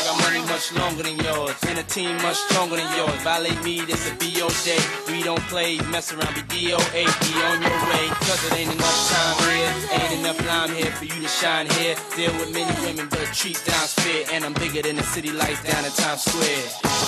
got 0.05 0.21
money 0.21 0.41
much 0.45 0.71
longer 0.73 1.03
than 1.03 1.17
yours, 1.17 1.55
and 1.67 1.79
a 1.79 1.83
team 1.83 2.15
much 2.21 2.37
stronger 2.37 2.75
than 2.75 2.89
yours. 2.95 3.17
Violate 3.23 3.61
me, 3.63 3.81
this 3.81 4.05
a 4.09 4.13
BO 4.15 4.47
day. 4.63 4.81
We 5.07 5.23
don't 5.23 5.41
play, 5.49 5.79
mess 5.89 6.13
around, 6.13 6.35
be 6.35 6.41
DOA, 6.41 7.03
be 7.21 7.31
on 7.49 7.57
your 7.61 7.79
way. 7.89 8.05
Cause 8.27 8.41
it 8.45 8.53
ain't 8.53 8.71
enough 8.71 8.99
time 9.09 9.37
here, 9.49 9.73
ain't 9.97 10.19
enough 10.19 10.39
lime 10.45 10.71
here 10.75 10.91
for 10.91 11.05
you 11.05 11.19
to 11.21 11.27
shine 11.27 11.67
here. 11.77 11.95
Deal 12.15 12.31
with 12.33 12.53
many 12.53 12.73
women, 12.85 13.07
but 13.09 13.25
treat 13.33 13.59
down 13.65 13.87
spit. 13.87 14.31
And 14.31 14.45
I'm 14.45 14.53
bigger 14.53 14.83
than 14.83 14.95
the 14.95 15.03
city 15.03 15.31
lights 15.31 15.63
down 15.63 15.83
in 15.83 15.91
Times 15.91 16.21
Square. 16.21 16.65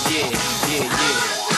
Yeah, 0.10 0.30
yeah, 0.70 1.52
yeah. 1.52 1.57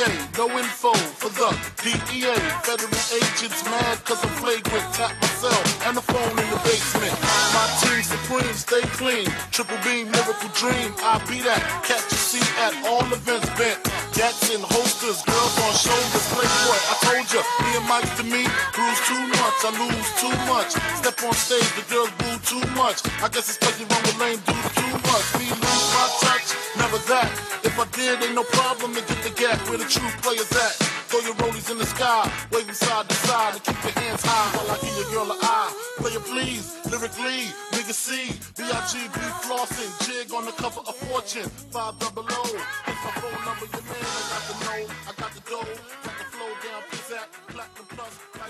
No 0.00 0.48
info 0.56 0.94
for 0.94 1.28
the 1.28 1.52
DEA. 1.84 2.32
Federal 2.64 2.88
agents 3.12 3.64
mad 3.68 4.02
cause 4.06 4.24
I'm 4.24 4.30
flagrant. 4.40 4.94
Tap 4.94 5.12
myself 5.20 5.86
and 5.86 5.96
the 5.96 6.00
phone 6.00 6.38
in 6.40 6.48
the 6.48 6.60
basement. 6.64 7.12
My 7.52 7.68
team 7.84 8.00
supreme, 8.02 8.54
stay 8.54 8.80
clean. 8.96 9.28
Triple 9.50 9.76
beam, 9.84 10.10
miracle 10.10 10.48
dream. 10.56 10.94
I 11.04 11.20
be 11.28 11.44
that. 11.44 11.60
Catch 11.84 12.12
a 12.12 12.16
seat 12.16 12.48
at 12.64 12.72
all 12.88 13.04
events 13.12 13.50
bent. 13.60 13.90
In 14.20 14.60
holsters, 14.60 15.22
girls 15.24 15.56
on 15.64 15.72
shoulders. 15.72 16.26
Playboy, 16.34 16.80
I 16.92 16.94
told 17.00 17.24
ya, 17.32 17.40
me 17.64 17.70
and 17.72 17.86
Mike 17.88 18.10
to 18.20 18.24
me, 18.24 18.44
bruise 18.76 19.00
too 19.08 19.16
much, 19.40 19.58
I 19.64 19.70
lose 19.80 20.10
too 20.20 20.34
much. 20.44 20.76
Step 21.00 21.16
on 21.24 21.32
stage, 21.32 21.64
the 21.72 21.84
girls 21.88 22.12
boo 22.20 22.36
too 22.44 22.60
much. 22.76 23.00
I 23.24 23.32
guess 23.32 23.48
it's 23.48 23.56
cause 23.56 23.80
you 23.80 23.86
run 23.88 24.02
with 24.04 24.20
lame 24.20 24.42
dudes 24.44 24.72
too 24.76 24.92
much. 25.08 25.24
Me 25.40 25.48
lose 25.48 25.86
my 25.96 26.04
touch, 26.20 26.39
never 26.76 26.98
that. 27.10 27.30
If 27.64 27.78
I 27.78 27.86
did, 27.96 28.22
ain't 28.22 28.34
no 28.34 28.44
problem 28.44 28.94
to 28.94 29.02
get 29.02 29.22
the 29.22 29.30
gap 29.30 29.58
where 29.68 29.78
the 29.78 29.84
true 29.84 30.10
players 30.22 30.50
at. 30.52 30.74
Throw 31.10 31.20
your 31.20 31.34
rollies 31.42 31.70
in 31.70 31.78
the 31.78 31.86
sky, 31.86 32.30
waving 32.52 32.74
side 32.74 33.08
to 33.08 33.14
side, 33.26 33.54
and 33.54 33.64
keep 33.64 33.78
your 33.82 33.96
hands 34.02 34.22
high 34.22 34.48
while 34.56 34.70
I 34.70 34.78
give 34.78 34.94
your 34.94 35.10
girl 35.10 35.32
an 35.32 35.38
eye. 35.42 35.70
Play 35.98 36.14
please, 36.22 36.76
lyrically, 36.86 37.50
nigga 37.74 37.92
C, 37.92 38.30
B-I-G-B 38.56 39.18
flossing, 39.42 39.90
jig 40.06 40.32
on 40.32 40.44
the 40.44 40.52
cover 40.52 40.80
of 40.86 40.94
Fortune, 40.96 41.50
five 41.70 41.98
double 41.98 42.26
O. 42.30 42.42
It's 42.46 43.00
my 43.02 43.12
phone 43.18 43.42
number, 43.44 43.66
your 43.66 43.84
man, 43.90 44.06
I 44.06 44.26
got 44.30 44.42
the 44.46 44.54
know, 44.62 44.80
I 45.08 45.12
got 45.18 45.32
the 45.34 45.42
dough. 45.50 46.00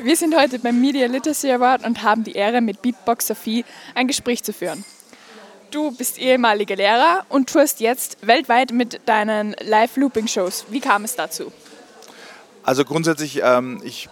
Wir 0.02 0.16
sind 0.16 0.34
heute 0.34 0.58
beim 0.58 0.80
Media 0.80 1.06
Literacy 1.06 1.50
Award 1.50 1.84
und 1.84 2.02
haben 2.02 2.24
die 2.24 2.32
Ehre, 2.32 2.60
mit 2.60 2.80
Beatbox 2.80 3.26
Sophie 3.26 3.64
ein 3.94 4.06
Gespräch 4.06 4.42
zu 4.42 4.52
führen. 4.52 4.84
Du 5.70 5.92
bist 5.92 6.18
ehemaliger 6.18 6.74
Lehrer 6.74 7.24
und 7.28 7.48
tourst 7.48 7.78
jetzt 7.78 8.26
weltweit 8.26 8.72
mit 8.72 9.00
deinen 9.06 9.54
Live-Looping-Shows. 9.60 10.66
Wie 10.70 10.80
kam 10.80 11.04
es 11.04 11.14
dazu? 11.14 11.52
Also 12.64 12.84
grundsätzlich, 12.84 13.40
ähm, 13.42 13.80
ich 13.84 14.08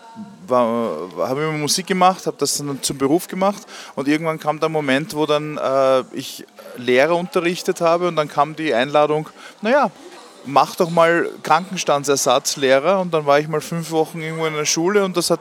habe 0.48 1.42
immer 1.42 1.52
Musik 1.52 1.88
gemacht, 1.88 2.26
habe 2.26 2.36
das 2.38 2.56
dann 2.58 2.80
zum 2.82 2.96
Beruf 2.96 3.26
gemacht 3.26 3.62
und 3.96 4.06
irgendwann 4.06 4.38
kam 4.38 4.60
der 4.60 4.68
Moment, 4.68 5.14
wo 5.14 5.26
dann 5.26 5.58
äh, 5.58 6.04
ich 6.12 6.46
Lehrer 6.76 7.16
unterrichtet 7.16 7.80
habe 7.80 8.08
und 8.08 8.16
dann 8.16 8.28
kam 8.28 8.54
die 8.54 8.72
Einladung, 8.72 9.28
naja, 9.60 9.90
mach 10.44 10.76
doch 10.76 10.90
mal 10.90 11.28
Krankenstandsersatzlehrer 11.42 13.00
und 13.00 13.12
dann 13.12 13.26
war 13.26 13.38
ich 13.40 13.48
mal 13.48 13.60
fünf 13.60 13.90
Wochen 13.90 14.20
irgendwo 14.20 14.46
in 14.46 14.54
der 14.54 14.64
Schule 14.64 15.04
und 15.04 15.16
das 15.16 15.30
hat 15.30 15.40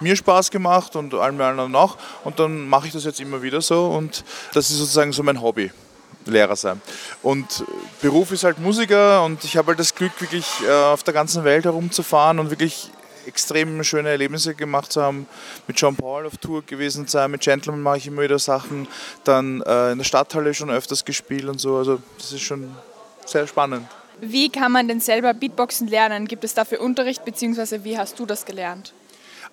mir 0.00 0.16
Spaß 0.16 0.50
gemacht 0.50 0.96
und 0.96 1.14
allen 1.14 1.40
anderen 1.40 1.74
auch 1.74 1.96
und 2.24 2.38
dann 2.38 2.68
mache 2.68 2.86
ich 2.86 2.92
das 2.92 3.04
jetzt 3.04 3.20
immer 3.20 3.42
wieder 3.42 3.60
so 3.60 3.86
und 3.86 4.24
das 4.52 4.70
ist 4.70 4.78
sozusagen 4.78 5.12
so 5.12 5.22
mein 5.22 5.40
Hobby. 5.40 5.70
Lehrer 6.26 6.56
sein. 6.56 6.80
Und 7.22 7.64
Beruf 8.00 8.32
ist 8.32 8.44
halt 8.44 8.58
Musiker 8.58 9.22
und 9.24 9.44
ich 9.44 9.58
habe 9.58 9.68
halt 9.68 9.78
das 9.78 9.94
Glück, 9.94 10.12
wirklich 10.20 10.46
äh, 10.66 10.72
auf 10.72 11.02
der 11.02 11.12
ganzen 11.12 11.44
Welt 11.44 11.66
herumzufahren 11.66 12.38
und 12.38 12.48
wirklich 12.48 12.90
extrem 13.26 13.82
schöne 13.84 14.10
Erlebnisse 14.10 14.54
gemacht 14.54 14.92
zu 14.92 15.02
haben. 15.02 15.26
Mit 15.66 15.76
Jean 15.76 15.96
Paul 15.96 16.26
auf 16.26 16.36
Tour 16.38 16.62
gewesen 16.62 17.06
sein, 17.06 17.30
mit 17.30 17.42
Gentleman 17.42 17.82
mache 17.82 17.98
ich 17.98 18.06
immer 18.06 18.22
wieder 18.22 18.38
Sachen, 18.38 18.88
dann 19.24 19.60
äh, 19.62 19.92
in 19.92 19.98
der 19.98 20.04
Stadthalle 20.04 20.54
schon 20.54 20.70
öfters 20.70 21.04
gespielt 21.04 21.44
und 21.46 21.58
so. 21.58 21.76
Also 21.76 22.00
das 22.18 22.32
ist 22.32 22.42
schon 22.42 22.74
sehr 23.26 23.46
spannend. 23.46 23.86
Wie 24.20 24.48
kann 24.48 24.72
man 24.72 24.88
denn 24.88 25.00
selber 25.00 25.34
Beatboxen 25.34 25.88
lernen? 25.88 26.26
Gibt 26.26 26.44
es 26.44 26.54
dafür 26.54 26.80
Unterricht, 26.80 27.24
beziehungsweise 27.24 27.84
wie 27.84 27.98
hast 27.98 28.18
du 28.18 28.26
das 28.26 28.44
gelernt? 28.44 28.92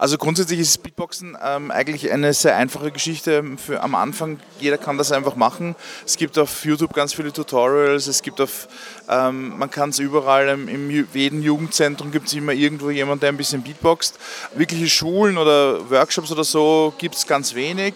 Also 0.02 0.18
grundsätzlich 0.18 0.60
ist 0.60 0.82
Beatboxen 0.82 1.38
ähm, 1.46 1.70
eigentlich 1.70 2.12
eine 2.12 2.34
sehr 2.34 2.56
einfache 2.56 2.92
Geschichte 2.92 3.44
für 3.58 3.84
am 3.84 3.94
Anfang. 3.94 4.40
Jeder 4.60 4.80
kann 4.80 4.98
das 4.98 5.12
einfach 5.12 5.36
machen. 5.36 5.76
Es 6.08 6.18
gibt 6.18 6.40
auf 6.40 6.66
YouTube 6.66 6.94
ganz 6.94 7.14
viele 7.14 7.32
Tutorials. 7.32 8.08
Es 8.08 8.24
gibt 8.24 8.42
auf, 8.42 8.68
ähm, 9.08 9.60
man 9.60 9.70
kann 9.70 9.92
es 9.92 10.00
überall 10.00 10.48
im, 10.50 10.68
im 10.68 11.08
jedem 11.14 11.44
Jugendzentrum 11.44 12.12
gibt 12.12 12.28
es 12.28 12.34
immer 12.34 12.52
irgendwo 12.52 12.90
jemand, 12.90 13.22
der 13.22 13.30
ein 13.30 13.38
bisschen 13.38 13.62
Beatboxt. 13.62 14.18
Wirkliche 14.56 14.90
Schulen 14.90 15.38
oder 15.38 15.88
Workshops 15.92 16.32
oder 16.32 16.44
so 16.44 16.96
gibt 16.98 17.14
es 17.14 17.28
ganz 17.28 17.54
wenig. 17.54 17.94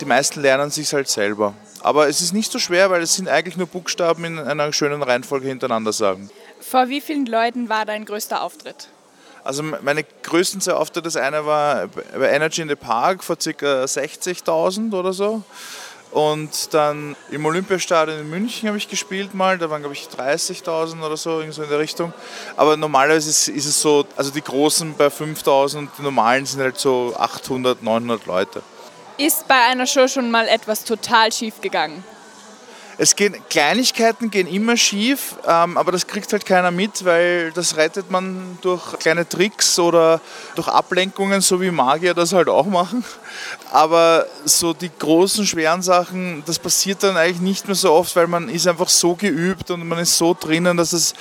Die 0.00 0.06
meisten 0.06 0.42
lernen 0.42 0.72
sich 0.72 0.92
halt 0.92 1.08
selber. 1.08 1.54
Aber 1.84 2.08
es 2.08 2.22
ist 2.22 2.32
nicht 2.32 2.50
so 2.50 2.58
schwer, 2.58 2.88
weil 2.90 3.02
es 3.02 3.14
sind 3.14 3.28
eigentlich 3.28 3.58
nur 3.58 3.66
Buchstaben 3.66 4.24
in 4.24 4.38
einer 4.38 4.72
schönen 4.72 5.02
Reihenfolge 5.02 5.48
hintereinander 5.48 5.92
sagen. 5.92 6.30
Vor 6.58 6.88
wie 6.88 7.02
vielen 7.02 7.26
Leuten 7.26 7.68
war 7.68 7.84
dein 7.84 8.06
größter 8.06 8.40
Auftritt? 8.40 8.88
Also 9.44 9.62
meine 9.62 10.02
größten 10.22 10.62
zwei 10.62 10.72
Auftritte, 10.72 11.02
das 11.02 11.16
eine 11.16 11.44
war 11.44 11.88
bei 11.88 12.30
Energy 12.30 12.62
in 12.62 12.70
the 12.70 12.74
Park 12.74 13.22
vor 13.22 13.36
ca. 13.36 13.84
60.000 13.84 14.94
oder 14.94 15.12
so. 15.12 15.42
Und 16.10 16.72
dann 16.72 17.16
im 17.30 17.44
Olympiastadion 17.44 18.18
in 18.18 18.30
München 18.30 18.66
habe 18.68 18.78
ich 18.78 18.88
gespielt 18.88 19.34
mal, 19.34 19.58
da 19.58 19.68
waren 19.68 19.82
glaube 19.82 19.94
ich 19.94 20.06
30.000 20.08 21.04
oder 21.04 21.18
so, 21.18 21.40
irgend 21.40 21.52
so 21.52 21.64
in 21.64 21.68
der 21.68 21.80
Richtung. 21.80 22.14
Aber 22.56 22.78
normalerweise 22.78 23.28
ist, 23.28 23.48
ist 23.48 23.66
es 23.66 23.82
so, 23.82 24.06
also 24.16 24.30
die 24.30 24.40
großen 24.40 24.94
bei 24.96 25.08
5.000, 25.08 25.88
die 25.98 26.02
normalen 26.02 26.46
sind 26.46 26.62
halt 26.62 26.78
so 26.78 27.14
800, 27.18 27.82
900 27.82 28.24
Leute. 28.24 28.62
Ist 29.16 29.46
bei 29.46 29.60
einer 29.70 29.86
Show 29.86 30.08
schon 30.08 30.30
mal 30.30 30.48
etwas 30.48 30.82
total 30.84 31.30
schief 31.30 31.60
gegangen? 31.60 32.02
Es 32.96 33.16
gehen, 33.16 33.34
Kleinigkeiten 33.48 34.30
gehen 34.30 34.46
immer 34.46 34.76
schief, 34.76 35.34
ähm, 35.48 35.76
aber 35.76 35.90
das 35.90 36.06
kriegt 36.06 36.32
halt 36.32 36.46
keiner 36.46 36.70
mit, 36.70 37.04
weil 37.04 37.50
das 37.50 37.76
rettet 37.76 38.10
man 38.10 38.56
durch 38.62 38.98
kleine 39.00 39.28
Tricks 39.28 39.80
oder 39.80 40.20
durch 40.54 40.68
Ablenkungen, 40.68 41.40
so 41.40 41.60
wie 41.60 41.72
Magier 41.72 42.14
das 42.14 42.32
halt 42.32 42.48
auch 42.48 42.66
machen. 42.66 43.04
Aber 43.72 44.26
so 44.44 44.72
die 44.72 44.90
großen, 44.96 45.44
schweren 45.44 45.82
Sachen, 45.82 46.44
das 46.46 46.60
passiert 46.60 47.02
dann 47.02 47.16
eigentlich 47.16 47.40
nicht 47.40 47.66
mehr 47.66 47.74
so 47.74 47.92
oft, 47.92 48.14
weil 48.14 48.28
man 48.28 48.48
ist 48.48 48.68
einfach 48.68 48.88
so 48.88 49.16
geübt 49.16 49.72
und 49.72 49.86
man 49.88 49.98
ist 49.98 50.16
so 50.16 50.36
drinnen, 50.38 50.76
dass 50.76 50.92
es 50.92 51.14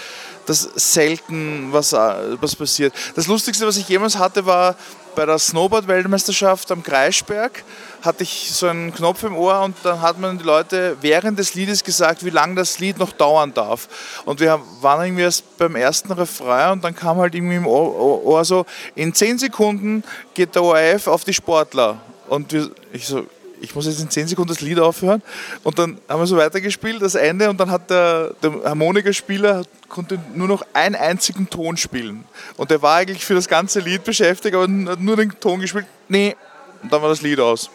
dass 0.46 0.62
selten 0.76 1.70
was, 1.72 1.94
äh, 1.94 1.98
was 2.42 2.56
passiert. 2.56 2.94
Das 3.16 3.28
Lustigste, 3.28 3.66
was 3.66 3.78
ich 3.78 3.88
jemals 3.88 4.18
hatte, 4.18 4.46
war 4.46 4.76
bei 5.16 5.26
der 5.26 5.38
Snowboard-Weltmeisterschaft 5.38 6.72
am 6.72 6.82
Kreisberg 6.82 7.64
hatte 8.02 8.24
ich 8.24 8.52
so 8.52 8.68
einen 8.68 8.94
Knopf 8.94 9.24
im 9.24 9.36
Ohr 9.36 9.62
und 9.62 9.76
dann 9.84 10.02
hat 10.02 10.20
man 10.20 10.38
die 10.38 10.44
Leute 10.44 10.98
während 11.02 11.40
des 11.40 11.54
Liedes 11.54 11.84
gesagt, 11.84 12.26
wie 12.26 12.30
lange 12.32 12.56
das 12.56 12.80
Lied 12.80 12.98
noch 12.98 13.14
dauern 13.14 13.54
darf. 13.54 13.88
Und 14.26 14.42
wir 14.42 14.60
waren 14.82 15.06
irgendwie 15.06 15.24
erst 15.24 15.58
beim 15.58 15.76
ersten 15.76 16.12
Refrain 16.12 16.74
und 16.74 16.84
dann 16.84 16.96
kam 16.96 17.18
halt 17.18 17.34
irgendwie 17.34 17.56
im 17.56 17.68
Ohr, 17.68 18.26
Ohr 18.26 18.44
so, 18.44 18.66
in 18.96 19.14
10 19.14 19.40
Sekunden 19.40 20.04
geht 20.34 20.54
der 20.56 20.64
ORF 20.64 21.08
auf 21.08 21.24
die 21.24 21.34
Sportler. 21.34 22.02
Und 22.28 22.54
ich 22.92 23.08
so, 23.08 23.26
ich 23.64 23.74
muss 23.74 23.86
jetzt 23.86 24.02
in 24.02 24.10
10 24.10 24.28
Sekunden 24.28 24.50
das 24.50 24.60
Lied 24.60 24.78
aufhören. 24.78 25.24
Und 25.64 25.80
dann 25.80 25.98
haben 26.10 26.20
wir 26.20 26.28
so 26.28 26.36
weitergespielt, 26.36 27.02
das 27.02 27.16
Ende, 27.16 27.50
und 27.50 27.58
dann 27.58 27.72
hat 27.72 27.90
der, 27.90 28.36
der 28.44 28.62
Harmonikaspieler 28.66 29.64
konnte 29.88 30.20
nur 30.36 30.50
noch 30.50 30.66
einen 30.74 30.96
einzigen 30.96 31.50
Ton 31.50 31.78
spielen. 31.78 32.26
Und 32.58 32.72
der 32.72 32.82
war 32.82 32.98
eigentlich 32.98 33.24
für 33.24 33.36
das 33.36 33.48
ganze 33.48 33.80
Lied 33.80 34.04
beschäftigt, 34.04 34.54
aber 34.54 34.64
hat 34.64 35.00
nur 35.00 35.16
den 35.16 35.32
Ton 35.40 35.62
gespielt. 35.62 35.86
Nee, 36.10 36.36
und 36.82 36.92
dann 36.92 37.02
war 37.02 37.08
das 37.08 37.22
Lied 37.22 37.40
aus. 37.40 37.70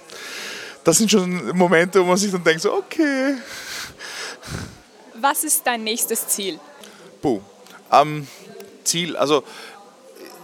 Das 0.84 0.98
sind 0.98 1.10
schon 1.10 1.56
Momente, 1.56 2.00
wo 2.00 2.04
man 2.04 2.18
sich 2.18 2.30
dann 2.30 2.44
denkt, 2.44 2.60
so, 2.60 2.74
okay. 2.74 3.36
Was 5.14 5.42
ist 5.42 5.66
dein 5.66 5.84
nächstes 5.84 6.28
Ziel? 6.28 6.60
Puh. 7.22 7.40
Ähm, 7.90 8.28
Ziel, 8.84 9.16
also 9.16 9.42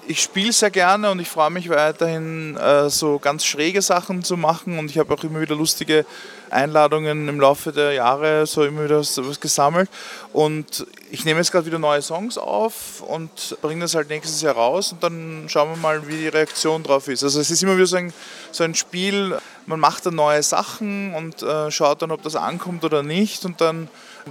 ich 0.07 0.23
spiele 0.23 0.53
sehr 0.53 0.71
gerne 0.71 1.11
und 1.11 1.19
ich 1.21 1.29
freue 1.29 1.51
mich 1.51 1.69
weiterhin, 1.69 2.57
äh, 2.57 2.91
so 2.91 3.19
ganz 3.19 3.45
schräge 3.45 3.83
Sachen 3.83 4.23
zu 4.23 4.37
machen. 4.37 4.79
Und 4.79 4.91
ich 4.91 4.99
habe 4.99 5.13
auch 5.15 5.23
immer 5.25 5.41
wieder 5.41 5.55
lustige 5.55 6.05
Einladungen 6.51 7.29
im 7.29 7.41
Laufe 7.41 7.73
der 7.73 7.93
Jahre 7.93 8.47
so 8.47 8.65
immer 8.65 8.85
wieder 8.85 8.99
was 9.01 9.41
gesammelt. 9.41 9.91
Und 10.33 10.87
ich 11.11 11.25
nehme 11.25 11.41
jetzt 11.41 11.53
gerade 11.53 11.67
wieder 11.67 11.79
neue 11.79 12.03
Songs 12.03 12.39
auf 12.39 13.01
und 13.01 13.57
bringe 13.63 13.83
das 13.83 13.95
halt 13.95 14.09
nächstes 14.09 14.43
Jahr 14.43 14.55
raus 14.55 14.93
und 14.93 15.03
dann 15.03 15.45
schauen 15.49 15.71
wir 15.71 15.77
mal, 15.77 16.07
wie 16.07 16.17
die 16.17 16.29
Reaktion 16.29 16.83
drauf 16.83 17.09
ist. 17.09 17.25
Also 17.25 17.41
es 17.41 17.51
ist 17.51 17.63
immer 17.63 17.77
wieder 17.77 17.87
so 17.87 17.97
ein, 17.97 18.13
so 18.53 18.65
ein 18.65 18.75
Spiel, 18.75 19.39
man 19.67 19.81
macht 19.81 20.07
dann 20.07 20.15
neue 20.15 20.43
Sachen 20.43 21.15
und 21.15 21.43
äh, 21.43 21.71
schaut 21.71 22.03
dann, 22.03 22.11
ob 22.11 22.23
das 22.23 22.37
ankommt 22.37 22.85
oder 22.85 23.03
nicht. 23.03 23.45
Und 23.45 23.61
dann 23.61 23.89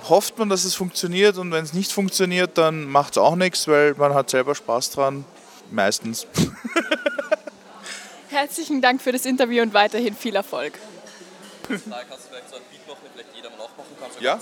hofft 0.08 0.38
man, 0.38 0.50
dass 0.50 0.66
es 0.66 0.76
funktioniert 0.76 1.38
und 1.38 1.52
wenn 1.52 1.64
es 1.64 1.74
nicht 1.74 1.92
funktioniert, 1.92 2.58
dann 2.58 2.86
macht 2.90 3.14
es 3.14 3.18
auch 3.18 3.36
nichts, 3.36 3.68
weil 3.68 3.96
man 3.96 4.14
hat 4.14 4.30
selber 4.30 4.56
Spaß 4.56 4.92
dran 4.92 5.26
meistens. 5.72 6.28
Herzlichen 8.30 8.82
Dank 8.82 9.02
für 9.02 9.12
das 9.12 9.26
Interview 9.26 9.62
und 9.62 9.74
weiterhin 9.74 10.16
viel 10.16 10.36
Erfolg. 10.36 10.74
Kannst 11.68 11.86
du 11.86 11.90
vielleicht 11.90 12.50
so 12.50 12.56
einen 12.56 12.66
Beat 12.72 12.88
machen, 12.88 13.00
den 13.04 13.12
vielleicht 13.14 13.36
jeder 13.36 13.50
mal 13.52 13.58
nachmachen 13.58 13.96
kann? 14.00 14.12
So 14.12 14.20
Ja, 14.20 14.40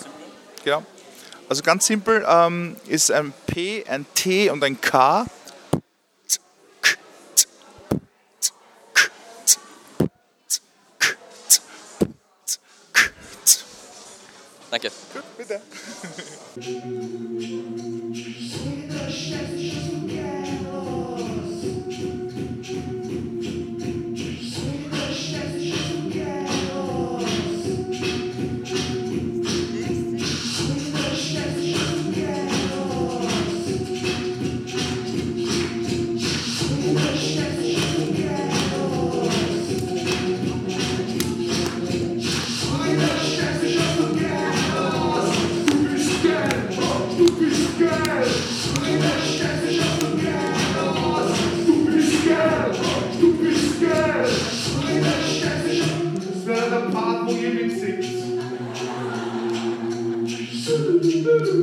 genau. 0.63 0.83
Also 1.49 1.63
ganz 1.63 1.85
simpel 1.85 2.25
ähm, 2.27 2.77
ist 2.87 3.11
ein 3.11 3.33
P, 3.45 3.83
ein 3.85 4.05
T 4.15 4.49
und 4.49 4.63
ein 4.63 4.79
K. 4.79 5.25
Danke. 14.71 14.89
Gut, 15.13 15.23
bitte. 15.37 15.61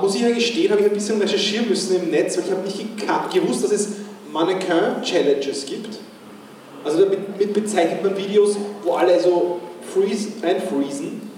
muss 0.00 0.14
ich 0.14 0.22
ja 0.22 0.30
gestehen, 0.30 0.70
habe 0.70 0.82
ich 0.82 0.88
ein 0.88 0.94
bisschen 0.94 1.20
recherchieren 1.20 1.68
müssen 1.68 1.96
im 1.96 2.10
Netz, 2.10 2.36
weil 2.36 2.44
ich 2.44 2.50
habe 2.50 2.62
nicht 2.62 3.32
gewusst, 3.32 3.64
dass 3.64 3.72
es 3.72 3.88
Mannequin-Challenges 4.30 5.66
gibt. 5.66 5.98
Also 6.84 7.04
damit, 7.04 7.20
damit 7.32 7.54
bezeichnet 7.54 8.02
man 8.02 8.16
Videos, 8.16 8.56
wo 8.82 8.92
alle 8.92 9.18
so 9.18 9.60
freeze, 9.92 10.28
einfreezen. 10.42 11.30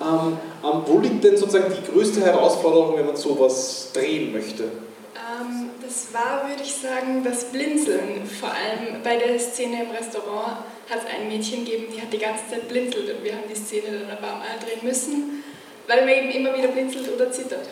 Ähm, 0.00 0.38
ähm, 0.64 0.82
wo 0.86 0.98
liegt 0.98 1.24
denn 1.24 1.36
sozusagen 1.36 1.72
die 1.72 1.92
größte 1.92 2.20
Herausforderung, 2.20 2.96
wenn 2.96 3.06
man 3.06 3.16
sowas 3.16 3.90
drehen 3.92 4.32
möchte? 4.32 4.64
Ähm, 4.64 5.70
das 5.82 6.08
war, 6.12 6.48
würde 6.48 6.62
ich 6.62 6.74
sagen, 6.74 7.22
das 7.24 7.44
Blinzeln. 7.46 8.26
Vor 8.40 8.50
allem 8.50 9.02
bei 9.02 9.16
der 9.16 9.38
Szene 9.38 9.84
im 9.84 9.90
Restaurant 9.90 10.58
hat 10.88 11.00
es 11.00 11.14
ein 11.14 11.28
Mädchen 11.28 11.64
gegeben, 11.64 11.86
die 11.94 12.00
hat 12.00 12.12
die 12.12 12.18
ganze 12.18 12.48
Zeit 12.50 12.68
blinzelt 12.68 13.10
und 13.10 13.24
wir 13.24 13.32
haben 13.32 13.48
die 13.50 13.56
Szene 13.56 14.00
dann 14.06 14.18
paar 14.18 14.38
Mal 14.38 14.56
drehen 14.64 14.86
müssen, 14.86 15.42
weil 15.86 16.00
man 16.00 16.08
eben 16.08 16.30
immer 16.30 16.56
wieder 16.56 16.68
blinzelt 16.68 17.12
oder 17.14 17.30
zittert. 17.30 17.68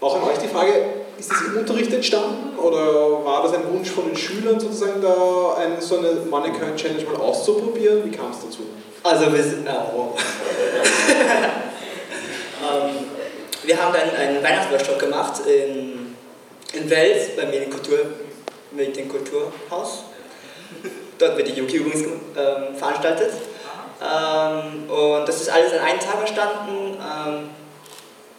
Auch 0.00 0.16
an 0.16 0.22
euch 0.28 0.38
die 0.38 0.48
Frage, 0.48 0.72
ist 1.18 1.30
das 1.30 1.42
im 1.42 1.58
Unterricht 1.58 1.92
entstanden 1.92 2.58
oder 2.58 3.24
war 3.24 3.44
das 3.44 3.54
ein 3.54 3.72
Wunsch 3.72 3.90
von 3.90 4.06
den 4.06 4.16
Schülern 4.16 4.58
sozusagen 4.58 5.00
da 5.00 5.54
eine, 5.54 5.80
so 5.80 5.98
eine 5.98 6.12
Mannequin-Challenge 6.28 7.04
mal 7.04 7.16
auszuprobieren? 7.20 8.04
Wie 8.04 8.10
kam 8.10 8.32
es 8.32 8.38
dazu? 8.44 8.66
Also 9.04 9.32
wir 9.32 9.42
sind. 9.42 9.68
Ah, 9.68 9.86
wow. 9.94 10.18
ähm, 12.62 13.06
wir 13.62 13.80
haben 13.80 13.92
dann 13.92 14.10
einen 14.16 14.42
Weihnachtsworkshop 14.42 14.98
gemacht 14.98 15.42
in, 15.46 16.16
in 16.72 16.90
Wels 16.90 17.36
beim 17.36 17.50
Medienkultur, 17.50 17.98
Medienkulturhaus. 18.72 20.04
Dort 21.18 21.36
wird 21.36 21.48
die 21.48 21.52
Yuki 21.52 21.76
übrigens 21.76 22.02
ähm, 22.02 22.74
veranstaltet. 22.76 23.30
Ähm, 24.02 24.90
und 24.90 25.28
das 25.28 25.40
ist 25.40 25.50
alles 25.50 25.72
an 25.72 25.78
einem 25.78 26.00
Tag 26.00 26.18
entstanden. 26.20 26.96
Ähm, 26.98 27.50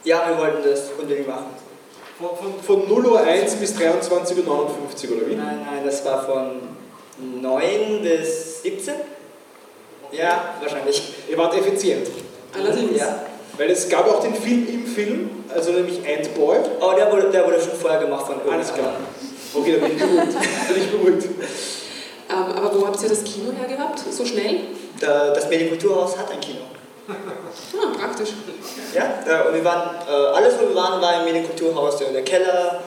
ja, 0.04 0.24
wir 0.28 0.38
wollten 0.38 0.70
das 0.70 0.92
unbedingt 1.00 1.28
machen. 1.28 1.46
Von, 2.20 2.30
von, 2.38 2.82
von 2.82 2.90
0 2.90 3.06
Uhr 3.06 3.22
1 3.22 3.56
bis 3.56 3.76
23.59 3.76 4.46
Uhr 4.46 5.18
oder 5.18 5.30
wie? 5.30 5.36
Nein, 5.36 5.66
nein, 5.66 5.86
das 5.86 6.04
war 6.06 6.24
von 6.26 6.60
9 7.42 8.02
bis 8.02 8.62
17. 8.64 8.94
Ja, 10.12 10.56
wahrscheinlich. 10.62 11.14
Ihr 11.30 11.38
wart 11.38 11.56
effizient. 11.58 12.08
Allerdings. 12.54 13.00
Ja. 13.00 13.24
Weil 13.58 13.70
es 13.70 13.88
gab 13.88 14.08
auch 14.08 14.22
den 14.22 14.36
Film 14.36 14.68
im 14.68 14.86
Film, 14.86 15.30
also 15.54 15.72
nämlich 15.72 16.00
Ant-Boy. 16.00 16.58
Oh, 16.82 16.94
der 16.96 17.12
wurde, 17.12 17.30
der 17.30 17.46
wurde 17.46 17.60
schon 17.62 17.74
vorher 17.80 18.00
gemacht 18.00 18.26
von 18.26 18.52
Alles 18.52 18.74
klar. 18.74 18.96
Okay, 19.54 19.80
dann 19.80 19.90
bin 19.90 19.98
ich 19.98 20.04
beruhigt. 20.04 20.68
bin 20.74 20.84
ich 20.84 20.92
beruhigt. 20.92 21.26
Ähm, 22.30 22.58
aber 22.58 22.76
wo 22.76 22.88
habt 22.88 23.02
ihr 23.02 23.10
das 23.10 23.24
Kino 23.24 23.52
hergehabt? 23.52 24.00
So 24.00 24.26
schnell? 24.26 24.62
Das 25.04 25.50
Medienkulturhaus 25.50 26.18
hat 26.18 26.32
ein 26.32 26.40
Kino. 26.40 26.62
Ah, 27.08 27.98
praktisch. 27.98 28.30
Ja, 28.96 29.46
und 29.48 29.54
wir 29.54 29.66
waren, 29.66 29.96
äh, 30.08 30.12
alles 30.12 30.54
wo 30.58 30.70
wir 30.70 30.76
waren, 30.76 31.02
war 31.02 31.20
im 31.20 31.26
Medienkulturhaus, 31.26 31.98
der, 31.98 32.22
Keller, 32.24 32.82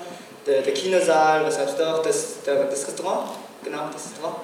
der, 0.46 0.62
der 0.62 0.72
Kinosaal, 0.72 1.44
was 1.44 1.58
heißt 1.58 1.78
doch, 1.78 2.02
das, 2.02 2.42
der, 2.46 2.64
das 2.64 2.86
Restaurant, 2.86 3.28
genau, 3.62 3.88
das 3.92 4.06
Restaurant. 4.06 4.36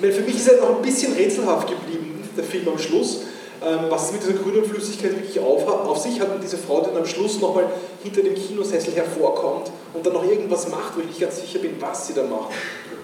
Für 0.00 0.22
mich 0.22 0.36
ist 0.36 0.48
er 0.48 0.60
noch 0.60 0.76
ein 0.76 0.82
bisschen 0.82 1.12
rätselhaft 1.12 1.68
geblieben, 1.68 2.28
der 2.36 2.44
Film 2.44 2.68
am 2.68 2.78
Schluss, 2.78 3.20
ähm, 3.64 3.86
was 3.88 4.06
es 4.06 4.12
mit 4.12 4.22
dieser 4.22 4.34
grünen 4.34 4.64
Flüssigkeit 4.64 5.12
wirklich 5.12 5.38
auf, 5.38 5.66
auf 5.68 5.98
sich 5.98 6.20
hat 6.20 6.34
und 6.34 6.42
diese 6.42 6.58
Frau 6.58 6.80
dann 6.80 6.96
am 6.96 7.06
Schluss 7.06 7.40
nochmal 7.40 7.66
hinter 8.02 8.22
dem 8.22 8.34
Kinosessel 8.34 8.94
hervorkommt 8.94 9.70
und 9.92 10.04
dann 10.04 10.12
noch 10.12 10.24
irgendwas 10.24 10.68
macht, 10.68 10.96
wo 10.96 11.00
ich 11.00 11.06
nicht 11.06 11.20
ganz 11.20 11.40
sicher 11.40 11.60
bin, 11.60 11.80
was 11.80 12.08
sie 12.08 12.14
da 12.14 12.22
macht. 12.22 12.50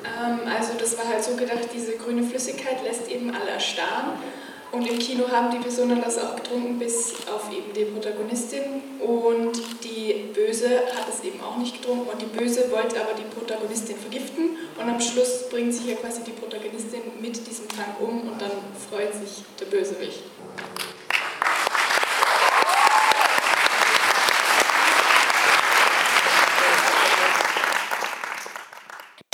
Ähm, 0.05 0.41
also 0.47 0.73
das 0.79 0.97
war 0.99 1.09
halt 1.09 1.23
so 1.23 1.37
gedacht, 1.37 1.69
diese 1.75 1.97
grüne 1.97 2.23
Flüssigkeit 2.23 2.83
lässt 2.85 3.09
eben 3.09 3.35
alle 3.35 3.51
erstarren. 3.51 4.13
Und 4.73 4.87
im 4.87 5.01
Kino 5.01 5.29
haben 5.29 5.51
die 5.51 5.59
Personen 5.59 6.01
das 6.01 6.17
auch 6.17 6.37
getrunken 6.37 6.79
bis 6.79 7.15
auf 7.27 7.51
eben 7.53 7.73
die 7.75 7.87
Protagonistin. 7.87 8.83
Und 9.01 9.53
die 9.83 10.31
Böse 10.33 10.69
hat 10.95 11.09
es 11.09 11.25
eben 11.25 11.41
auch 11.41 11.57
nicht 11.57 11.83
getrunken. 11.83 12.09
Und 12.09 12.23
die 12.23 12.27
Böse 12.27 12.71
wollte 12.71 13.01
aber 13.01 13.15
die 13.19 13.25
Protagonistin 13.35 13.97
vergiften. 13.97 14.57
Und 14.81 14.89
am 14.89 15.01
Schluss 15.01 15.49
bringt 15.51 15.75
sich 15.75 15.87
ja 15.87 15.97
quasi 15.97 16.23
die 16.23 16.31
Protagonistin 16.31 17.01
mit 17.21 17.47
diesem 17.49 17.69
Trank 17.69 18.01
um. 18.01 18.29
Und 18.29 18.41
dann 18.41 18.53
freut 18.89 19.13
sich 19.13 19.43
der 19.59 19.67
Bösewicht. 19.67 20.23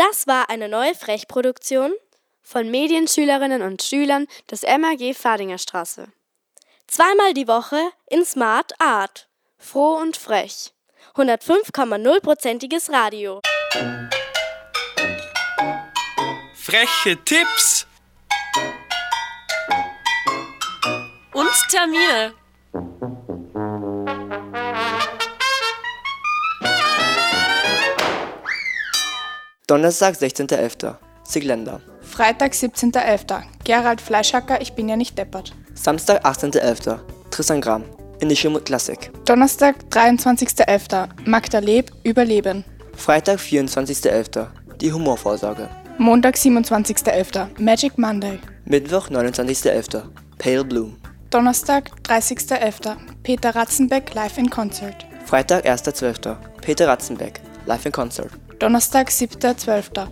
Das 0.09 0.29
war 0.29 0.51
eine 0.51 0.69
neue 0.69 0.95
Frechproduktion 0.95 1.93
von 2.41 2.71
Medienschülerinnen 2.71 3.63
und 3.63 3.83
Schülern 3.83 4.29
des 4.49 4.63
MAG 4.63 5.15
Fadinger 5.17 5.59
Straße. 5.59 6.07
Zweimal 6.87 7.35
die 7.35 7.49
Woche 7.49 7.81
in 8.09 8.25
Smart 8.25 8.73
Art. 8.81 9.29
Froh 9.59 9.97
und 9.97 10.17
frech. 10.17 10.73
105,0%iges 11.17 12.91
Radio. 12.91 13.41
Freche 16.55 17.17
Tipps 17.25 17.87
und 21.33 21.51
Termine. 21.69 22.35
Donnerstag, 29.69 30.15
16.11. 30.15 30.95
Sigländer. 31.25 31.81
Freitag, 32.01 32.53
17.11. 32.53 33.43
Gerald 33.65 34.01
Fleischhacker, 34.01 34.61
ich 34.61 34.75
bin 34.75 34.89
ja 34.89 34.95
nicht 34.95 35.19
deppert. 35.19 35.53
Samstag, 35.75 36.25
18.11. 36.25 37.01
Tristan 37.33 37.61
Gramm. 37.61 37.83
Initium 38.21 38.63
Classic. 38.63 39.11
Donnerstag, 39.25 39.75
23.11. 39.91 41.09
Magda 41.25 41.59
Leb, 41.59 41.91
Überleben. 42.05 42.65
Freitag, 42.97 43.41
24.11. 43.41 44.47
Die 44.81 44.93
Humorvorsorge. 44.93 45.69
Montag, 45.99 46.37
27.11. 46.37 47.61
Magic 47.61 47.99
Monday. 47.99 48.39
Mittwoch, 48.67 49.09
29.11. 49.11 50.05
Pale 50.39 50.65
Bloom. 50.65 50.97
Donnerstag, 51.31 51.91
30.11. 52.05 52.97
Peter 53.25 53.51
Ratzenbeck 53.57 54.15
live 54.15 54.39
in 54.39 54.49
Concert. 54.49 55.05
Freitag, 55.25 55.67
1.12. 55.67 56.37
Peter 56.63 56.87
Ratzenbeck 56.87 57.41
live 57.67 57.85
in 57.85 57.91
Concert. 57.91 58.31
Donnerstag, 58.59 59.11
7.12. 59.11 60.09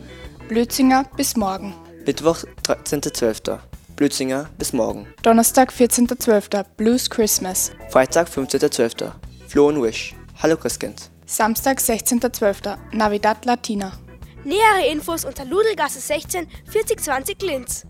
Blödzinger 0.48 1.04
bis 1.16 1.34
morgen. 1.34 1.74
Mittwoch, 2.04 2.44
13.12. 2.66 3.58
Blödzinger 3.96 4.50
bis 4.58 4.74
morgen. 4.74 5.06
Donnerstag, 5.22 5.72
14.12. 5.72 6.64
Blues 6.76 7.08
Christmas. 7.08 7.72
Freitag, 7.88 8.28
15.12. 8.28 9.12
Flo 9.48 9.68
und 9.68 9.82
Wish. 9.82 10.14
Hallo 10.42 10.58
Christkind. 10.58 11.10
Samstag, 11.24 11.78
16.12. 11.78 12.76
Navidad 12.92 13.46
Latina. 13.46 13.92
Nähere 14.44 14.88
Infos 14.92 15.24
unter 15.24 15.46
Ludelgasse 15.46 16.00
16 16.00 16.46
4020 16.70 17.40
Linz. 17.40 17.86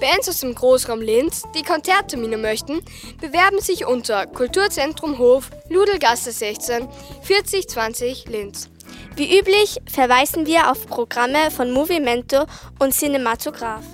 Bands 0.00 0.28
aus 0.28 0.40
dem 0.40 0.54
Großraum 0.54 1.00
Linz, 1.00 1.44
die 1.54 1.62
Konzerttermine 1.62 2.38
möchten, 2.38 2.80
bewerben 3.20 3.60
sich 3.60 3.86
unter 3.86 4.26
Kulturzentrum 4.26 5.18
Hof, 5.18 5.50
Ludelgasse 5.68 6.32
16 6.32 6.88
4020 7.22 8.26
Linz. 8.26 8.70
Wie 9.16 9.38
üblich 9.38 9.80
verweisen 9.86 10.46
wir 10.46 10.70
auf 10.70 10.86
Programme 10.86 11.50
von 11.50 11.72
Movimento 11.72 12.44
und 12.78 12.94
Cinematograph. 12.94 13.84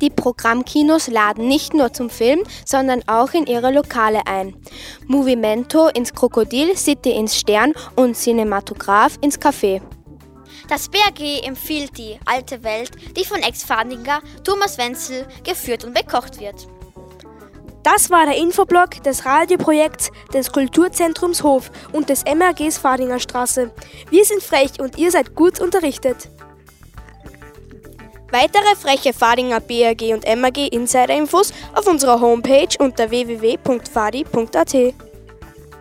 Die 0.00 0.10
Programmkinos 0.10 1.08
laden 1.08 1.48
nicht 1.48 1.74
nur 1.74 1.92
zum 1.92 2.10
Film, 2.10 2.42
sondern 2.64 3.02
auch 3.06 3.32
in 3.32 3.46
ihre 3.46 3.72
Lokale 3.72 4.26
ein. 4.26 4.54
Movimento 5.06 5.88
ins 5.88 6.12
Krokodil, 6.12 6.76
City 6.76 7.10
ins 7.12 7.38
Stern 7.38 7.72
und 7.96 8.16
Cinematograph 8.16 9.18
ins 9.20 9.38
Café. 9.40 9.80
Das 10.68 10.88
BRG 10.88 11.46
empfiehlt 11.46 11.96
die 11.98 12.18
alte 12.24 12.62
Welt, 12.62 12.90
die 13.16 13.24
von 13.24 13.40
Ex-Fadinger 13.40 14.20
Thomas 14.44 14.78
Wenzel 14.78 15.26
geführt 15.44 15.84
und 15.84 15.94
bekocht 15.94 16.40
wird. 16.40 16.66
Das 17.84 18.08
war 18.08 18.24
der 18.24 18.36
Infoblog 18.38 19.02
des 19.02 19.26
Radioprojekts 19.26 20.10
des 20.32 20.50
Kulturzentrums 20.50 21.42
Hof 21.42 21.70
und 21.92 22.08
des 22.08 22.24
MRGs 22.24 22.78
Fadinger 22.78 23.20
Straße. 23.20 23.70
Wir 24.08 24.24
sind 24.24 24.42
frech 24.42 24.80
und 24.80 24.96
ihr 24.96 25.10
seid 25.10 25.34
gut 25.34 25.60
unterrichtet. 25.60 26.30
Weitere 28.30 28.74
freche 28.74 29.12
Fadinger 29.12 29.60
BRG 29.60 30.14
und 30.14 30.26
MRG 30.26 30.68
Insider-Infos 30.68 31.52
auf 31.74 31.86
unserer 31.86 32.20
Homepage 32.20 32.74
unter 32.78 33.10
www.fadi.at. 33.10 34.74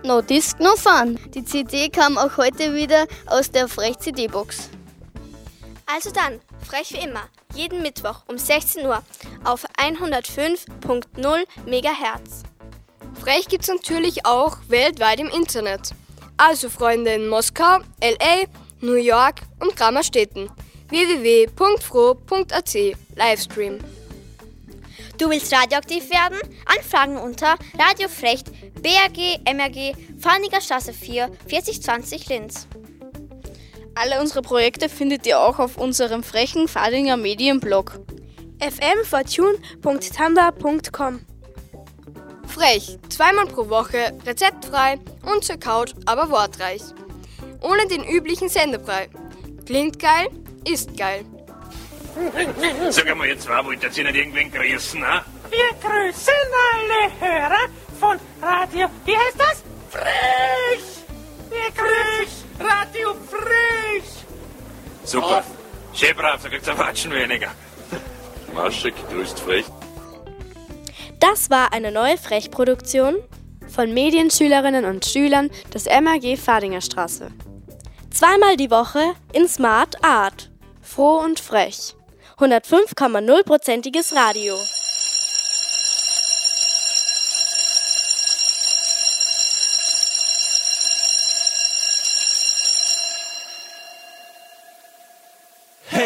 No 0.04 0.22
Disc, 0.22 0.60
no 0.60 0.76
Fun. 0.76 1.18
Die 1.34 1.46
CD 1.46 1.88
kam 1.88 2.18
auch 2.18 2.36
heute 2.36 2.76
wieder 2.76 3.08
aus 3.28 3.50
der 3.50 3.70
Frech-CD-Box. 3.70 4.70
Also 5.86 6.12
dann, 6.12 6.42
frech 6.64 6.94
wie 6.94 7.04
immer, 7.04 7.30
jeden 7.54 7.82
Mittwoch 7.82 8.24
um 8.28 8.38
16 8.38 8.86
Uhr 8.86 9.04
auf 9.44 9.66
105.0 9.78 11.46
MHz. 11.66 12.44
Frech 13.20 13.48
gibt's 13.48 13.68
natürlich 13.68 14.26
auch 14.26 14.58
weltweit 14.68 15.20
im 15.20 15.30
Internet. 15.30 15.92
Also 16.38 16.70
Freunde 16.70 17.14
in 17.14 17.28
Moskau, 17.28 17.80
LA, 18.02 18.46
New 18.82 18.96
York 18.96 19.42
und 19.60 19.76
Grammerstädten. 19.76 20.50
www.fro.at 20.90 22.74
Livestream. 23.16 23.80
Du 25.18 25.30
willst 25.30 25.54
radioaktiv 25.54 26.10
werden? 26.10 26.40
Anfragen 26.66 27.18
unter 27.18 27.56
Radiofrecht 27.78 28.48
BRG 28.82 29.40
MRG 29.46 29.96
Farniger 30.20 30.60
Straße 30.60 30.92
4 30.92 31.32
4020 31.48 32.28
Linz. 32.30 32.68
Alle 33.96 34.20
unsere 34.20 34.42
Projekte 34.42 34.90
findet 34.90 35.26
ihr 35.28 35.40
auch 35.40 35.60
auf 35.60 35.78
unserem 35.78 36.24
frechen 36.24 36.68
Fadinger 36.68 37.16
Medienblog 37.18 38.00
fmfortune.tumblr.com 38.60 41.26
Frech, 42.48 42.98
zweimal 43.10 43.46
pro 43.48 43.68
Woche, 43.70 44.18
rezeptfrei 44.26 45.00
und 45.24 45.44
zur 45.44 45.58
Couch, 45.58 45.92
aber 46.06 46.30
wortreich. 46.30 46.82
Ohne 47.62 47.88
den 47.88 48.04
üblichen 48.04 48.48
Sendebrei. 48.50 49.10
Klingt 49.66 49.98
geil, 50.00 50.28
ist 50.68 50.96
geil. 50.98 51.26
Sag 52.90 53.10
einmal, 53.10 53.28
jetzt 53.28 53.48
war, 53.50 53.66
wollt 53.66 53.82
ihr 53.84 53.90
nicht 53.90 54.16
irgendwen 54.16 54.52
grüßen, 54.52 55.04
ha? 55.04 55.26
Wir 55.50 55.70
grüßen 55.82 56.34
alle 56.74 57.12
Hörer 57.20 57.68
von 58.00 58.20
Radio, 58.42 58.88
wie 59.06 59.18
heißt 59.18 59.40
das? 59.40 59.64
Frech! 59.90 60.53
Super. 65.14 65.44
Schön 65.94 66.16
brav, 66.16 66.42
so 66.42 66.50
kriegt's 66.50 66.68
ein 66.68 66.76
Watschen 66.80 67.12
weniger. 67.12 67.52
Maschek 68.52 68.96
grüßt 69.12 69.40
frech. 69.42 69.66
Das 71.20 71.52
war 71.52 71.72
eine 71.72 71.92
neue 71.92 72.18
Frechproduktion 72.18 73.18
von 73.68 73.94
Medienschülerinnen 73.94 74.86
und 74.86 75.06
Schülern 75.06 75.52
des 75.72 75.86
MAG 75.86 76.36
Fadinger 76.36 76.82
Straße. 76.82 77.32
Zweimal 78.10 78.58
die 78.58 78.72
Woche 78.72 79.14
in 79.34 79.48
Smart 79.48 80.04
Art. 80.04 80.50
Froh 80.82 81.20
und 81.20 81.40
frech. 81.40 81.94
105,0%iges 82.40 84.16
Radio. 84.16 84.56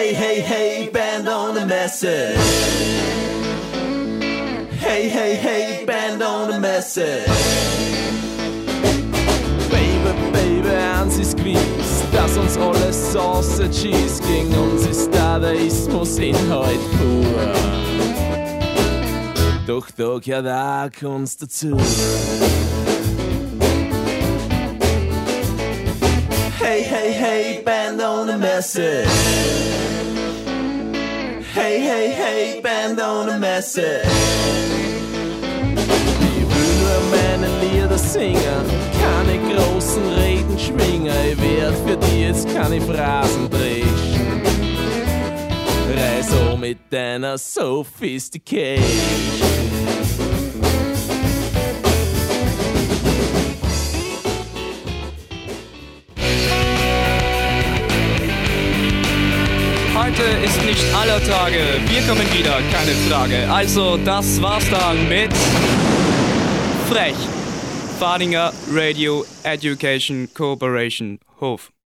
Hey, 0.08 0.14
hey, 0.14 0.40
hey, 0.40 0.90
band 0.90 1.28
on 1.28 1.54
the 1.54 1.66
message. 1.66 2.38
Hey, 4.80 5.10
hey, 5.10 5.36
hey, 5.36 5.84
band 5.86 6.24
on 6.24 6.50
the 6.50 6.62
message. 6.62 7.28
Baby, 9.70 10.32
Baby, 10.32 10.70
eins 10.70 11.18
ist 11.18 11.36
gewiss, 11.36 12.06
dass 12.14 12.38
uns 12.38 12.58
alles 12.58 13.12
Sausage 13.12 13.90
ist. 13.90 14.26
Gegen 14.26 14.56
uns 14.56 14.88
ist 14.88 15.14
Dadaismus 15.14 16.18
Inhalt 16.20 16.80
pur. 16.98 17.54
Doch 19.68 19.92
da 19.92 20.20
gehört 20.20 20.98
Kunst 20.98 21.42
dazu. 21.42 21.76
Hey, 27.38 27.62
band 27.62 28.02
on 28.02 28.26
the 28.28 28.38
message. 28.38 29.08
Hey, 31.54 31.80
hey, 31.80 32.12
hey, 32.12 32.60
band 32.62 33.00
on 33.00 33.28
the 33.28 33.38
message. 33.38 34.06
Will 36.52 36.74
nur 36.84 37.02
meine 37.12 37.48
Lieder 37.62 37.98
singen, 37.98 38.66
keine 39.02 39.38
großen 39.50 40.08
Reden 40.14 40.60
schwingen. 40.60 41.16
Ich 41.32 41.42
werd 41.42 41.76
für 41.86 41.98
die 41.98 42.22
jetzt 42.22 42.48
keine 42.54 42.80
Phrasen 42.82 43.50
dreschen. 43.50 44.42
Reis 45.96 46.32
um 46.34 46.60
mit 46.60 46.80
deiner 46.92 47.38
Sophistication. 47.38 49.77
Heute 60.18 60.30
ist 60.44 60.66
nicht 60.66 60.84
aller 60.96 61.24
Tage. 61.24 61.60
Wir 61.90 62.02
kommen 62.08 62.26
wieder, 62.34 62.60
keine 62.72 62.92
Frage. 63.08 63.48
Also, 63.52 63.98
das 63.98 64.42
war's 64.42 64.68
dann 64.72 65.08
mit 65.08 65.32
Frech. 66.90 67.14
Fadinger 68.00 68.52
Radio 68.72 69.24
Education 69.44 70.28
Cooperation 70.34 71.20
Hof. 71.40 71.72